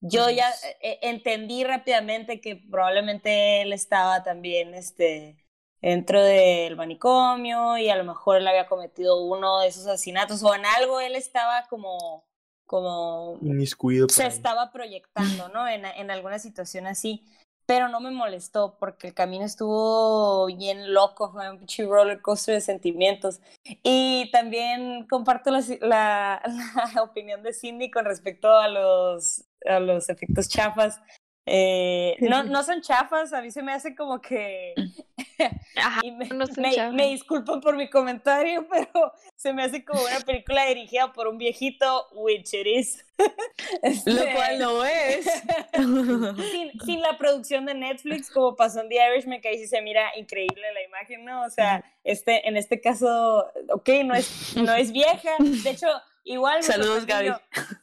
Yo 0.00 0.30
ya 0.30 0.50
eh, 0.80 0.98
entendí 1.02 1.62
rápidamente 1.62 2.40
que 2.40 2.56
probablemente 2.56 3.62
él 3.62 3.72
estaba 3.72 4.22
también 4.24 4.74
este, 4.74 5.41
dentro 5.82 6.22
del 6.22 6.76
manicomio 6.76 7.76
y 7.76 7.90
a 7.90 7.96
lo 7.96 8.04
mejor 8.04 8.38
él 8.38 8.46
había 8.48 8.66
cometido 8.66 9.20
uno 9.20 9.60
de 9.60 9.66
esos 9.66 9.86
asesinatos 9.86 10.42
o 10.44 10.54
en 10.54 10.64
algo 10.64 11.00
él 11.00 11.16
estaba 11.16 11.66
como, 11.68 12.24
como 12.64 13.36
Inmiscuido. 13.42 14.08
se 14.08 14.26
estaba 14.26 14.70
proyectando, 14.72 15.48
¿no? 15.48 15.68
En, 15.68 15.84
en 15.84 16.10
alguna 16.10 16.38
situación 16.38 16.86
así. 16.86 17.26
Pero 17.64 17.88
no 17.88 18.00
me 18.00 18.10
molestó 18.10 18.76
porque 18.78 19.06
el 19.08 19.14
camino 19.14 19.44
estuvo 19.44 20.46
bien 20.46 20.92
loco, 20.92 21.30
fue 21.30 21.48
un 21.48 21.58
pinche 21.58 21.84
roller 21.84 22.20
coaster 22.20 22.56
de 22.56 22.60
sentimientos. 22.60 23.40
Y 23.84 24.30
también 24.32 25.06
comparto 25.08 25.50
la, 25.52 25.62
la, 25.80 26.42
la 26.94 27.02
opinión 27.02 27.42
de 27.42 27.52
Cindy 27.52 27.90
con 27.90 28.04
respecto 28.04 28.48
a 28.50 28.68
los, 28.68 29.44
a 29.64 29.78
los 29.78 30.08
efectos 30.08 30.48
chafas. 30.48 31.00
Eh, 31.44 32.16
no, 32.20 32.44
no 32.44 32.62
son 32.62 32.80
chafas, 32.82 33.32
a 33.32 33.42
mí 33.42 33.50
se 33.50 33.62
me 33.62 33.72
hace 33.72 33.94
como 33.96 34.20
que... 34.20 34.74
Ajá, 35.76 36.00
y 36.04 36.12
me, 36.12 36.26
no 36.28 36.46
son 36.46 36.62
me- 36.94 37.08
disculpo 37.08 37.60
por 37.60 37.76
mi 37.76 37.90
comentario, 37.90 38.64
pero 38.70 39.12
se 39.34 39.52
me 39.52 39.64
hace 39.64 39.84
como 39.84 40.00
una 40.02 40.20
película 40.20 40.64
dirigida 40.66 41.12
por 41.12 41.26
un 41.26 41.38
viejito, 41.38 42.06
which 42.12 42.54
it 42.54 42.66
is. 42.66 43.04
Lo 43.18 43.88
Este, 43.88 44.32
cual 44.34 44.58
lo 44.60 44.84
es. 44.84 45.24
sin, 46.50 46.80
sin 46.84 47.00
la 47.00 47.16
producción 47.18 47.66
de 47.66 47.74
Netflix, 47.74 48.30
como 48.30 48.54
pasó 48.56 48.80
en 48.80 48.88
The 48.88 48.96
Irishman, 49.12 49.40
que 49.40 49.48
ahí 49.48 49.58
sí 49.58 49.66
se 49.66 49.80
mira 49.82 50.10
increíble 50.16 50.72
la 50.72 50.82
imagen, 50.82 51.24
¿no? 51.24 51.42
O 51.42 51.50
sea, 51.50 51.84
este, 52.04 52.48
en 52.48 52.56
este 52.56 52.80
caso, 52.80 53.46
ok, 53.70 53.88
no 54.04 54.14
es, 54.14 54.56
no 54.56 54.74
es 54.74 54.92
vieja. 54.92 55.30
De 55.38 55.70
hecho, 55.70 55.86
igual. 56.24 56.58
me 56.58 56.62
Saludos. 56.62 57.06
Gaby. 57.06 57.32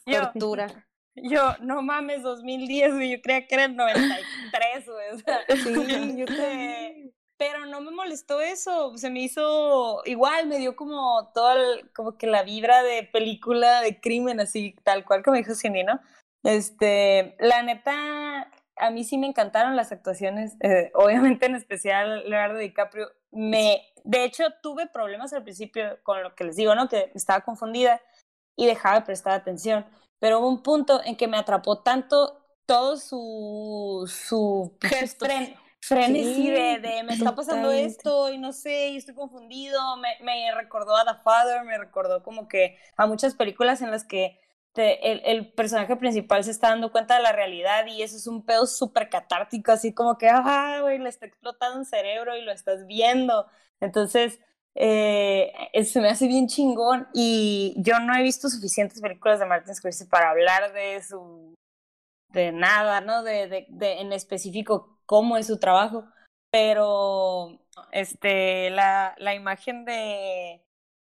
Yo, 0.05 0.21
Tortura. 0.21 0.67
yo, 1.29 1.55
no 1.61 1.81
mames, 1.81 2.21
2010, 2.23 2.93
güey, 2.95 3.11
yo 3.11 3.21
creía 3.21 3.47
que 3.47 3.55
era 3.55 3.65
el 3.65 3.75
93, 3.75 4.85
güey. 4.87 5.09
O 5.13 5.17
sea, 5.19 5.39
Sí, 5.63 5.73
yo 6.17 6.25
también. 6.25 7.13
pero 7.37 7.65
no 7.65 7.81
me 7.81 7.91
molestó 7.91 8.41
eso, 8.41 8.97
se 8.97 9.09
me 9.09 9.21
hizo 9.21 10.01
igual, 10.05 10.47
me 10.47 10.57
dio 10.57 10.75
como 10.75 11.31
todo 11.33 11.53
el- 11.53 11.91
como 11.93 12.17
que 12.17 12.27
la 12.27 12.43
vibra 12.43 12.83
de 12.83 13.03
película 13.03 13.81
de 13.81 13.99
crimen, 13.99 14.39
así 14.39 14.75
tal 14.83 15.05
cual 15.05 15.23
como 15.23 15.37
dijo 15.37 15.55
Cindy, 15.55 15.83
¿no? 15.83 15.99
Este, 16.43 17.35
la 17.39 17.63
neta, 17.63 18.49
a 18.77 18.89
mí 18.91 19.03
sí 19.03 19.17
me 19.17 19.27
encantaron 19.27 19.75
las 19.75 19.91
actuaciones, 19.91 20.55
eh, 20.61 20.91
obviamente 20.93 21.45
en 21.45 21.55
especial 21.55 22.29
Leonardo 22.29 22.57
DiCaprio, 22.59 23.09
me, 23.31 23.81
de 24.03 24.23
hecho 24.23 24.45
tuve 24.63 24.87
problemas 24.87 25.33
al 25.33 25.43
principio 25.43 25.99
con 26.03 26.23
lo 26.23 26.33
que 26.35 26.45
les 26.45 26.55
digo, 26.55 26.75
¿no? 26.75 26.87
Que 26.89 27.11
estaba 27.13 27.41
confundida 27.41 28.01
y 28.57 28.65
dejaba 28.65 28.99
de 28.99 29.05
prestar 29.05 29.33
atención, 29.33 29.85
pero 30.19 30.39
hubo 30.39 30.49
un 30.49 30.63
punto 30.63 31.01
en 31.03 31.15
que 31.17 31.27
me 31.27 31.37
atrapó 31.37 31.81
tanto 31.83 32.45
todo 32.65 32.97
su, 32.97 34.05
su 34.07 34.77
fren- 35.19 35.55
frenesí 35.79 36.49
Sí, 36.49 36.49
de, 36.49 36.79
de 36.79 37.03
me 37.03 37.13
está 37.13 37.35
pasando 37.35 37.71
esto 37.71 38.31
y 38.31 38.37
no 38.37 38.53
sé, 38.53 38.89
y 38.89 38.97
estoy 38.97 39.15
confundido, 39.15 39.79
me, 39.97 40.09
me 40.21 40.53
recordó 40.55 40.95
a 40.95 41.03
The 41.05 41.21
Father, 41.23 41.63
me 41.65 41.77
recordó 41.77 42.23
como 42.23 42.47
que 42.47 42.77
a 42.97 43.07
muchas 43.07 43.35
películas 43.35 43.81
en 43.81 43.91
las 43.91 44.05
que 44.05 44.39
te- 44.73 45.11
el, 45.11 45.21
el 45.25 45.51
personaje 45.53 45.95
principal 45.95 46.43
se 46.43 46.51
está 46.51 46.69
dando 46.69 46.91
cuenta 46.91 47.15
de 47.17 47.23
la 47.23 47.31
realidad 47.31 47.85
y 47.87 48.01
eso 48.03 48.17
es 48.17 48.27
un 48.27 48.45
pedo 48.45 48.65
súper 48.67 49.09
catártico, 49.09 49.71
así 49.71 49.93
como 49.93 50.17
que, 50.17 50.29
ah, 50.29 50.79
güey, 50.81 50.99
le 50.99 51.09
está 51.09 51.25
explotando 51.25 51.79
un 51.79 51.85
cerebro 51.85 52.37
y 52.37 52.41
lo 52.43 52.51
estás 52.51 52.85
viendo. 52.85 53.47
Entonces, 53.79 54.39
eh, 54.79 55.51
eh, 55.73 55.83
se 55.85 56.01
me 56.01 56.09
hace 56.09 56.27
bien 56.27 56.47
chingón 56.47 57.07
y 57.13 57.75
yo 57.77 57.99
no 57.99 58.15
he 58.17 58.23
visto 58.23 58.49
suficientes 58.49 59.01
películas 59.01 59.39
de 59.39 59.45
Martin 59.45 59.75
Scorsese 59.75 60.07
para 60.07 60.31
hablar 60.31 60.73
de 60.73 61.03
su, 61.03 61.53
de 62.29 62.51
nada, 62.51 63.01
¿no? 63.01 63.23
De, 63.23 63.47
de, 63.47 63.65
de 63.69 63.99
en 64.01 64.13
específico 64.13 64.99
cómo 65.05 65.37
es 65.37 65.47
su 65.47 65.59
trabajo, 65.59 66.05
pero 66.51 67.59
este, 67.91 68.69
la, 68.71 69.15
la 69.17 69.35
imagen 69.35 69.85
de, 69.85 70.63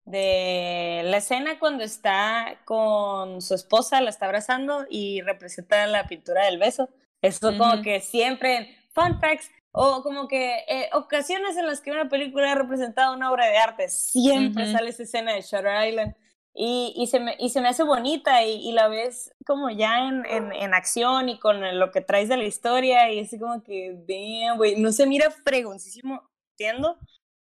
de 0.05 1.01
la 1.05 1.17
escena 1.17 1.59
cuando 1.59 1.83
está 1.83 2.61
con 2.65 3.41
su 3.41 3.55
esposa, 3.55 4.01
la 4.01 4.11
está 4.11 4.25
abrazando 4.27 4.85
y 4.89 5.21
representa 5.21 5.87
la 5.87 6.07
pintura 6.07 6.45
del 6.45 6.59
beso. 6.59 6.89
Eso 7.21 7.57
como 7.57 7.73
Ujú. 7.73 7.81
que 7.81 8.01
siempre 8.01 8.77
fun 8.93 9.19
facts 9.19 9.49
o 9.77 10.01
como 10.03 10.29
que 10.29 10.63
eh, 10.69 10.89
ocasiones 10.93 11.57
en 11.57 11.67
las 11.67 11.81
que 11.81 11.91
una 11.91 12.07
película 12.07 12.49
ha 12.49 12.55
representado 12.55 13.13
una 13.13 13.29
obra 13.29 13.47
de 13.47 13.57
arte, 13.57 13.89
siempre 13.89 14.71
sale 14.71 14.89
esa 14.89 15.03
escena 15.03 15.33
de 15.33 15.41
Shutter 15.41 15.87
Island. 15.87 16.15
Y, 16.57 16.93
y, 16.95 17.07
se 17.07 17.19
me, 17.19 17.35
y 17.37 17.49
se 17.49 17.59
me 17.59 17.67
hace 17.67 17.83
bonita 17.83 18.41
y, 18.45 18.69
y 18.69 18.71
la 18.71 18.87
ves 18.87 19.35
como 19.45 19.69
ya 19.69 20.07
en, 20.07 20.25
en, 20.25 20.53
en 20.53 20.73
acción 20.73 21.27
y 21.27 21.37
con 21.37 21.77
lo 21.77 21.91
que 21.91 21.99
traes 21.99 22.29
de 22.29 22.37
la 22.37 22.45
historia 22.45 23.11
y 23.11 23.19
así 23.19 23.37
como 23.37 23.61
que, 23.61 23.93
damn, 24.07 24.55
güey, 24.55 24.79
no 24.79 24.93
se 24.93 25.05
mira 25.05 25.29
fregoncísimo, 25.31 26.21
entiendo, 26.51 26.97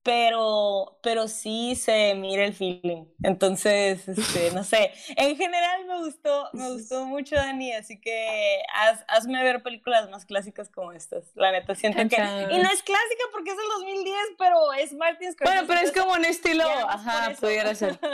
pero, 0.03 0.97
pero 1.03 1.27
sí 1.27 1.75
se 1.75 2.15
mira 2.15 2.43
el 2.43 2.53
feeling. 2.53 3.05
Entonces, 3.23 4.07
este, 4.07 4.51
no 4.51 4.63
sé, 4.63 4.91
en 5.15 5.37
general 5.37 5.85
me 5.85 5.99
gustó, 5.99 6.49
me 6.53 6.71
gustó 6.71 7.05
mucho, 7.05 7.35
Dani, 7.35 7.73
así 7.73 8.01
que 8.01 8.63
haz, 8.73 9.05
hazme 9.07 9.43
ver 9.43 9.61
películas 9.61 10.09
más 10.09 10.25
clásicas 10.25 10.69
como 10.69 10.91
estas. 10.91 11.25
La 11.35 11.51
neta, 11.51 11.75
siento 11.75 11.99
que... 11.99 12.15
Y 12.15 12.57
no 12.57 12.69
es 12.71 12.81
clásica 12.81 13.23
porque 13.31 13.51
es 13.51 13.57
del 13.57 13.67
2010, 13.77 14.15
pero 14.39 14.73
es 14.73 14.93
Martin 14.93 15.33
Scorsese. 15.33 15.59
Bueno, 15.59 15.67
pero 15.67 15.87
es 15.87 15.91
como 15.91 16.13
un 16.13 16.25
estilo, 16.25 16.63
ajá, 16.63 17.33
pudiera 17.39 17.75
ser. 17.75 17.99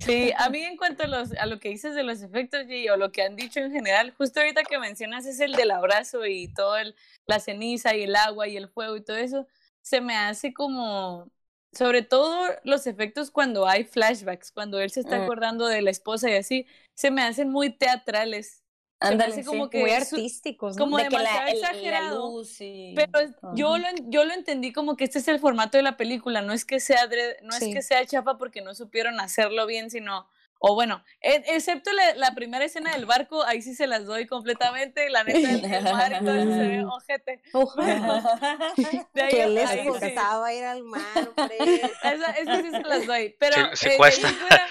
Sí, 0.00 0.32
a 0.36 0.48
mí 0.50 0.62
en 0.64 0.76
cuanto 0.76 1.04
a, 1.04 1.06
los, 1.06 1.32
a 1.32 1.46
lo 1.46 1.60
que 1.60 1.68
dices 1.68 1.94
de 1.94 2.02
los 2.02 2.22
efectos 2.22 2.62
G, 2.62 2.90
o 2.92 2.96
lo 2.96 3.12
que 3.12 3.22
han 3.22 3.36
dicho 3.36 3.60
en 3.60 3.70
general, 3.70 4.12
justo 4.16 4.40
ahorita 4.40 4.64
que 4.64 4.78
mencionas 4.78 5.26
es 5.26 5.38
el 5.40 5.52
del 5.52 5.70
abrazo 5.70 6.26
y 6.26 6.52
todo 6.52 6.76
el, 6.76 6.96
la 7.26 7.38
ceniza 7.38 7.94
y 7.94 8.02
el 8.02 8.16
agua 8.16 8.48
y 8.48 8.56
el 8.56 8.68
fuego 8.68 8.96
y 8.96 9.04
todo 9.04 9.16
eso, 9.16 9.46
se 9.82 10.00
me 10.00 10.16
hace 10.16 10.52
como, 10.52 11.30
sobre 11.72 12.02
todo 12.02 12.46
los 12.64 12.86
efectos 12.86 13.30
cuando 13.30 13.66
hay 13.66 13.84
flashbacks, 13.84 14.52
cuando 14.52 14.80
él 14.80 14.90
se 14.90 15.00
está 15.00 15.18
Mm. 15.18 15.22
acordando 15.22 15.66
de 15.66 15.82
la 15.82 15.90
esposa 15.90 16.30
y 16.30 16.34
así, 16.34 16.66
se 16.94 17.10
me 17.10 17.22
hacen 17.22 17.50
muy 17.50 17.70
teatrales. 17.70 18.64
se 19.02 19.06
me 19.06 19.12
Ándale, 19.12 19.34
sí. 19.36 19.44
como 19.44 19.70
que 19.70 19.80
Muy 19.80 19.92
artísticos, 19.92 20.76
¿no? 20.76 20.84
como 20.84 20.98
de 20.98 21.04
que 21.04 21.10
la, 21.16 21.20
demasiado 21.20 21.48
el- 21.48 21.60
la 21.62 21.68
exagerado. 21.70 22.30
luz 22.32 22.60
y... 22.60 22.92
Pero 22.94 23.34
yo 23.54 23.78
lo, 23.78 23.86
yo 24.08 24.24
lo 24.26 24.34
entendí 24.34 24.74
como 24.74 24.94
que 24.96 25.04
este 25.04 25.20
es 25.20 25.28
el 25.28 25.38
formato 25.38 25.78
de 25.78 25.82
la 25.82 25.96
película, 25.96 26.42
no 26.42 26.52
es 26.52 26.66
que 26.66 26.80
sea 26.80 27.08
no 27.42 27.52
Sí. 27.52 27.68
es 27.70 27.74
que 27.74 27.80
sea 27.82 28.04
chafa 28.04 28.36
porque 28.36 28.60
no 28.60 28.74
supieron 28.74 29.18
hacerlo 29.18 29.66
bien, 29.66 29.90
sino 29.90 30.28
o 30.62 30.74
bueno, 30.74 31.02
excepto 31.22 31.90
la, 31.92 32.14
la 32.16 32.34
primera 32.34 32.64
escena 32.64 32.92
del 32.92 33.06
barco, 33.06 33.42
ahí 33.44 33.62
sí 33.62 33.74
se 33.74 33.86
las 33.86 34.04
doy 34.04 34.26
completamente, 34.26 35.08
la 35.08 35.24
neta 35.24 35.50
el, 35.78 35.84
mar 35.84 36.12
y 36.20 36.24
todo 36.24 36.34
eso 36.36 36.50
se 36.52 36.66
ve 36.68 36.84
ojete. 36.84 37.42
Les 39.14 39.70
ahí 39.70 39.80
sí. 39.82 39.86
costaba 39.88 40.52
ir 40.52 40.64
al 40.64 40.82
mar, 40.82 41.00
hombre. 41.36 41.56
Esa, 42.02 42.30
esa 42.32 42.62
sí 42.62 42.70
se 42.70 42.80
las 42.82 43.06
doy, 43.06 43.34
pero 43.38 43.56
Sí, 43.74 43.76
sí 43.76 43.86
eh, 43.88 43.90
de 43.92 43.96
cuesta. 43.96 44.28
fuera, 44.28 44.66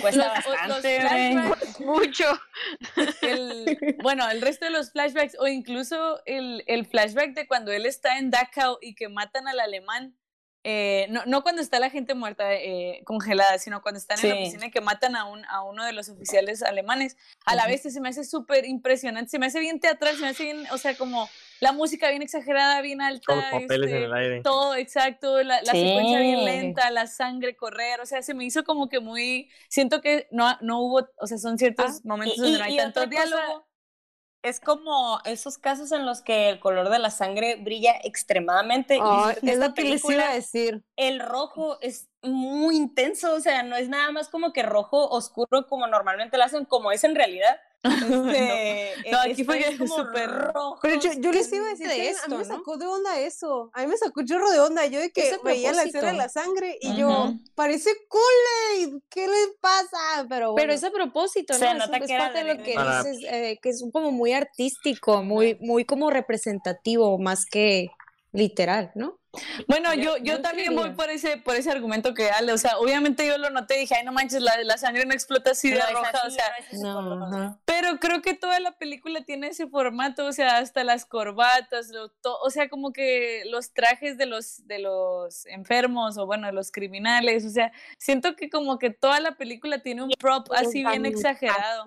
Cuesta 0.00 0.34
los- 0.34 0.68
los 0.68 0.80
flashbacks, 0.80 1.80
Mucho. 1.80 2.40
el- 3.22 3.96
bueno, 4.02 4.28
el 4.28 4.42
resto 4.42 4.64
de 4.64 4.72
los 4.72 4.90
flashbacks, 4.90 5.36
o 5.38 5.46
incluso 5.46 6.20
el, 6.26 6.64
el 6.66 6.84
flashback 6.84 7.32
de 7.34 7.46
cuando 7.46 7.70
él 7.70 7.86
está 7.86 8.18
en 8.18 8.30
Dachau 8.30 8.78
y 8.80 8.96
que 8.96 9.08
matan 9.08 9.46
al 9.46 9.60
alemán, 9.60 10.16
eh, 10.68 11.06
no, 11.10 11.22
no 11.26 11.44
cuando 11.44 11.62
está 11.62 11.78
la 11.78 11.90
gente 11.90 12.14
muerta 12.16 12.52
eh, 12.52 13.00
congelada, 13.04 13.56
sino 13.60 13.82
cuando 13.82 13.98
están 13.98 14.18
en 14.18 14.28
la 14.30 14.34
Sí. 14.34 14.42
oficina 14.42 14.66
y 14.66 14.70
que 14.72 14.80
matan 14.80 15.14
a, 15.14 15.24
un, 15.24 15.44
a 15.44 15.62
uno 15.62 15.84
de 15.84 15.92
los 15.92 16.08
oficiales 16.08 16.60
alemanes. 16.64 17.16
A 17.44 17.54
la 17.54 17.68
vez 17.68 17.82
se 17.82 18.00
me 18.00 18.08
hace 18.08 18.24
súper 18.24 18.64
impresionante, 18.64 19.30
se 19.30 19.38
me 19.38 19.46
hace 19.46 19.60
bien 19.60 19.78
teatral, 19.78 20.16
se 20.16 20.22
me 20.22 20.28
hace 20.28 20.42
bien, 20.42 20.64
o 20.72 20.78
sea, 20.78 20.96
como 20.96 21.28
la 21.60 21.70
música 21.70 22.10
bien 22.10 22.20
exagerada, 22.22 22.80
bien 22.80 23.00
alta. 23.00 23.22
Todos 23.26 23.44
los 23.52 23.62
papeles 23.62 23.90
en 23.90 23.94
este, 23.96 24.04
el 24.06 24.12
aire. 24.14 24.40
todo, 24.42 24.74
exacto, 24.74 25.42
la, 25.44 25.62
la 25.62 25.72
secuencia 25.72 26.18
bien 26.18 26.40
Sí. 26.40 26.44
lenta, 26.44 26.90
la 26.90 27.06
sangre 27.06 27.54
correr, 27.54 28.00
o 28.00 28.06
sea, 28.06 28.22
se 28.22 28.34
me 28.34 28.44
hizo 28.44 28.64
como 28.64 28.88
que 28.88 28.98
muy, 28.98 29.48
siento 29.68 30.00
que 30.00 30.26
no, 30.32 30.58
no 30.62 30.80
hubo, 30.80 31.08
o 31.20 31.26
sea, 31.28 31.38
son 31.38 31.58
ciertos 31.58 31.86
Ah, 31.98 32.00
momentos 32.02 32.38
y- 32.38 32.40
donde 32.40 32.56
y- 32.56 32.58
no 32.58 32.64
hay 32.64 32.74
y 32.74 32.76
tanto 32.76 33.00
otra 33.02 33.10
cosa, 33.22 33.24
diálogo. 33.36 33.65
Es 34.46 34.60
como 34.60 35.18
esos 35.24 35.58
casos 35.58 35.90
en 35.90 36.06
los 36.06 36.22
que 36.22 36.48
el 36.48 36.60
color 36.60 36.88
de 36.88 37.00
la 37.00 37.10
sangre 37.10 37.56
brilla 37.56 37.96
extremadamente. 38.04 38.96
y 38.96 39.48
es 39.50 39.58
lo 39.58 39.74
que 39.74 39.82
les 39.82 40.04
iba 40.08 40.30
a 40.30 40.34
decir. 40.34 40.84
El 40.94 41.18
rojo 41.18 41.78
es 41.80 42.08
muy 42.22 42.76
intenso, 42.76 43.34
o 43.34 43.40
sea, 43.40 43.64
no 43.64 43.74
es 43.74 43.88
nada 43.88 44.12
más 44.12 44.28
como 44.28 44.52
que 44.52 44.62
rojo 44.62 45.08
oscuro 45.08 45.66
como 45.66 45.88
normalmente 45.88 46.38
lo 46.38 46.44
hacen, 46.44 46.64
como 46.64 46.92
es 46.92 47.02
en 47.02 47.16
realidad. 47.16 47.58
Este, 48.96 49.10
No, 49.10 49.20
aquí 49.20 49.30
esto 49.32 49.44
fue 49.44 49.60
es 49.68 49.78
como 49.78 49.96
súper 49.96 50.30
rojo. 50.30 50.78
Pero 50.82 51.00
yo, 51.00 51.10
yo 51.18 51.32
les 51.32 51.52
iba 51.52 51.66
a 51.66 51.70
decir 51.70 51.86
de 51.88 51.94
que 51.94 52.00
a 52.00 52.04
mí 52.04 52.08
esto, 52.10 52.30
me 52.30 52.36
¿no? 52.38 52.44
sacó 52.44 52.76
de 52.76 52.86
onda 52.86 53.20
eso. 53.20 53.70
A 53.74 53.82
mí 53.82 53.86
me 53.86 53.96
sacó 53.96 54.20
un 54.20 54.26
chorro 54.26 54.50
de 54.50 54.60
onda. 54.60 54.86
Yo 54.86 55.00
de 55.00 55.10
que 55.10 55.28
Es 55.28 55.42
veía 55.42 55.72
la 55.72 55.84
escena 55.84 56.08
de 56.12 56.16
la 56.18 56.28
sangre 56.28 56.78
y 56.80 56.96
yo, 56.96 57.32
parece 57.54 57.90
Kool-Aid. 58.08 58.94
¿Qué 59.08 59.26
les 59.28 59.48
pasa? 59.60 60.26
Pero 60.28 60.52
bueno. 60.52 60.56
Pero 60.56 60.72
es 60.72 60.84
a 60.84 60.90
propósito, 60.90 61.52
¿no? 61.54 61.58
Se 61.58 61.66
Eso 61.66 61.74
nota 61.78 61.96
es 61.98 62.06
que 62.06 62.14
era 62.14 62.24
parte 62.24 62.44
de 62.44 62.54
lo 62.54 62.62
que 62.62 62.74
Para- 62.74 63.02
dices, 63.04 63.24
eh, 63.30 63.58
que 63.62 63.68
es 63.70 63.84
como 63.92 64.10
muy 64.10 64.32
artístico, 64.32 65.22
muy, 65.22 65.56
muy 65.60 65.84
como 65.84 66.10
representativo, 66.10 67.18
más 67.18 67.44
que 67.46 67.88
literal, 68.36 68.92
¿no? 68.94 69.18
Bueno, 69.68 69.92
Yo- 69.92 70.16
yo, 70.16 70.40
también 70.40 70.74
voy 70.74 70.90
por 70.90 71.10
ese, 71.10 71.36
por 71.36 71.56
ese 71.56 71.70
argumento 71.70 72.14
que 72.14 72.30
Ale, 72.30 72.52
o 72.52 72.58
sea, 72.58 72.78
obviamente 72.78 73.26
yo 73.26 73.36
lo 73.36 73.50
noté 73.50 73.76
y 73.76 73.80
dije, 73.80 73.94
ay, 73.96 74.04
no 74.04 74.12
manches, 74.12 74.40
la, 74.40 74.56
la 74.64 74.78
sangre 74.78 75.04
no 75.04 75.12
explota 75.12 75.50
así 75.50 75.70
de 75.70 75.76
roja, 75.78 76.10
o 76.24 76.26
así, 76.26 76.36
sea, 76.36 76.80
no. 76.80 77.28
no, 77.28 77.60
pero 77.66 77.98
creo 77.98 78.22
que 78.22 78.32
toda 78.32 78.60
la 78.60 78.72
película 78.78 79.24
tiene 79.24 79.48
ese 79.48 79.66
formato, 79.66 80.24
o 80.24 80.32
sea, 80.32 80.56
hasta 80.56 80.84
las 80.84 81.04
corbatas, 81.04 81.88
lo 81.88 82.08
to- 82.08 82.38
o 82.40 82.48
sea, 82.48 82.70
como 82.70 82.92
que 82.94 83.42
los 83.50 83.74
trajes 83.74 84.16
de 84.16 84.24
los, 84.24 84.66
de 84.66 84.78
los 84.78 85.44
enfermos 85.46 86.16
o 86.16 86.24
bueno, 86.24 86.46
de 86.46 86.54
los 86.54 86.70
criminales, 86.70 87.44
o 87.44 87.50
sea, 87.50 87.72
siento 87.98 88.36
que 88.36 88.48
como 88.48 88.78
que 88.78 88.88
toda 88.88 89.20
la 89.20 89.36
película 89.36 89.80
tiene 89.82 90.02
un 90.02 90.10
prop 90.18 90.46
así 90.54 90.82
bien 90.82 91.04
exagerado. 91.04 91.86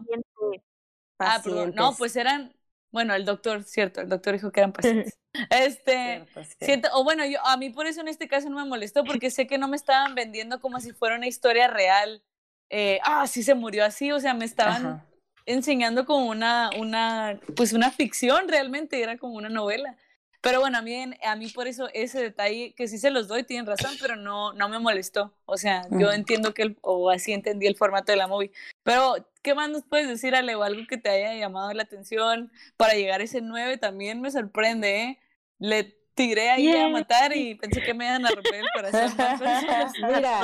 Ah, 1.18 1.42
perdón, 1.44 1.74
no, 1.76 1.96
pues 1.98 2.16
eran, 2.16 2.54
bueno, 2.92 3.14
el 3.14 3.26
doctor, 3.26 3.64
cierto, 3.64 4.02
el 4.02 4.10
doctor 4.10 4.34
dijo 4.34 4.52
que 4.52 4.60
eran 4.62 4.74
pacientes. 4.74 5.16
Este, 5.52 6.26
Cierto, 6.60 6.90
o 6.94 7.04
bueno, 7.04 7.24
yo 7.24 7.38
a 7.46 7.56
mí 7.56 7.70
por 7.70 7.86
eso 7.86 8.02
en 8.02 8.08
este 8.08 8.28
caso 8.28 8.50
no 8.50 8.56
me 8.58 8.66
molestó 8.66 9.04
porque 9.04 9.30
sé 9.32 9.46
que 9.46 9.60
no 9.60 9.68
me 9.68 9.76
estaban 9.78 10.16
vendiendo 10.16 10.60
como 10.60 10.80
si 10.80 10.92
fuera 10.92 11.16
una 11.16 11.28
historia 11.28 11.68
real. 11.68 12.24
Eh, 12.72 13.00
ah, 13.04 13.28
sí 13.28 13.44
se 13.44 13.54
murió 13.54 13.86
así, 13.86 14.12
o 14.12 14.20
sea, 14.20 14.34
me 14.34 14.46
estaban 14.46 14.86
Ajá. 14.86 15.06
enseñando 15.46 16.06
como 16.06 16.26
una, 16.28 16.72
una, 16.80 17.40
pues 17.56 17.74
una 17.74 17.92
ficción 17.92 18.48
realmente, 18.48 19.02
era 19.02 19.18
como 19.18 19.36
una 19.36 19.50
novela. 19.50 19.98
Pero 20.42 20.62
bueno, 20.62 20.78
a 20.78 20.82
mí, 20.82 20.96
a 21.24 21.36
mí 21.36 21.50
por 21.50 21.68
eso 21.68 21.90
ese 21.94 22.22
detalle, 22.22 22.74
que 22.74 22.88
sí 22.88 22.98
se 22.98 23.12
los 23.12 23.28
doy, 23.28 23.44
tienen 23.44 23.66
razón, 23.66 23.98
pero 24.00 24.16
no, 24.16 24.54
no 24.54 24.70
me 24.70 24.80
molestó. 24.80 25.34
O 25.46 25.58
sea, 25.58 25.84
yo 25.90 26.08
Ujú. 26.08 26.10
entiendo 26.12 26.54
que, 26.54 26.62
el, 26.62 26.78
o 26.82 27.10
así 27.10 27.34
entendí 27.34 27.68
el 27.68 27.76
formato 27.76 28.12
de 28.12 28.18
la 28.18 28.28
movie. 28.28 28.52
Pero, 28.84 29.16
¿qué 29.42 29.54
más 29.54 29.70
nos 29.70 29.84
puedes 29.84 30.08
decir, 30.08 30.36
Ale, 30.36 30.56
o 30.56 30.64
algo 30.64 30.88
que 30.88 30.98
te 30.98 31.10
haya 31.10 31.34
llamado 31.36 31.74
la 31.74 31.84
atención 31.84 32.52
para 32.78 32.94
llegar 32.94 33.20
a 33.20 33.26
ese 33.26 33.42
9? 33.42 33.78
También 33.78 34.22
me 34.22 34.32
sorprende, 34.32 35.02
¿eh? 35.04 35.20
Le 35.60 36.00
tiré 36.14 36.50
ahí 36.50 36.76
a 36.76 36.88
matar 36.88 37.36
y 37.36 37.56
pensé 37.56 37.82
que 37.82 37.94
me 37.94 38.06
iban 38.06 38.26
a 38.26 38.32
romper 38.32 38.56
el 38.56 38.70
corazón. 38.74 39.16
personas. 39.38 39.98
Mira, 39.98 40.42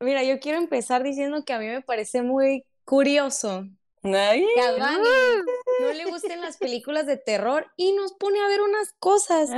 mira, 0.00 0.22
yo 0.24 0.40
quiero 0.40 0.58
empezar 0.58 1.04
diciendo 1.04 1.44
que 1.44 1.52
a 1.52 1.58
mí 1.60 1.66
me 1.66 1.82
parece 1.82 2.22
muy 2.22 2.64
curioso 2.84 3.68
Ay, 4.04 4.44
que 4.54 4.60
a 4.60 4.72
Dani 4.72 5.04
no 5.80 5.92
le 5.92 6.04
gusten 6.06 6.40
las 6.40 6.56
películas 6.56 7.06
de 7.06 7.16
terror 7.16 7.66
y 7.76 7.92
nos 7.92 8.12
pone 8.14 8.40
a 8.40 8.48
ver 8.48 8.60
unas 8.60 8.92
cosas 8.98 9.48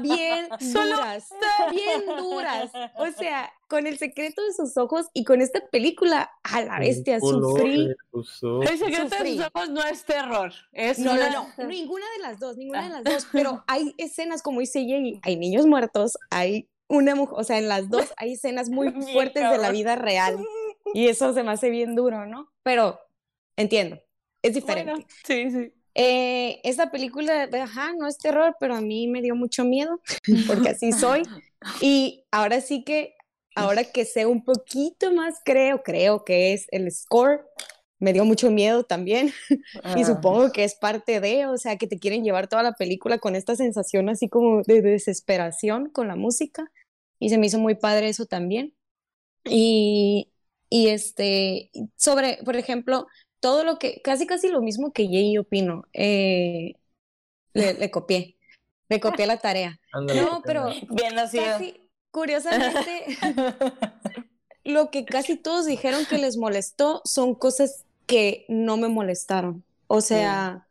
bien 0.00 0.48
Solo 0.60 0.96
duras, 0.96 1.28
bien 1.70 2.06
duras. 2.16 2.70
O 2.96 3.06
sea, 3.18 3.52
con 3.68 3.86
el 3.86 3.98
secreto 3.98 4.42
de 4.42 4.52
sus 4.52 4.76
ojos 4.76 5.06
y 5.12 5.24
con 5.24 5.40
esta 5.40 5.60
película, 5.68 6.30
a 6.44 6.60
la 6.62 6.78
bestia, 6.78 7.18
sufrí. 7.20 7.88
El 8.12 8.78
secreto 8.78 9.04
de 9.04 9.10
Sufrí. 9.10 9.36
sus 9.38 9.46
ojos 9.54 9.70
no 9.70 9.82
es 9.84 10.04
terror. 10.04 10.52
Es 10.72 10.98
No, 10.98 11.14
no, 11.14 11.20
una- 11.20 11.30
no, 11.30 11.64
ninguna 11.66 12.04
de 12.16 12.22
las 12.22 12.38
dos, 12.38 12.56
ninguna 12.56 12.84
de 12.84 12.88
las 12.90 13.04
dos, 13.04 13.26
pero 13.32 13.64
hay 13.66 13.94
escenas, 13.98 14.42
como 14.42 14.60
dice 14.60 14.80
Jay, 14.86 15.20
hay 15.22 15.36
niños 15.36 15.66
muertos, 15.66 16.18
hay 16.30 16.68
una 16.88 17.14
mujer, 17.14 17.34
o 17.38 17.44
sea, 17.44 17.58
en 17.58 17.68
las 17.68 17.88
dos 17.88 18.12
hay 18.16 18.34
escenas 18.34 18.68
muy 18.68 18.90
fuertes 19.12 19.50
de 19.50 19.58
la 19.58 19.70
vida 19.70 19.96
real 19.96 20.38
y 20.94 21.08
eso 21.08 21.32
se 21.32 21.42
me 21.42 21.50
hace 21.52 21.70
bien 21.70 21.94
duro, 21.96 22.26
¿no? 22.26 22.52
Pero 22.62 23.00
entiendo, 23.56 24.00
es 24.42 24.54
diferente. 24.54 24.92
Bueno, 24.92 25.06
sí, 25.24 25.50
sí. 25.50 25.72
Eh, 25.94 26.60
esta 26.64 26.90
película, 26.90 27.48
ajá, 27.52 27.92
no 27.98 28.06
es 28.08 28.16
terror, 28.18 28.56
pero 28.58 28.74
a 28.74 28.80
mí 28.80 29.08
me 29.08 29.20
dio 29.20 29.34
mucho 29.34 29.64
miedo, 29.64 30.00
porque 30.46 30.70
así 30.70 30.92
soy. 30.92 31.22
Y 31.80 32.24
ahora 32.30 32.60
sí 32.60 32.82
que, 32.82 33.14
ahora 33.54 33.84
que 33.84 34.04
sé 34.04 34.24
un 34.26 34.42
poquito 34.44 35.12
más, 35.12 35.36
creo, 35.44 35.82
creo 35.82 36.24
que 36.24 36.54
es 36.54 36.66
el 36.70 36.90
score, 36.90 37.44
me 37.98 38.12
dio 38.12 38.24
mucho 38.24 38.50
miedo 38.50 38.84
también. 38.84 39.32
Y 39.96 40.02
Ah. 40.02 40.04
supongo 40.06 40.50
que 40.50 40.64
es 40.64 40.74
parte 40.74 41.20
de, 41.20 41.46
o 41.46 41.56
sea, 41.58 41.76
que 41.76 41.86
te 41.86 41.98
quieren 41.98 42.24
llevar 42.24 42.48
toda 42.48 42.62
la 42.62 42.72
película 42.72 43.18
con 43.18 43.36
esta 43.36 43.54
sensación 43.54 44.08
así 44.08 44.28
como 44.28 44.62
de 44.62 44.80
desesperación 44.82 45.90
con 45.90 46.08
la 46.08 46.16
música. 46.16 46.72
Y 47.20 47.28
se 47.28 47.38
me 47.38 47.46
hizo 47.46 47.58
muy 47.58 47.74
padre 47.76 48.08
eso 48.08 48.24
también. 48.26 48.74
Y, 49.44 50.32
y 50.70 50.88
este, 50.88 51.70
sobre, 51.96 52.38
por 52.44 52.56
ejemplo, 52.56 53.06
todo 53.42 53.64
lo 53.64 53.78
que, 53.78 54.00
casi 54.02 54.24
casi 54.24 54.48
lo 54.48 54.62
mismo 54.62 54.92
que 54.92 55.08
Jay 55.08 55.36
opino, 55.36 55.84
eh, 55.92 56.76
le, 57.52 57.74
le 57.74 57.90
copié, 57.90 58.36
le 58.88 59.00
copié 59.00 59.26
la 59.26 59.38
tarea. 59.38 59.78
No, 59.92 60.40
pero 60.42 60.70
Bien 60.88 61.14
casi, 61.14 61.74
curiosamente, 62.10 63.04
lo 64.64 64.90
que 64.90 65.04
casi 65.04 65.36
todos 65.36 65.66
dijeron 65.66 66.06
que 66.06 66.16
les 66.16 66.38
molestó 66.38 67.02
son 67.04 67.34
cosas 67.34 67.84
que 68.06 68.46
no 68.48 68.76
me 68.76 68.88
molestaron. 68.88 69.64
O 69.88 70.00
sea, 70.00 70.66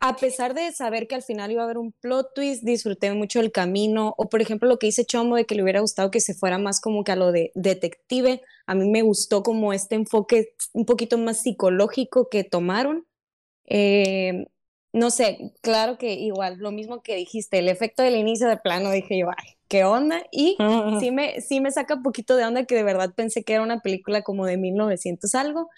a 0.00 0.16
pesar 0.16 0.54
de 0.54 0.72
saber 0.72 1.06
que 1.06 1.14
al 1.14 1.22
final 1.22 1.52
iba 1.52 1.62
a 1.62 1.64
haber 1.66 1.78
un 1.78 1.92
plot 1.92 2.34
twist, 2.34 2.64
disfruté 2.64 3.12
mucho 3.12 3.40
el 3.40 3.52
camino. 3.52 4.14
O 4.16 4.28
por 4.28 4.40
ejemplo, 4.40 4.68
lo 4.68 4.78
que 4.78 4.86
dice 4.86 5.04
Chomo 5.04 5.36
de 5.36 5.44
que 5.44 5.54
le 5.54 5.62
hubiera 5.62 5.80
gustado 5.80 6.10
que 6.10 6.20
se 6.20 6.34
fuera 6.34 6.58
más 6.58 6.80
como 6.80 7.04
que 7.04 7.12
a 7.12 7.16
lo 7.16 7.30
de 7.30 7.52
detective. 7.54 8.42
A 8.66 8.74
mí 8.74 8.88
me 8.88 9.02
gustó 9.02 9.42
como 9.42 9.72
este 9.72 9.94
enfoque 9.94 10.54
un 10.72 10.86
poquito 10.86 11.18
más 11.18 11.42
psicológico 11.42 12.28
que 12.28 12.44
tomaron. 12.44 13.06
Eh, 13.66 14.46
no 14.92 15.10
sé, 15.10 15.52
claro 15.60 15.98
que 15.98 16.14
igual, 16.14 16.58
lo 16.58 16.70
mismo 16.70 17.02
que 17.02 17.16
dijiste, 17.16 17.58
el 17.58 17.68
efecto 17.68 18.02
del 18.02 18.14
inicio 18.14 18.48
de 18.48 18.56
plano, 18.56 18.90
dije 18.92 19.18
yo, 19.18 19.28
ay, 19.30 19.56
¿qué 19.66 19.82
onda? 19.84 20.22
Y 20.30 20.56
Ujú. 20.60 21.00
sí 21.00 21.10
me, 21.10 21.40
sí 21.40 21.60
me 21.60 21.72
saca 21.72 21.96
un 21.96 22.02
poquito 22.04 22.36
de 22.36 22.44
onda 22.44 22.64
que 22.64 22.76
de 22.76 22.84
verdad 22.84 23.12
pensé 23.14 23.42
que 23.42 23.54
era 23.54 23.62
una 23.62 23.80
película 23.80 24.22
como 24.22 24.46
de 24.46 24.56
1900 24.56 25.34
algo, 25.34 25.68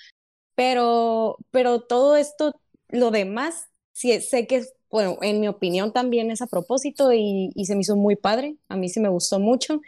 pero, 0.54 1.38
pero 1.50 1.80
todo 1.80 2.16
esto, 2.16 2.60
lo 2.88 3.10
demás, 3.10 3.68
sí 3.92 4.20
sé 4.20 4.46
que, 4.46 4.66
bueno, 4.90 5.16
en 5.22 5.40
mi 5.40 5.48
opinión 5.48 5.92
también 5.94 6.30
es 6.30 6.42
a 6.42 6.46
propósito 6.46 7.12
y, 7.12 7.50
y 7.54 7.64
se 7.64 7.74
me 7.74 7.80
hizo 7.80 7.96
muy 7.96 8.16
padre, 8.16 8.56
a 8.68 8.76
mí 8.76 8.90
sí 8.90 9.00
me 9.00 9.08
gustó 9.08 9.40
mucho. 9.40 9.80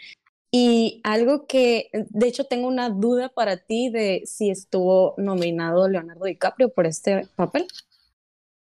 Y 0.50 1.00
algo 1.04 1.46
que, 1.46 1.90
de 1.92 2.26
hecho, 2.26 2.44
tengo 2.44 2.68
una 2.68 2.88
duda 2.88 3.28
para 3.28 3.58
ti 3.58 3.90
de 3.90 4.22
si 4.24 4.50
estuvo 4.50 5.14
nominado 5.18 5.88
Leonardo 5.88 6.24
DiCaprio 6.24 6.70
por 6.70 6.86
este 6.86 7.26
papel. 7.36 7.66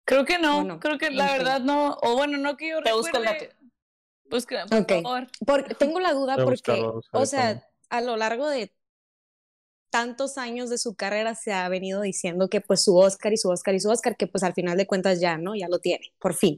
Creo 0.06 0.26
que 0.26 0.38
no, 0.40 0.80
creo 0.80 0.98
que 0.98 1.12
la 1.12 1.32
verdad 1.32 1.62
no, 1.62 1.98
o 2.02 2.16
bueno, 2.16 2.38
no 2.38 2.58
que 2.58 2.70
yo 2.70 2.82
Te 2.82 2.94
busco 2.94 3.18
el 3.18 3.24
recuerde. 3.26 3.56
Busca, 4.30 4.66
por 4.66 4.82
Ok. 4.82 4.92
favor. 5.04 5.28
Por- 5.46 5.76
tengo 5.76 6.00
la 6.00 6.14
duda 6.14 6.36
porque, 6.38 6.82
buscarlo, 6.82 7.02
o 7.12 7.26
sea, 7.26 7.68
a 7.90 8.02
lo 8.02 8.18
largo 8.18 8.48
de 8.50 8.74
tantos 9.92 10.38
años 10.38 10.70
de 10.70 10.78
su 10.78 10.96
carrera 10.96 11.36
se 11.36 11.54
ha 11.54 11.70
venido 11.70 12.02
diciendo 12.02 12.50
que 12.50 12.62
pues 12.62 12.82
su 12.84 12.98
Oscar 12.98 13.32
y 13.32 13.38
su 13.38 13.50
Oscar 13.50 13.76
y 13.76 13.80
su 13.80 13.90
Oscar, 13.90 14.18
que 14.18 14.26
pues 14.26 14.44
al 14.44 14.54
final 14.54 14.78
de 14.78 14.88
cuentas 14.88 15.20
ya, 15.20 15.38
¿no? 15.38 15.56
Ya 15.56 15.68
lo 15.68 15.80
tiene, 15.80 16.14
por 16.20 16.34
fin. 16.34 16.58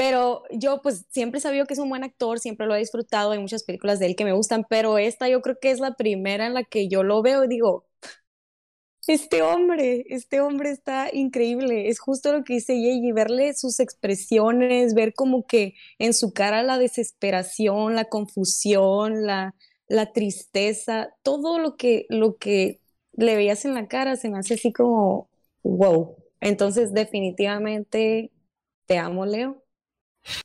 Pero 0.00 0.44
yo 0.50 0.80
pues 0.80 1.04
siempre 1.10 1.36
he 1.40 1.42
sabido 1.42 1.66
que 1.66 1.74
es 1.74 1.78
un 1.78 1.90
buen 1.90 2.04
actor, 2.04 2.38
siempre 2.40 2.66
lo 2.66 2.74
he 2.74 2.78
disfrutado, 2.78 3.32
hay 3.32 3.38
muchas 3.38 3.64
películas 3.64 3.98
de 3.98 4.06
él 4.06 4.16
que 4.16 4.24
me 4.24 4.32
gustan, 4.32 4.64
pero 4.66 4.96
esta 4.96 5.28
yo 5.28 5.42
creo 5.42 5.58
que 5.60 5.70
es 5.70 5.78
la 5.78 5.94
primera 5.94 6.46
en 6.46 6.54
la 6.54 6.64
que 6.64 6.88
yo 6.88 7.02
lo 7.02 7.20
veo 7.20 7.44
y 7.44 7.48
digo, 7.48 7.84
este 9.06 9.42
hombre, 9.42 10.06
este 10.08 10.40
hombre 10.40 10.70
está 10.70 11.10
increíble. 11.12 11.90
Es 11.90 12.00
justo 12.00 12.32
lo 12.32 12.44
que 12.44 12.54
dice 12.54 12.80
Yeji, 12.80 13.12
verle 13.12 13.52
sus 13.52 13.78
expresiones, 13.78 14.94
ver 14.94 15.12
como 15.12 15.46
que 15.46 15.74
en 15.98 16.14
su 16.14 16.32
cara 16.32 16.62
la 16.62 16.78
desesperación, 16.78 17.94
la 17.94 18.06
confusión, 18.06 19.26
la, 19.26 19.54
la 19.86 20.12
tristeza, 20.14 21.14
todo 21.22 21.58
lo 21.58 21.76
que, 21.76 22.06
lo 22.08 22.38
que 22.38 22.80
le 23.12 23.36
veías 23.36 23.66
en 23.66 23.74
la 23.74 23.86
cara 23.86 24.16
se 24.16 24.30
me 24.30 24.38
hace 24.38 24.54
así 24.54 24.72
como, 24.72 25.28
wow. 25.62 26.16
Entonces, 26.40 26.94
definitivamente, 26.94 28.32
te 28.86 28.96
amo, 28.96 29.26
Leo. 29.26 29.62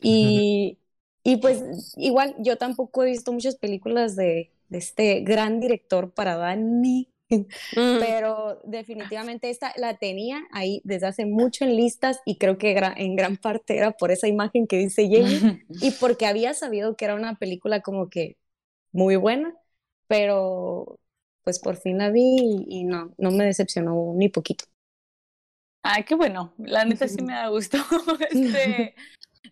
Y, 0.02 0.78
y 1.24 1.38
pues 1.38 1.94
igual, 1.98 2.36
yo 2.40 2.58
tampoco 2.58 3.04
he 3.04 3.08
visto 3.12 3.32
muchas 3.32 3.56
películas 3.56 4.16
de, 4.16 4.52
de 4.70 4.78
este 4.78 5.22
gran 5.22 5.60
director 5.60 6.12
para 6.12 6.36
Dani, 6.36 7.10
pero 7.74 8.62
definitivamente 8.64 9.50
esta 9.50 9.74
la 9.78 9.98
tenía 9.98 10.44
ahí 10.52 10.82
desde 10.84 11.08
hace 11.08 11.26
mucho 11.26 11.66
en 11.66 11.76
listas 11.76 12.20
y 12.26 12.38
creo 12.38 12.58
que 12.58 12.78
en 12.98 13.16
gran 13.16 13.38
parte 13.38 13.78
era 13.78 13.92
por 13.92 14.12
esa 14.12 14.28
imagen 14.28 14.68
que 14.68 14.78
dice 14.78 15.10
Jamie 15.10 15.66
y 15.82 15.92
porque 15.92 16.26
había 16.26 16.54
sabido 16.54 16.96
que 16.96 17.06
era 17.06 17.16
una 17.16 17.36
película 17.36 17.82
como 17.82 18.10
que 18.10 18.38
muy 18.92 19.16
buena, 19.16 19.56
pero 20.08 21.00
pues 21.44 21.60
por 21.60 21.78
fin 21.78 21.98
la 21.98 22.10
vi 22.10 22.66
y, 22.68 22.84
no, 22.86 23.14
no 23.18 23.32
me 23.32 23.46
decepcionó 23.46 24.14
ni 24.16 24.30
poquito. 24.30 24.66
Ay, 25.84 26.04
qué 26.04 26.16
bueno, 26.16 26.54
la 26.58 26.86
neta 26.86 27.08
sí 27.08 27.22
me 27.22 27.34
da 27.34 27.50
gusto. 27.50 27.78
Este, 28.32 28.96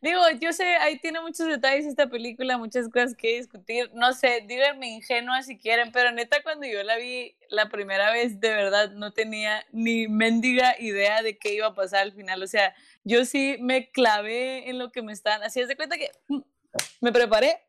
Digo, 0.02 0.22
yo 0.40 0.54
sé, 0.54 0.64
ahí 0.78 1.00
tiene 1.00 1.22
muchos 1.22 1.48
detalles 1.48 1.86
esta 1.86 2.08
película, 2.08 2.58
muchas 2.58 2.90
cosas 2.90 3.16
que 3.16 3.38
discutir. 3.38 3.92
No 3.94 4.14
sé, 4.14 4.44
díganme 4.48 4.88
ingenua 4.88 5.44
si 5.44 5.58
quieren, 5.58 5.92
pero 5.92 6.12
neta, 6.12 6.42
cuando 6.44 6.68
yo 6.68 6.84
la 6.84 6.98
vi 6.98 7.36
la 7.50 7.70
primera 7.70 8.12
vez, 8.12 8.40
de 8.40 8.50
verdad 8.50 8.92
no 8.92 9.12
tenía 9.12 9.66
ni 9.72 10.08
mendiga 10.08 10.76
idea 10.80 11.22
de 11.22 11.38
qué 11.38 11.54
iba 11.54 11.68
a 11.68 11.76
pasar 11.76 12.02
al 12.02 12.14
final. 12.14 12.42
O 12.42 12.48
sea, 12.48 12.74
yo 13.04 13.26
sí 13.26 13.58
me 13.60 13.92
clavé 13.92 14.70
en 14.70 14.80
lo 14.80 14.92
que 14.92 15.02
me 15.02 15.14
están. 15.14 15.44
Así 15.44 15.60
es 15.60 15.68
de 15.68 15.76
cuenta 15.76 15.98
que 15.98 16.12
mm, 16.28 16.42
me 17.02 17.12
preparé 17.12 17.60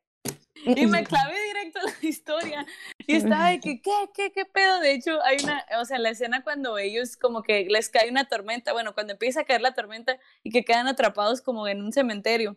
y 0.65 0.87
me 0.87 1.05
clavé 1.05 1.35
directo 1.49 1.81
en 1.81 1.95
la 2.03 2.09
historia. 2.09 2.67
Y 3.07 3.17
estaba 3.17 3.51
de 3.51 3.61
que, 3.61 3.81
¿qué, 3.81 4.11
qué, 4.15 4.33
qué 4.33 4.45
pedo? 4.45 4.81
De 4.81 4.93
hecho, 4.93 5.23
hay 5.25 5.37
una, 5.43 5.65
o 5.81 5.85
sea, 5.85 5.99
la 5.99 6.11
escena 6.11 6.43
cuando 6.43 6.79
ellos 6.79 7.17
como 7.17 7.43
que 7.43 7.67
les 7.69 7.89
cae 7.89 8.11
una 8.11 8.29
tormenta, 8.29 8.73
bueno, 8.73 8.95
cuando 8.95 9.13
empieza 9.13 9.41
a 9.41 9.45
caer 9.45 9.61
la 9.61 9.75
tormenta 9.75 10.19
y 10.43 10.51
que 10.51 10.65
quedan 10.65 10.87
atrapados 10.87 11.41
como 11.43 11.67
en 11.69 11.83
un 11.83 11.93
cementerio. 11.93 12.57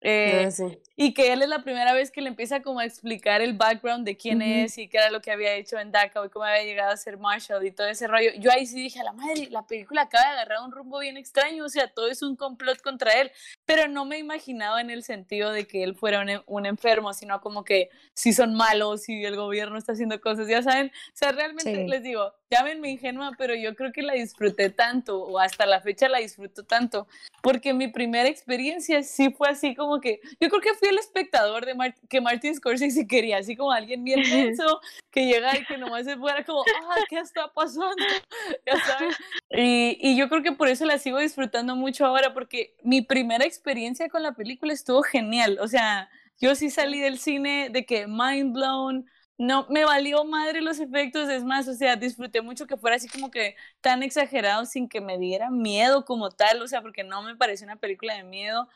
Eh, 0.00 0.48
ah, 0.48 0.64
y 0.94 1.12
que 1.12 1.32
él 1.32 1.42
es 1.42 1.48
la 1.48 1.64
primera 1.64 1.92
vez 1.92 2.12
que 2.12 2.20
le 2.20 2.28
empieza 2.28 2.62
como 2.62 2.78
a 2.78 2.84
explicar 2.84 3.40
el 3.40 3.54
background 3.54 4.06
de 4.06 4.16
quién 4.16 4.42
es 4.42 4.78
y 4.78 4.86
qué 4.88 4.98
era 4.98 5.10
lo 5.10 5.20
que 5.20 5.32
había 5.32 5.54
hecho 5.54 5.76
en 5.78 5.90
Dachau 5.90 6.24
y 6.24 6.28
cómo 6.28 6.44
había 6.44 6.62
llegado 6.62 6.92
a 6.92 6.96
ser 6.96 7.18
Marshall 7.18 7.66
y 7.66 7.72
todo 7.72 7.88
ese 7.88 8.06
rollo. 8.06 8.30
Yo 8.38 8.52
ahí 8.52 8.66
sí 8.66 8.80
dije, 8.80 9.00
a 9.00 9.04
la 9.04 9.12
madre, 9.12 9.48
la 9.50 9.66
película 9.66 10.02
acaba 10.02 10.24
de 10.24 10.30
agarrar 10.34 10.58
un 10.64 10.70
rumbo 10.70 11.00
bien 11.00 11.16
extraño, 11.16 11.64
o 11.64 11.68
sea, 11.68 11.88
todo 11.88 12.08
es 12.08 12.22
un 12.22 12.36
complot 12.36 12.80
contra 12.80 13.12
él, 13.20 13.32
pero 13.64 13.88
no 13.88 14.04
me 14.04 14.18
imaginaba 14.18 14.80
en 14.80 14.90
el 14.90 15.02
sentido 15.02 15.50
de 15.50 15.66
que 15.66 15.82
él 15.82 15.96
fuera 15.96 16.20
un, 16.20 16.42
un 16.46 16.66
enfermo, 16.66 17.12
sino 17.12 17.40
como 17.40 17.64
que 17.64 17.90
si 18.14 18.32
son 18.32 18.54
malos 18.54 19.08
y 19.08 19.24
el 19.24 19.34
gobierno 19.34 19.78
está 19.78 19.92
haciendo 19.92 20.20
cosas, 20.20 20.46
ya 20.46 20.62
saben, 20.62 20.88
o 20.88 21.16
sea, 21.16 21.32
realmente 21.32 21.86
les 21.88 22.02
digo, 22.02 22.32
llámenme 22.50 22.90
ingenua, 22.90 23.32
pero 23.36 23.54
yo 23.54 23.74
creo 23.74 23.92
que 23.92 24.02
la 24.02 24.14
disfruté 24.14 24.70
tanto, 24.70 25.22
o 25.22 25.38
hasta 25.38 25.66
la 25.66 25.80
fecha 25.80 26.08
la 26.08 26.18
disfruto 26.18 26.64
tanto, 26.64 27.06
porque 27.42 27.74
mi 27.74 27.88
primera 27.88 28.28
experiencia 28.28 29.02
sí 29.02 29.30
fue 29.30 29.48
así 29.48 29.74
como 29.74 30.00
que, 30.00 30.20
yo 30.40 30.48
creo 30.48 30.60
que 30.60 30.74
fui 30.74 30.88
el 30.88 30.98
espectador 30.98 31.66
de 31.66 31.94
que 32.08 32.20
Martin 32.20 32.54
Scorsese 32.54 33.06
quería, 33.06 33.38
así 33.38 33.56
como 33.56 33.72
alguien 33.72 34.04
bien 34.04 34.22
denso, 34.56 34.80
que 35.10 35.26
llegara 35.26 35.58
y 35.58 35.64
que 35.64 35.78
nomás 35.78 36.04
se 36.04 36.16
fuera 36.16 36.44
como, 36.44 36.62
ah, 36.62 36.96
¿qué 37.08 37.18
está 37.18 37.52
pasando? 37.52 37.96
Ya 38.66 38.78
sabes. 38.84 39.16
Y, 39.50 39.98
y 40.00 40.16
yo 40.16 40.28
creo 40.28 40.42
que 40.42 40.52
por 40.52 40.68
eso 40.68 40.84
la 40.84 40.98
sigo 40.98 41.18
disfrutando 41.18 41.76
mucho 41.76 42.06
ahora, 42.06 42.34
porque 42.34 42.74
mi 42.82 43.02
primera 43.02 43.44
experiencia 43.44 44.08
con 44.08 44.22
la 44.22 44.32
película 44.32 44.72
estuvo 44.72 45.02
genial, 45.02 45.58
o 45.60 45.68
sea, 45.68 46.08
yo 46.40 46.54
sí 46.54 46.70
salí 46.70 47.00
del 47.00 47.18
cine 47.18 47.68
de 47.70 47.84
que 47.84 48.06
mind 48.06 48.52
blown, 48.52 49.06
no 49.38 49.66
me 49.70 49.84
valió 49.84 50.24
madre 50.24 50.60
los 50.60 50.80
efectos, 50.80 51.28
es 51.28 51.44
más, 51.44 51.68
o 51.68 51.74
sea, 51.74 51.96
disfruté 51.96 52.42
mucho 52.42 52.66
que 52.66 52.76
fuera 52.76 52.96
así 52.96 53.08
como 53.08 53.30
que 53.30 53.56
tan 53.80 54.02
exagerado 54.02 54.66
sin 54.66 54.88
que 54.88 55.00
me 55.00 55.18
diera 55.18 55.50
miedo 55.50 56.04
como 56.04 56.30
tal, 56.30 56.60
o 56.60 56.68
sea, 56.68 56.82
porque 56.82 57.04
no 57.04 57.22
me 57.22 57.36
pareció 57.36 57.64
una 57.66 57.76
película 57.76 58.14
de 58.16 58.24
miedo. 58.24 58.68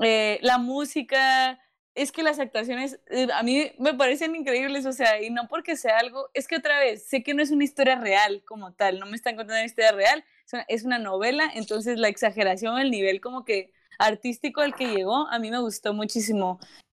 Eh, 0.00 0.38
la 0.42 0.58
música, 0.58 1.60
es 1.94 2.10
que 2.10 2.22
las 2.22 2.38
actuaciones 2.40 3.00
eh, 3.06 3.28
a 3.32 3.42
mí 3.42 3.70
me 3.78 3.94
parecen 3.94 4.34
increíbles, 4.34 4.84
o 4.86 4.92
sea, 4.92 5.22
y 5.22 5.30
no 5.30 5.48
porque 5.48 5.76
sea 5.76 5.98
algo, 5.98 6.28
es 6.34 6.48
que 6.48 6.56
otra 6.56 6.78
vez, 6.80 7.06
sé 7.06 7.22
que 7.22 7.34
no 7.34 7.42
es 7.42 7.50
una 7.50 7.64
historia 7.64 7.96
real 7.96 8.42
como 8.44 8.72
tal, 8.72 8.98
no 8.98 9.06
me 9.06 9.16
están 9.16 9.36
contando 9.36 9.54
una 9.54 9.64
historia 9.64 9.92
real, 9.92 10.24
es 10.68 10.84
una, 10.84 10.98
novela, 10.98 11.50
entonces 11.54 11.98
la 11.98 12.08
exageración, 12.08 12.78
el 12.78 12.90
nivel 12.90 13.20
como 13.20 13.44
que 13.44 13.72
artístico 13.98 14.60
al 14.60 14.74
que 14.74 14.88
llegó, 14.88 15.28
a 15.28 15.38
mí 15.38 15.50
me 15.50 15.60
gustó 15.60 15.94
muchísimo, 15.94 16.58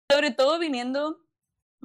sobre 0.09 0.31
todo 0.31 0.59
viniendo 0.59 1.24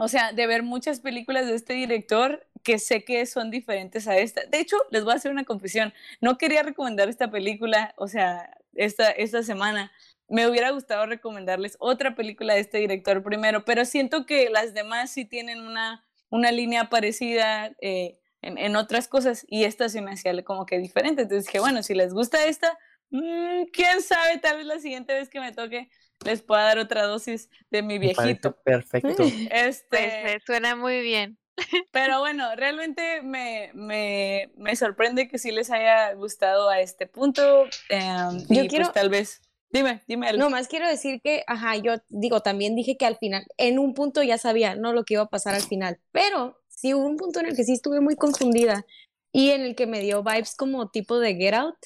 o 0.01 0.09
sea, 0.09 0.33
de 0.33 0.47
ver 0.47 0.63
muchas 0.63 1.01
películas 1.01 1.47
de 1.47 1.55
este 1.55 1.75
director 1.75 2.47
que 2.63 2.79
sé 2.79 3.05
que 3.05 3.27
son 3.27 3.51
diferentes 3.51 4.09
a 4.09 4.17
esta. 4.17 4.47
De 4.47 4.59
hecho, 4.59 4.79
les 4.91 5.05
voy 5.05 5.13
a 5.13 5.17
hacer 5.17 5.31
una 5.31 5.45
confesión. 5.45 5.93
No 6.23 6.39
quería 6.39 6.63
recomendar 6.63 7.11
esta 7.11 7.31
película, 7.31 7.93
o 7.99 8.09
sea, 8.09 8.57
esta, 8.75 9.11
esta 9.11 9.43
semana. 9.43 9.93
Me 10.27 10.49
hubiera 10.49 10.71
gustado 10.71 11.05
recomendarles 11.05 11.77
otra 11.81 12.15
película 12.15 12.55
de 12.55 12.61
este 12.61 12.79
director 12.79 13.23
primero, 13.23 13.67
pero 13.67 13.85
siento 13.85 14.25
que 14.25 14.49
las 14.49 14.73
demás 14.73 15.11
sí 15.11 15.27
tienen 15.27 15.61
una, 15.61 16.03
una 16.31 16.51
línea 16.51 16.89
parecida 16.89 17.77
eh, 17.83 18.19
en, 18.41 18.57
en, 18.57 18.77
otras 18.77 19.07
cosas 19.07 19.45
y 19.49 19.65
esta 19.65 19.91
se 19.91 20.01
me 20.01 20.13
hacía 20.13 20.43
como 20.45 20.65
que 20.65 20.79
diferente. 20.79 21.23
Entonces 21.23 21.45
dije, 21.45 21.61
bueno, 21.61 21.83
si 21.83 21.95
les 21.95 22.15
gusta 22.15 22.47
esta, 22.47 22.79
mmm, 23.11 23.65
quién 23.71 24.01
sabe, 24.01 24.39
tal 24.39 24.57
vez 24.57 24.67
la 24.67 24.79
siguiente 24.79 25.13
vez 25.13 25.29
que 25.29 25.41
me 25.41 25.53
toque 25.53 25.91
les 26.25 26.43
pueda 26.43 26.65
dar 26.65 26.79
otra 26.79 27.05
dosis 27.05 27.49
de 27.71 27.83
mi 27.83 27.99
viejito. 27.99 28.57
perfecto. 28.63 29.25
Este, 29.51 30.23
pues 30.23 30.43
suena 30.47 30.77
muy 30.77 31.01
bien. 31.01 31.39
Pero 31.93 32.21
bueno, 32.21 32.55
realmente 32.57 33.23
me, 33.23 33.71
me, 33.75 34.51
me, 34.57 34.77
sorprende 34.77 35.29
que 35.29 35.39
sí 35.39 35.51
les 35.51 35.71
haya 35.71 36.13
gustado 36.15 36.69
a 36.69 36.81
este 36.81 37.07
punto. 37.07 37.65
Em, 37.89 38.39
yo 38.41 38.47
pues 38.49 38.69
quiero, 38.69 38.93
tal 38.93 39.11
vez. 39.11 39.43
Dime, 39.71 40.03
dime. 40.09 40.33
No, 40.33 40.51
más 40.51 40.69
quiero 40.69 40.89
decir 40.89 41.21
que, 41.23 41.45
ajá, 41.47 41.77
yo 41.77 41.95
digo, 42.09 42.41
también 42.41 42.75
dije 42.75 42.97
que 42.97 43.07
al 43.07 43.17
final, 43.17 43.47
en 43.57 43.79
un 43.79 43.95
punto 43.95 44.23
ya 44.23 44.37
sabía, 44.37 44.75
no 44.75 44.93
lo 44.93 45.05
que 45.05 45.15
iba 45.15 45.23
a 45.25 45.29
pasar 45.29 45.55
al 45.55 45.63
final, 45.63 46.01
pero 46.11 46.61
sí 46.69 46.93
hubo 46.95 47.07
un 47.07 47.17
punto 47.17 47.41
en 47.41 47.47
el 47.47 47.57
que 47.57 47.65
sí 47.65 47.75
estuve 47.75 48.01
muy 48.01 48.17
confundida 48.17 48.85
y 49.33 49.51
en 49.51 49.61
el 49.61 49.77
que 49.77 49.87
me 49.87 50.01
dio 50.01 50.25
vibes 50.25 50.57
como 50.57 50.91
tipo 50.91 51.21
de 51.21 51.37
Get 51.37 51.55
Out, 51.55 51.77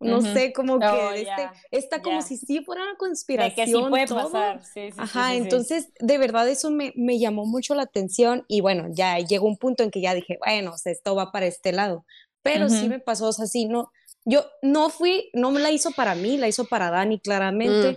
no 0.00 0.20
sé, 0.20 0.52
como 0.52 0.78
que 0.78 0.86
oh, 0.86 1.12
este, 1.12 1.50
está 1.70 2.02
como 2.02 2.22
si 2.22 2.36
sí 2.36 2.62
fuera 2.64 2.82
una 2.84 2.96
conspiración. 2.96 3.56
De 3.56 3.72
que 3.72 3.78
sí 3.78 3.88
puede 3.88 4.06
pasar. 4.06 4.64
Sí, 4.64 4.90
sí, 4.92 4.96
Ajá, 4.96 5.34
entonces 5.34 5.88
de 5.98 6.18
verdad 6.18 6.48
eso 6.48 6.70
me, 6.70 6.92
me, 6.94 7.18
llamó 7.18 7.46
mucho 7.46 7.74
la 7.74 7.82
atención 7.82 8.44
y 8.48 8.60
bueno, 8.60 8.86
ya 8.90 9.18
llegó 9.18 9.46
un 9.46 9.56
punto 9.56 9.82
en 9.82 9.90
que 9.90 10.00
ya 10.00 10.14
dije, 10.14 10.38
bueno, 10.44 10.74
esto 10.84 11.14
va 11.14 11.32
para 11.32 11.46
este 11.46 11.72
lado. 11.72 12.04
Pero 12.42 12.68
sí 12.70 12.88
me 12.88 13.00
pasó, 13.00 13.28
o 13.28 13.32
sea, 13.32 13.46
sí, 13.46 13.66
no, 13.66 13.90
yo 14.24 14.46
no 14.62 14.90
fui, 14.90 15.30
no 15.34 15.50
me 15.50 15.60
la 15.60 15.70
hizo 15.70 15.90
para 15.90 16.14
mí, 16.14 16.36
la 16.36 16.48
hizo 16.48 16.66
para 16.66 16.90
Dani 16.90 17.18
claramente, 17.18 17.92
mm. 17.92 17.96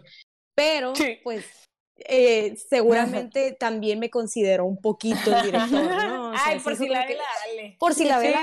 pero 0.55 0.93
pues 1.23 1.45
eh, 1.97 2.55
seguramente 2.69 3.51
también 3.53 3.99
me 3.99 4.09
considero 4.09 4.65
un 4.65 4.81
poquito 4.81 5.35
el 5.35 5.43
director, 5.43 5.83
¿no? 5.83 6.33
Ay, 6.35 6.59
por 6.59 6.75
si 6.75 6.87
la 6.89 7.05
ve, 7.05 7.17
dale. 7.17 7.75
Por 7.79 7.93
si 7.93 8.05
la 8.05 8.19
ve, 8.19 8.33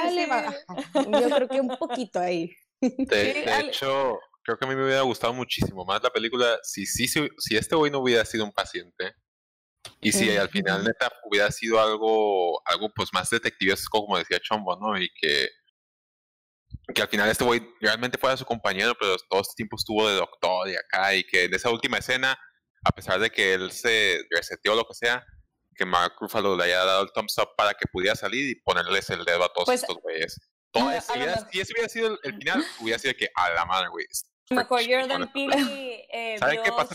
yo 0.94 1.30
creo 1.30 1.48
que 1.48 1.60
un 1.60 1.76
poquito 1.76 2.20
ahí. 2.20 2.52
De, 3.10 3.60
hecho, 3.60 4.18
creo 4.42 4.58
que 4.58 4.64
a 4.64 4.68
mí 4.68 4.76
me 4.76 4.84
hubiera 4.84 5.02
gustado 5.02 5.34
muchísimo 5.34 5.84
más 5.84 6.02
la 6.02 6.10
película 6.10 6.58
si, 6.62 6.86
si, 6.86 7.08
si, 7.08 7.28
si 7.38 7.56
este 7.56 7.74
güey 7.74 7.90
no 7.90 7.98
hubiera 7.98 8.24
sido 8.24 8.44
un 8.44 8.52
paciente. 8.52 9.14
Y 10.00 10.12
si 10.12 10.36
al 10.36 10.48
final 10.48 10.84
neta 10.84 11.10
hubiera 11.24 11.50
sido 11.50 11.80
algo, 11.80 12.60
algo 12.66 12.90
pues 12.94 13.08
más 13.12 13.30
detectivesco, 13.30 14.00
como 14.00 14.18
decía 14.18 14.38
Chombo, 14.40 14.76
¿no? 14.76 15.00
Y 15.00 15.08
que, 15.20 15.48
que 16.94 17.02
al 17.02 17.08
final 17.08 17.28
este 17.28 17.44
güey 17.44 17.62
realmente 17.80 18.18
fuera 18.18 18.36
su 18.36 18.44
compañero, 18.44 18.94
pero 18.98 19.16
todo 19.28 19.40
este 19.40 19.54
tiempo 19.56 19.76
estuvo 19.76 20.08
de 20.08 20.16
doctor 20.16 20.68
y 20.68 20.76
acá, 20.76 21.14
y 21.14 21.24
que 21.24 21.44
en 21.44 21.54
esa 21.54 21.70
última 21.70 21.98
escena, 21.98 22.38
a 22.84 22.90
pesar 22.90 23.18
de 23.18 23.30
que 23.30 23.54
él 23.54 23.72
se 23.72 24.24
reseteó 24.30 24.72
o 24.72 24.76
lo 24.76 24.84
que 24.84 24.94
sea, 24.94 25.24
que 25.74 25.86
Mark 25.86 26.14
Ruffalo 26.20 26.56
le 26.56 26.64
haya 26.64 26.84
dado 26.84 27.04
el 27.04 27.12
thumbs 27.12 27.38
up 27.38 27.50
para 27.56 27.72
que 27.74 27.86
pudiera 27.90 28.14
salir 28.14 28.50
y 28.50 28.60
ponerles 28.62 29.10
el 29.10 29.24
dedo 29.24 29.44
a 29.44 29.52
todos 29.52 29.66
pues, 29.66 29.82
estos 29.82 29.96
güeyes 30.02 30.38
si, 30.72 31.60
ese 31.60 31.72
hubiera 31.72 31.88
sido 31.88 32.18
el, 32.22 32.34
final, 32.36 32.64
hubiera 32.80 32.98
sido 32.98 33.14
que 33.14 33.28
a 33.34 33.50
la 33.50 33.64
madre, 33.64 33.88
güey. 33.88 34.06
Mejor 34.50 34.80
Jordan 34.88 35.30
Peele 35.32 36.06
eh, 36.12 36.38
¿Saben 36.38 36.60
qué 36.62 36.72
pasa? 36.72 36.94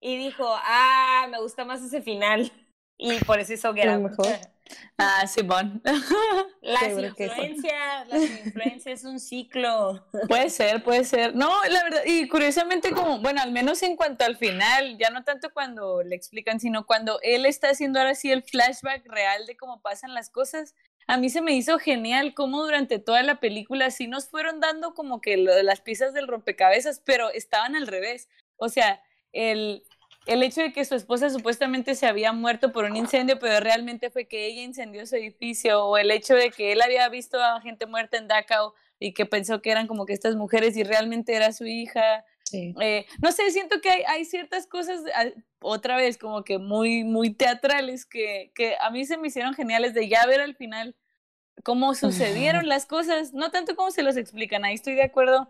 y 0.00 0.18
dijo, 0.18 0.44
ah, 0.46 1.26
me 1.30 1.40
gusta 1.40 1.64
más 1.64 1.82
ese 1.82 2.02
final. 2.02 2.52
Y 2.98 3.18
por 3.24 3.40
eso 3.40 3.54
hizo 3.54 3.72
Get 3.72 3.88
Out. 3.88 4.12
Ah, 4.96 5.26
Simón. 5.26 5.82
Las 6.62 6.80
Seguro 6.80 7.08
influencias, 7.08 8.08
las 8.08 8.22
influencias 8.22 9.00
es 9.00 9.04
un 9.04 9.20
ciclo. 9.20 10.06
Puede 10.28 10.48
ser, 10.48 10.82
puede 10.82 11.04
ser. 11.04 11.34
No, 11.34 11.50
la 11.64 11.84
verdad, 11.84 12.02
y 12.06 12.26
curiosamente 12.28 12.92
como, 12.92 13.20
bueno, 13.20 13.42
al 13.42 13.52
menos 13.52 13.82
en 13.82 13.96
cuanto 13.96 14.24
al 14.24 14.36
final, 14.36 14.96
ya 14.96 15.10
no 15.10 15.24
tanto 15.24 15.52
cuando 15.52 16.02
le 16.02 16.16
explican, 16.16 16.60
sino 16.60 16.86
cuando 16.86 17.18
él 17.22 17.44
está 17.44 17.68
haciendo 17.68 17.98
ahora 17.98 18.14
sí 18.14 18.30
el 18.30 18.42
flashback 18.42 19.06
real 19.06 19.44
de 19.46 19.56
cómo 19.56 19.82
pasan 19.82 20.14
las 20.14 20.30
cosas. 20.30 20.74
A 21.06 21.16
mí 21.16 21.30
se 21.30 21.42
me 21.42 21.52
hizo 21.52 21.78
genial 21.78 22.34
cómo 22.34 22.62
durante 22.62 22.98
toda 22.98 23.22
la 23.22 23.40
película 23.40 23.90
sí 23.90 24.06
nos 24.06 24.28
fueron 24.28 24.60
dando 24.60 24.94
como 24.94 25.20
que 25.20 25.36
lo 25.36 25.62
las 25.62 25.80
piezas 25.80 26.14
del 26.14 26.28
rompecabezas, 26.28 27.00
pero 27.04 27.30
estaban 27.30 27.76
al 27.76 27.86
revés. 27.86 28.28
O 28.56 28.68
sea, 28.68 29.02
el, 29.32 29.82
el 30.26 30.42
hecho 30.42 30.62
de 30.62 30.72
que 30.72 30.84
su 30.84 30.94
esposa 30.94 31.28
supuestamente 31.28 31.94
se 31.94 32.06
había 32.06 32.32
muerto 32.32 32.72
por 32.72 32.84
un 32.84 32.96
incendio, 32.96 33.38
pero 33.38 33.60
realmente 33.60 34.10
fue 34.10 34.26
que 34.26 34.46
ella 34.46 34.62
incendió 34.62 35.06
su 35.06 35.16
edificio, 35.16 35.84
o 35.84 35.98
el 35.98 36.10
hecho 36.10 36.34
de 36.34 36.50
que 36.50 36.72
él 36.72 36.80
había 36.80 37.08
visto 37.08 37.42
a 37.42 37.60
gente 37.60 37.86
muerta 37.86 38.16
en 38.16 38.28
Dachau 38.28 38.72
y 38.98 39.12
que 39.12 39.26
pensó 39.26 39.60
que 39.60 39.70
eran 39.70 39.86
como 39.86 40.06
que 40.06 40.14
estas 40.14 40.36
mujeres 40.36 40.76
y 40.76 40.84
realmente 40.84 41.34
era 41.34 41.52
su 41.52 41.66
hija. 41.66 42.24
Sí. 42.44 42.74
Eh, 42.80 43.06
no 43.22 43.32
sé, 43.32 43.50
siento 43.50 43.80
que 43.80 43.90
hay, 43.90 44.02
hay 44.06 44.24
ciertas 44.24 44.66
cosas, 44.66 45.00
ah, 45.14 45.26
otra 45.60 45.96
vez, 45.96 46.18
como 46.18 46.44
que 46.44 46.58
muy, 46.58 47.04
muy 47.04 47.30
teatrales 47.30 48.04
que, 48.04 48.52
que 48.54 48.76
a 48.80 48.90
mí 48.90 49.04
se 49.06 49.16
me 49.16 49.28
hicieron 49.28 49.54
geniales 49.54 49.94
de 49.94 50.08
ya 50.08 50.26
ver 50.26 50.40
al 50.40 50.54
final 50.54 50.94
cómo 51.62 51.94
sucedieron 51.94 52.68
las 52.68 52.86
cosas, 52.86 53.32
no 53.32 53.50
tanto 53.50 53.74
cómo 53.76 53.90
se 53.90 54.02
los 54.02 54.16
explican, 54.16 54.64
ahí 54.64 54.74
estoy 54.74 54.94
de 54.94 55.04
acuerdo. 55.04 55.48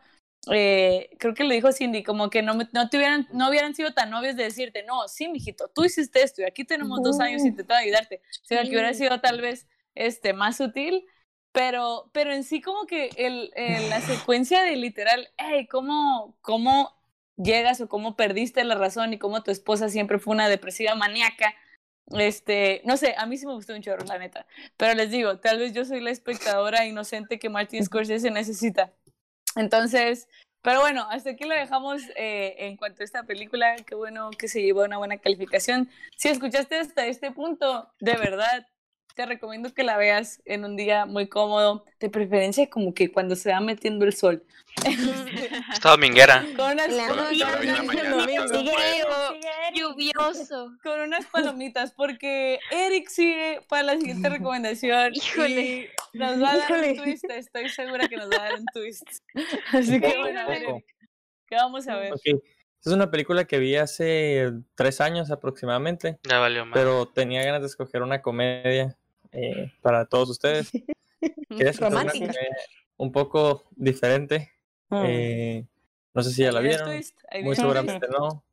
eh, 0.53 1.11
creo 1.19 1.35
que 1.35 1.45
lo 1.45 1.55
dijo 1.55 1.73
Cindy, 1.73 2.03
como 2.03 2.31
que 2.31 2.43
no, 2.43 2.55
no, 2.73 2.89
te 2.89 2.97
hubieran, 2.97 3.27
no 3.33 3.49
hubieran 3.49 3.75
sido 3.75 3.93
tan 3.93 4.13
obvios 4.15 4.37
de 4.37 4.45
decirte, 4.45 4.85
no, 4.85 5.09
sí, 5.09 5.29
mijito, 5.29 5.69
tú 5.75 5.85
hiciste 5.85 6.23
esto 6.23 6.43
y 6.43 6.45
aquí 6.45 6.65
tenemos 6.65 7.03
dos 7.03 7.19
años 7.21 7.43
intentando 7.45 7.83
ayudarte, 7.83 8.23
sino 8.43 8.63
que 8.63 8.69
hubiera 8.69 8.95
sido 8.95 9.21
tal 9.21 9.41
vez 9.41 9.67
este, 9.95 10.33
más 10.33 10.57
sutil, 10.57 11.05
pero, 11.55 12.11
pero 12.13 12.33
en 12.35 12.43
sí 12.43 12.61
como 12.61 12.85
que 12.85 13.11
el, 13.17 13.53
el- 13.55 13.89
la 13.89 14.01
secuencia 14.01 14.63
de 14.63 14.75
literal, 14.77 15.29
hey, 15.39 15.69
¿cómo, 15.71 16.37
¿cómo 16.43 16.93
llegas 17.37 17.81
o 17.81 17.89
cómo 17.89 18.17
perdiste 18.17 18.65
la 18.65 18.75
razón 18.75 19.13
y 19.15 19.19
cómo 19.19 19.43
tu 19.45 19.53
esposa 19.53 19.89
siempre 19.89 20.19
fue 20.19 20.35
una 20.35 20.49
depresiva 20.49 20.97
maníaca? 20.97 21.55
Este, 22.11 22.83
no 22.85 22.97
sé, 22.97 23.15
a 23.17 23.25
mí 23.27 23.37
sí 23.39 23.47
me 23.47 23.55
gustó 23.55 23.73
un 23.73 23.83
chorro, 23.83 24.05
la 24.05 24.19
neta. 24.19 24.47
Pero 24.77 24.95
les 24.95 25.11
digo, 25.13 25.39
tal 25.39 25.59
vez 25.61 25.73
yo 25.73 25.85
soy 25.85 26.01
la 26.01 26.11
espectadora 26.11 26.85
inocente 26.87 27.39
que 27.39 27.49
Martin 27.49 27.85
Scorsese 27.85 28.31
necesita. 28.33 28.93
Entonces, 29.57 30.29
pero 30.61 30.81
bueno, 30.81 31.07
hasta 31.09 31.31
aquí 31.31 31.45
lo 31.45 31.55
dejamos 31.55 32.03
eh, 32.17 32.57
en 32.59 32.77
cuanto 32.77 33.03
a 33.03 33.05
esta 33.05 33.23
película. 33.23 33.77
Qué 33.87 33.95
bueno 33.95 34.31
que 34.31 34.49
se 34.49 34.61
llevó 34.61 34.83
una 34.85 34.99
buena 34.99 35.19
calificación. 35.19 35.89
Si 36.17 36.29
escuchaste 36.29 36.77
hasta 36.79 37.07
este 37.07 37.31
punto, 37.31 37.91
de 38.01 38.17
verdad, 38.17 38.67
te 39.15 39.27
recomiendo 39.27 39.73
que 39.73 39.85
la 39.85 39.97
veas 39.97 40.43
en 40.45 40.65
un 40.65 40.77
día 40.77 41.07
muy 41.07 41.29
cómodo, 41.29 41.85
de 42.01 42.11
preferencia 42.11 42.69
como 42.69 42.93
que 42.95 43.13
cuando 43.13 43.37
se 43.37 43.51
va 43.51 43.61
metiendo 43.61 44.05
el 44.05 44.13
sol. 44.13 44.45
Está 45.73 45.91
dominguera. 45.91 46.45
Con 46.57 46.73
unas. 46.73 46.89
Lluvioso. 49.73 50.73
con 50.83 51.01
unas 51.01 51.27
palomitas, 51.27 51.93
porque 51.93 52.59
Eric 52.71 53.09
sigue 53.09 53.61
para 53.69 53.85
la 53.85 53.97
siguiente 53.97 54.29
recomendación. 54.31 55.15
Híjole. 55.15 55.91
y 56.13 56.19
nos 56.19 56.43
va 56.43 56.53
a 56.53 56.57
dar 56.59 56.73
un 56.73 56.97
twist, 56.97 57.25
estoy 57.31 57.69
segura 57.69 58.09
que 58.09 58.17
nos 58.17 58.31
va 58.31 58.37
a 58.37 58.45
dar 58.51 58.59
un 58.59 58.67
twist. 58.73 59.07
Así 59.73 60.01
que 60.01 60.19
bueno, 60.19 60.41
a 60.41 60.47
ver, 60.47 60.63
¿qué 61.47 61.55
vamos 61.57 61.87
a 61.87 61.97
ver? 61.97 62.13
Es 62.85 62.93
una 62.93 63.11
película 63.11 63.47
que 63.47 63.59
vi 63.59 63.77
hace 63.77 64.53
tres 64.75 65.01
años 65.01 65.31
aproximadamente, 65.31 66.19
Ya 66.29 66.39
valió 66.39 66.67
más. 66.67 66.75
pero 66.75 67.07
tenía 67.07 67.43
ganas 67.43 67.63
de 67.63 67.69
escoger 67.69 68.03
una 68.03 68.21
comedia 68.21 68.99
eh, 69.35 69.73
para 69.83 70.07
todos 70.07 70.31
ustedes. 70.31 70.71
Quería 71.49 71.71
escoger 71.71 71.93
una 71.93 72.11
comedia 72.11 72.35
un 72.97 73.13
poco 73.13 73.65
diferente. 73.77 74.53
eh, 74.91 75.67
no 76.13 76.23
sé 76.23 76.31
si 76.31 76.43
ya 76.43 76.53
la 76.53 76.61
vieron, 76.61 76.89
muy 77.43 77.57
seguramente 77.57 78.07
no. 78.09 78.45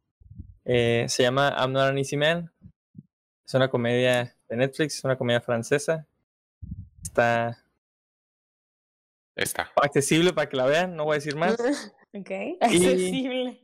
Eh, 0.66 1.06
se 1.08 1.24
llama 1.24 1.56
I'm 1.60 1.72
Not 1.74 1.90
an 1.90 1.98
Easy 1.98 2.18
Man. 2.18 2.52
Es 3.46 3.54
una 3.54 3.70
comedia 3.70 4.36
de 4.50 4.56
Netflix, 4.56 4.98
es 4.98 5.04
una 5.04 5.18
comedia 5.18 5.42
francesa. 5.42 6.08
Está 7.04 7.62
Está. 9.36 9.72
accesible 9.76 10.34
para 10.34 10.48
que 10.50 10.58
la 10.58 10.66
vean, 10.66 10.96
no 10.96 11.06
voy 11.06 11.14
a 11.14 11.20
decir 11.20 11.36
más. 11.36 11.56
Ok. 12.14 12.30
Accesible. 12.60 13.62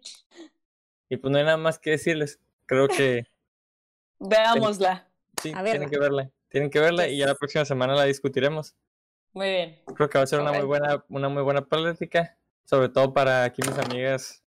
Y 1.09 1.17
pues 1.17 1.29
no 1.33 1.37
hay 1.37 1.43
nada 1.43 1.57
más 1.57 1.77
que 1.79 1.89
decirles. 1.89 2.39
Creo 2.65 2.87
que. 2.87 3.25
Veámosla. 4.19 5.05
sí, 5.41 5.51
A 5.53 5.65
tienen 5.65 5.89
que 5.89 5.99
verla. 5.99 6.31
Tienen 6.49 6.69
que 6.69 6.79
verla 6.79 7.07
y 7.07 7.17
ya 7.17 7.27
la 7.27 7.35
próxima 7.35 7.65
semana 7.65 7.95
la 7.95 8.03
discutiremos. 8.03 8.75
Muy 9.33 9.47
bien. 9.47 9.81
Creo 9.95 10.09
que 10.09 10.17
va 10.17 10.23
a 10.23 10.27
ser 10.27 10.39
una 10.39 10.51
muy 10.51 10.65
buena, 10.65 11.03
una 11.09 11.29
muy 11.29 11.43
buena 11.43 11.61
plática, 11.61 12.37
sobre 12.63 12.89
todo 12.89 13.13
para 13.13 13.43
aquí 13.43 13.61
mis 13.61 13.77
amigas. 13.77 14.43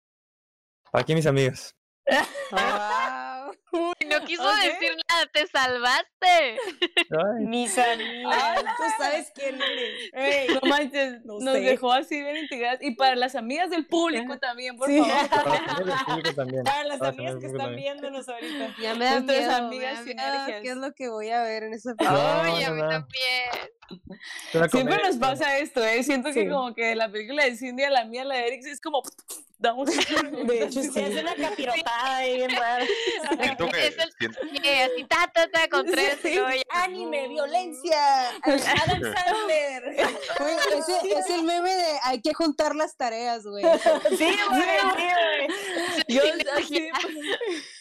Para 0.91 1.03
aquí 1.03 1.15
mis 1.15 1.27
amigas. 1.27 1.75
No 4.21 4.27
quiso 4.27 4.43
Ok. 4.43 4.57
decir 4.63 4.97
nada, 5.09 5.27
te 5.33 5.47
salvaste. 5.47 6.59
Ay, 7.11 7.45
Mis 7.47 7.77
amigas. 7.79 8.65
Tú 8.77 8.83
sabes 8.99 9.33
quién 9.35 9.61
eres. 9.61 10.11
Ey, 10.13 10.49
No 10.55 10.61
manches, 10.69 11.25
No 11.25 11.39
nos 11.41 11.55
sé. 11.55 11.61
dejó 11.61 11.93
así 11.93 12.21
bien 12.23 12.37
integradas. 12.39 12.83
Y 12.83 12.93
para 12.97 13.15
las 13.17 13.35
amigas 13.35 13.71
del 13.71 13.87
público 13.87 14.39
también, 14.39 14.77
por 14.77 14.89
Sí. 14.89 14.99
favor. 14.99 15.29
para 15.29 15.45
las 15.45 15.69
amigas 15.69 15.87
del 15.87 16.05
público 16.07 16.35
también. 16.35 16.65
Para 16.65 16.85
las 16.85 16.99
Para 16.99 17.11
amigas 17.13 17.37
que 17.41 17.47
están 17.47 17.59
también. 17.67 17.77
viéndonos 17.99 18.29
ahorita. 18.29 18.75
Ya 18.81 18.95
me 18.95 19.05
da 19.05 19.11
Nuestras 19.21 19.39
miedo, 19.39 19.53
amigas 19.67 20.05
me 20.05 20.15
da 20.15 20.47
miedo. 20.47 20.63
¿Qué 20.63 20.69
es 20.71 20.77
lo 20.77 20.93
que 20.93 21.09
voy 21.09 21.31
a 21.31 21.43
ver 21.43 21.65
en 21.65 21.75
esa 21.75 21.91
No, 21.91 21.97
película? 21.97 22.53
Uy, 22.55 22.65
a 22.65 22.71
mí 22.71 22.83
no. 22.83 22.89
también. 22.89 24.71
Siempre 24.71 25.03
nos 25.03 25.17
pasa 25.17 25.59
esto, 25.59 25.85
¿eh? 25.85 26.03
Siento 26.03 26.33
que 26.33 26.49
como 26.49 26.75
que 26.75 26.95
la 26.97 27.11
película 27.11 27.45
de 27.45 27.57
Cindy 27.57 27.85
a 27.85 27.91
la 27.91 28.05
mía, 28.05 28.25
la 28.25 28.35
de 28.37 28.49
Eric, 28.49 28.67
es 28.67 28.81
como... 28.81 29.03
Damos 29.59 29.89
De 30.47 30.63
hecho, 30.65 30.83
Se 30.83 30.91
sí. 30.91 31.01
hace 31.03 31.21
una 31.23 31.35
capirotada 31.35 32.17
ahí 32.17 32.37
bien 32.37 32.51
rara. 32.51 32.85
Siento 33.41 33.69
que, 33.71 33.87
Es 33.87 33.97
el- 33.99 34.13
siento- 34.19 34.39
así, 34.43 35.05
ta, 35.09 35.31
ta, 35.33 35.49
ta, 35.49 35.69
con 35.69 35.87
tres. 35.87 36.19
ya- 36.23 36.47
Anime, 36.85 37.29
violencia. 37.29 38.31
Adam 38.43 39.01
Sandler. 39.01 39.83
Güey, 40.39 40.57
ese 40.79 41.19
es 41.19 41.31
el 41.31 41.43
meme 41.45 41.75
de 41.75 41.99
hay 42.05 42.21
que 42.21 42.35
juntar 42.35 42.77
las 42.77 42.97
tareas, 42.97 43.45
güey. 43.47 43.65
Sí, 43.65 44.25
güey, 44.49 44.61
sí, 44.61 44.67
güey. 44.95 45.49
Yo 46.09 46.23
Sí, 46.23 46.31
así, 46.57 46.91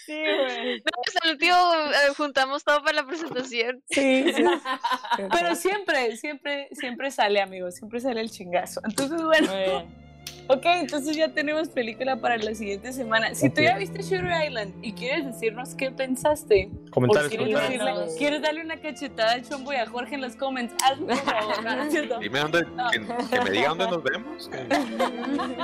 Sí, 0.05 0.13
güey. 0.13 0.78
No, 0.80 0.91
pues 1.03 1.17
al 1.23 1.32
último 1.32 1.55
eh, 1.55 2.13
juntamos 2.15 2.63
todo 2.63 2.82
para 2.84 3.01
la 3.01 3.05
presentación. 3.07 3.84
Sí, 3.89 4.32
sí. 4.34 4.43
Pero 5.32 5.55
siempre, 5.55 6.15
siempre, 6.17 6.69
siempre 6.71 7.11
sale, 7.11 7.41
amigos, 7.41 7.76
siempre 7.76 7.99
sale 7.99 8.21
el 8.21 8.32
chingazo. 8.32 8.82
Entonces, 8.86 9.21
bueno, 9.21 9.51
Muy 9.51 9.61
bien. 9.63 10.05
Ok, 10.47 10.65
entonces 10.65 11.15
ya 11.15 11.29
tenemos 11.29 11.69
película 11.69 12.15
para 12.17 12.37
la 12.37 12.53
siguiente 12.55 12.91
semana. 12.93 13.33
Si 13.35 13.49
tú 13.49 13.61
ya 13.61 13.77
viste 13.77 14.01
Shooter 14.01 14.45
Island 14.47 14.73
y 14.83 14.93
quieres 14.93 15.25
decirnos 15.25 15.75
qué 15.75 15.91
pensaste, 15.91 16.69
o 16.87 16.91
Comentarios, 16.91 17.29
quieres, 17.29 17.47
comentarios. 17.55 17.81
decirle- 17.83 18.11
No. 18.13 18.17
quieres 18.17 18.41
darle 18.41 18.61
una 18.61 18.77
cachetada 18.77 19.33
a 19.33 19.41
Chombo 19.41 19.73
y 19.73 19.75
a 19.77 19.85
Jorge 19.87 20.15
en 20.15 20.21
los 20.21 20.35
comments, 20.35 20.73
hazlo 20.83 21.07
por 21.07 21.17
favor, 21.17 21.63
¿no? 21.63 21.75
¿No 21.75 21.83
es 21.83 21.91
cierto? 21.91 22.19
dime 22.19 22.39
dónde, 22.39 22.61
No. 22.75 22.89
que, 22.91 22.99
que 23.29 23.41
me 23.41 23.49
diga 23.51 23.69
dónde 23.69 23.85
nos 23.87 24.03
vemos. 24.03 24.49
que- 24.49 24.63
No, 24.63 24.77
no 24.79 25.55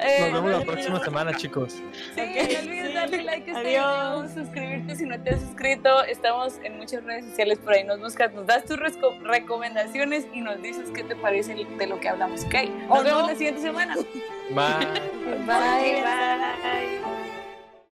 Eh, 0.00 0.30
Nos 0.30 0.32
vemos 0.44 0.60
la 0.60 0.64
próxima 0.64 1.00
semana, 1.04 1.34
chicos. 1.36 1.72
Sí, 1.72 1.82
no 2.16 2.22
olvides 2.60 2.88
sí. 2.88 2.92
darle 2.94 3.22
like 3.24 3.50
a 3.50 3.58
este 3.58 3.68
Adiós. 3.78 4.32
video, 4.32 4.44
suscribirte 4.44 4.94
si 4.96 5.04
no 5.06 5.20
te 5.20 5.30
has 5.30 5.40
suscrito. 5.40 6.04
Estamos 6.04 6.54
en 6.62 6.76
muchas 6.76 7.02
redes 7.04 7.24
sociales 7.26 7.58
por 7.58 7.72
ahí. 7.72 7.82
Nos 7.84 7.98
buscas, 7.98 8.32
nos 8.32 8.46
das 8.46 8.64
tus 8.64 8.78
recomendaciones 9.24 10.26
y 10.32 10.40
nos 10.40 10.62
dices 10.62 10.90
qué 10.94 11.02
te 11.02 11.16
parece 11.16 11.54
de 11.56 11.86
lo 11.88 11.98
que 11.98 12.08
hablamos, 12.08 12.37
¿ok? 12.46 12.54
Nos 12.88 12.98
¿O 13.00 13.04
vemos 13.04 13.22
no? 13.22 13.26
la 13.28 13.34
siguiente 13.34 13.60
semana. 13.62 13.94
Bye. 13.94 14.04
Bye, 15.46 16.02
bye. 16.02 17.27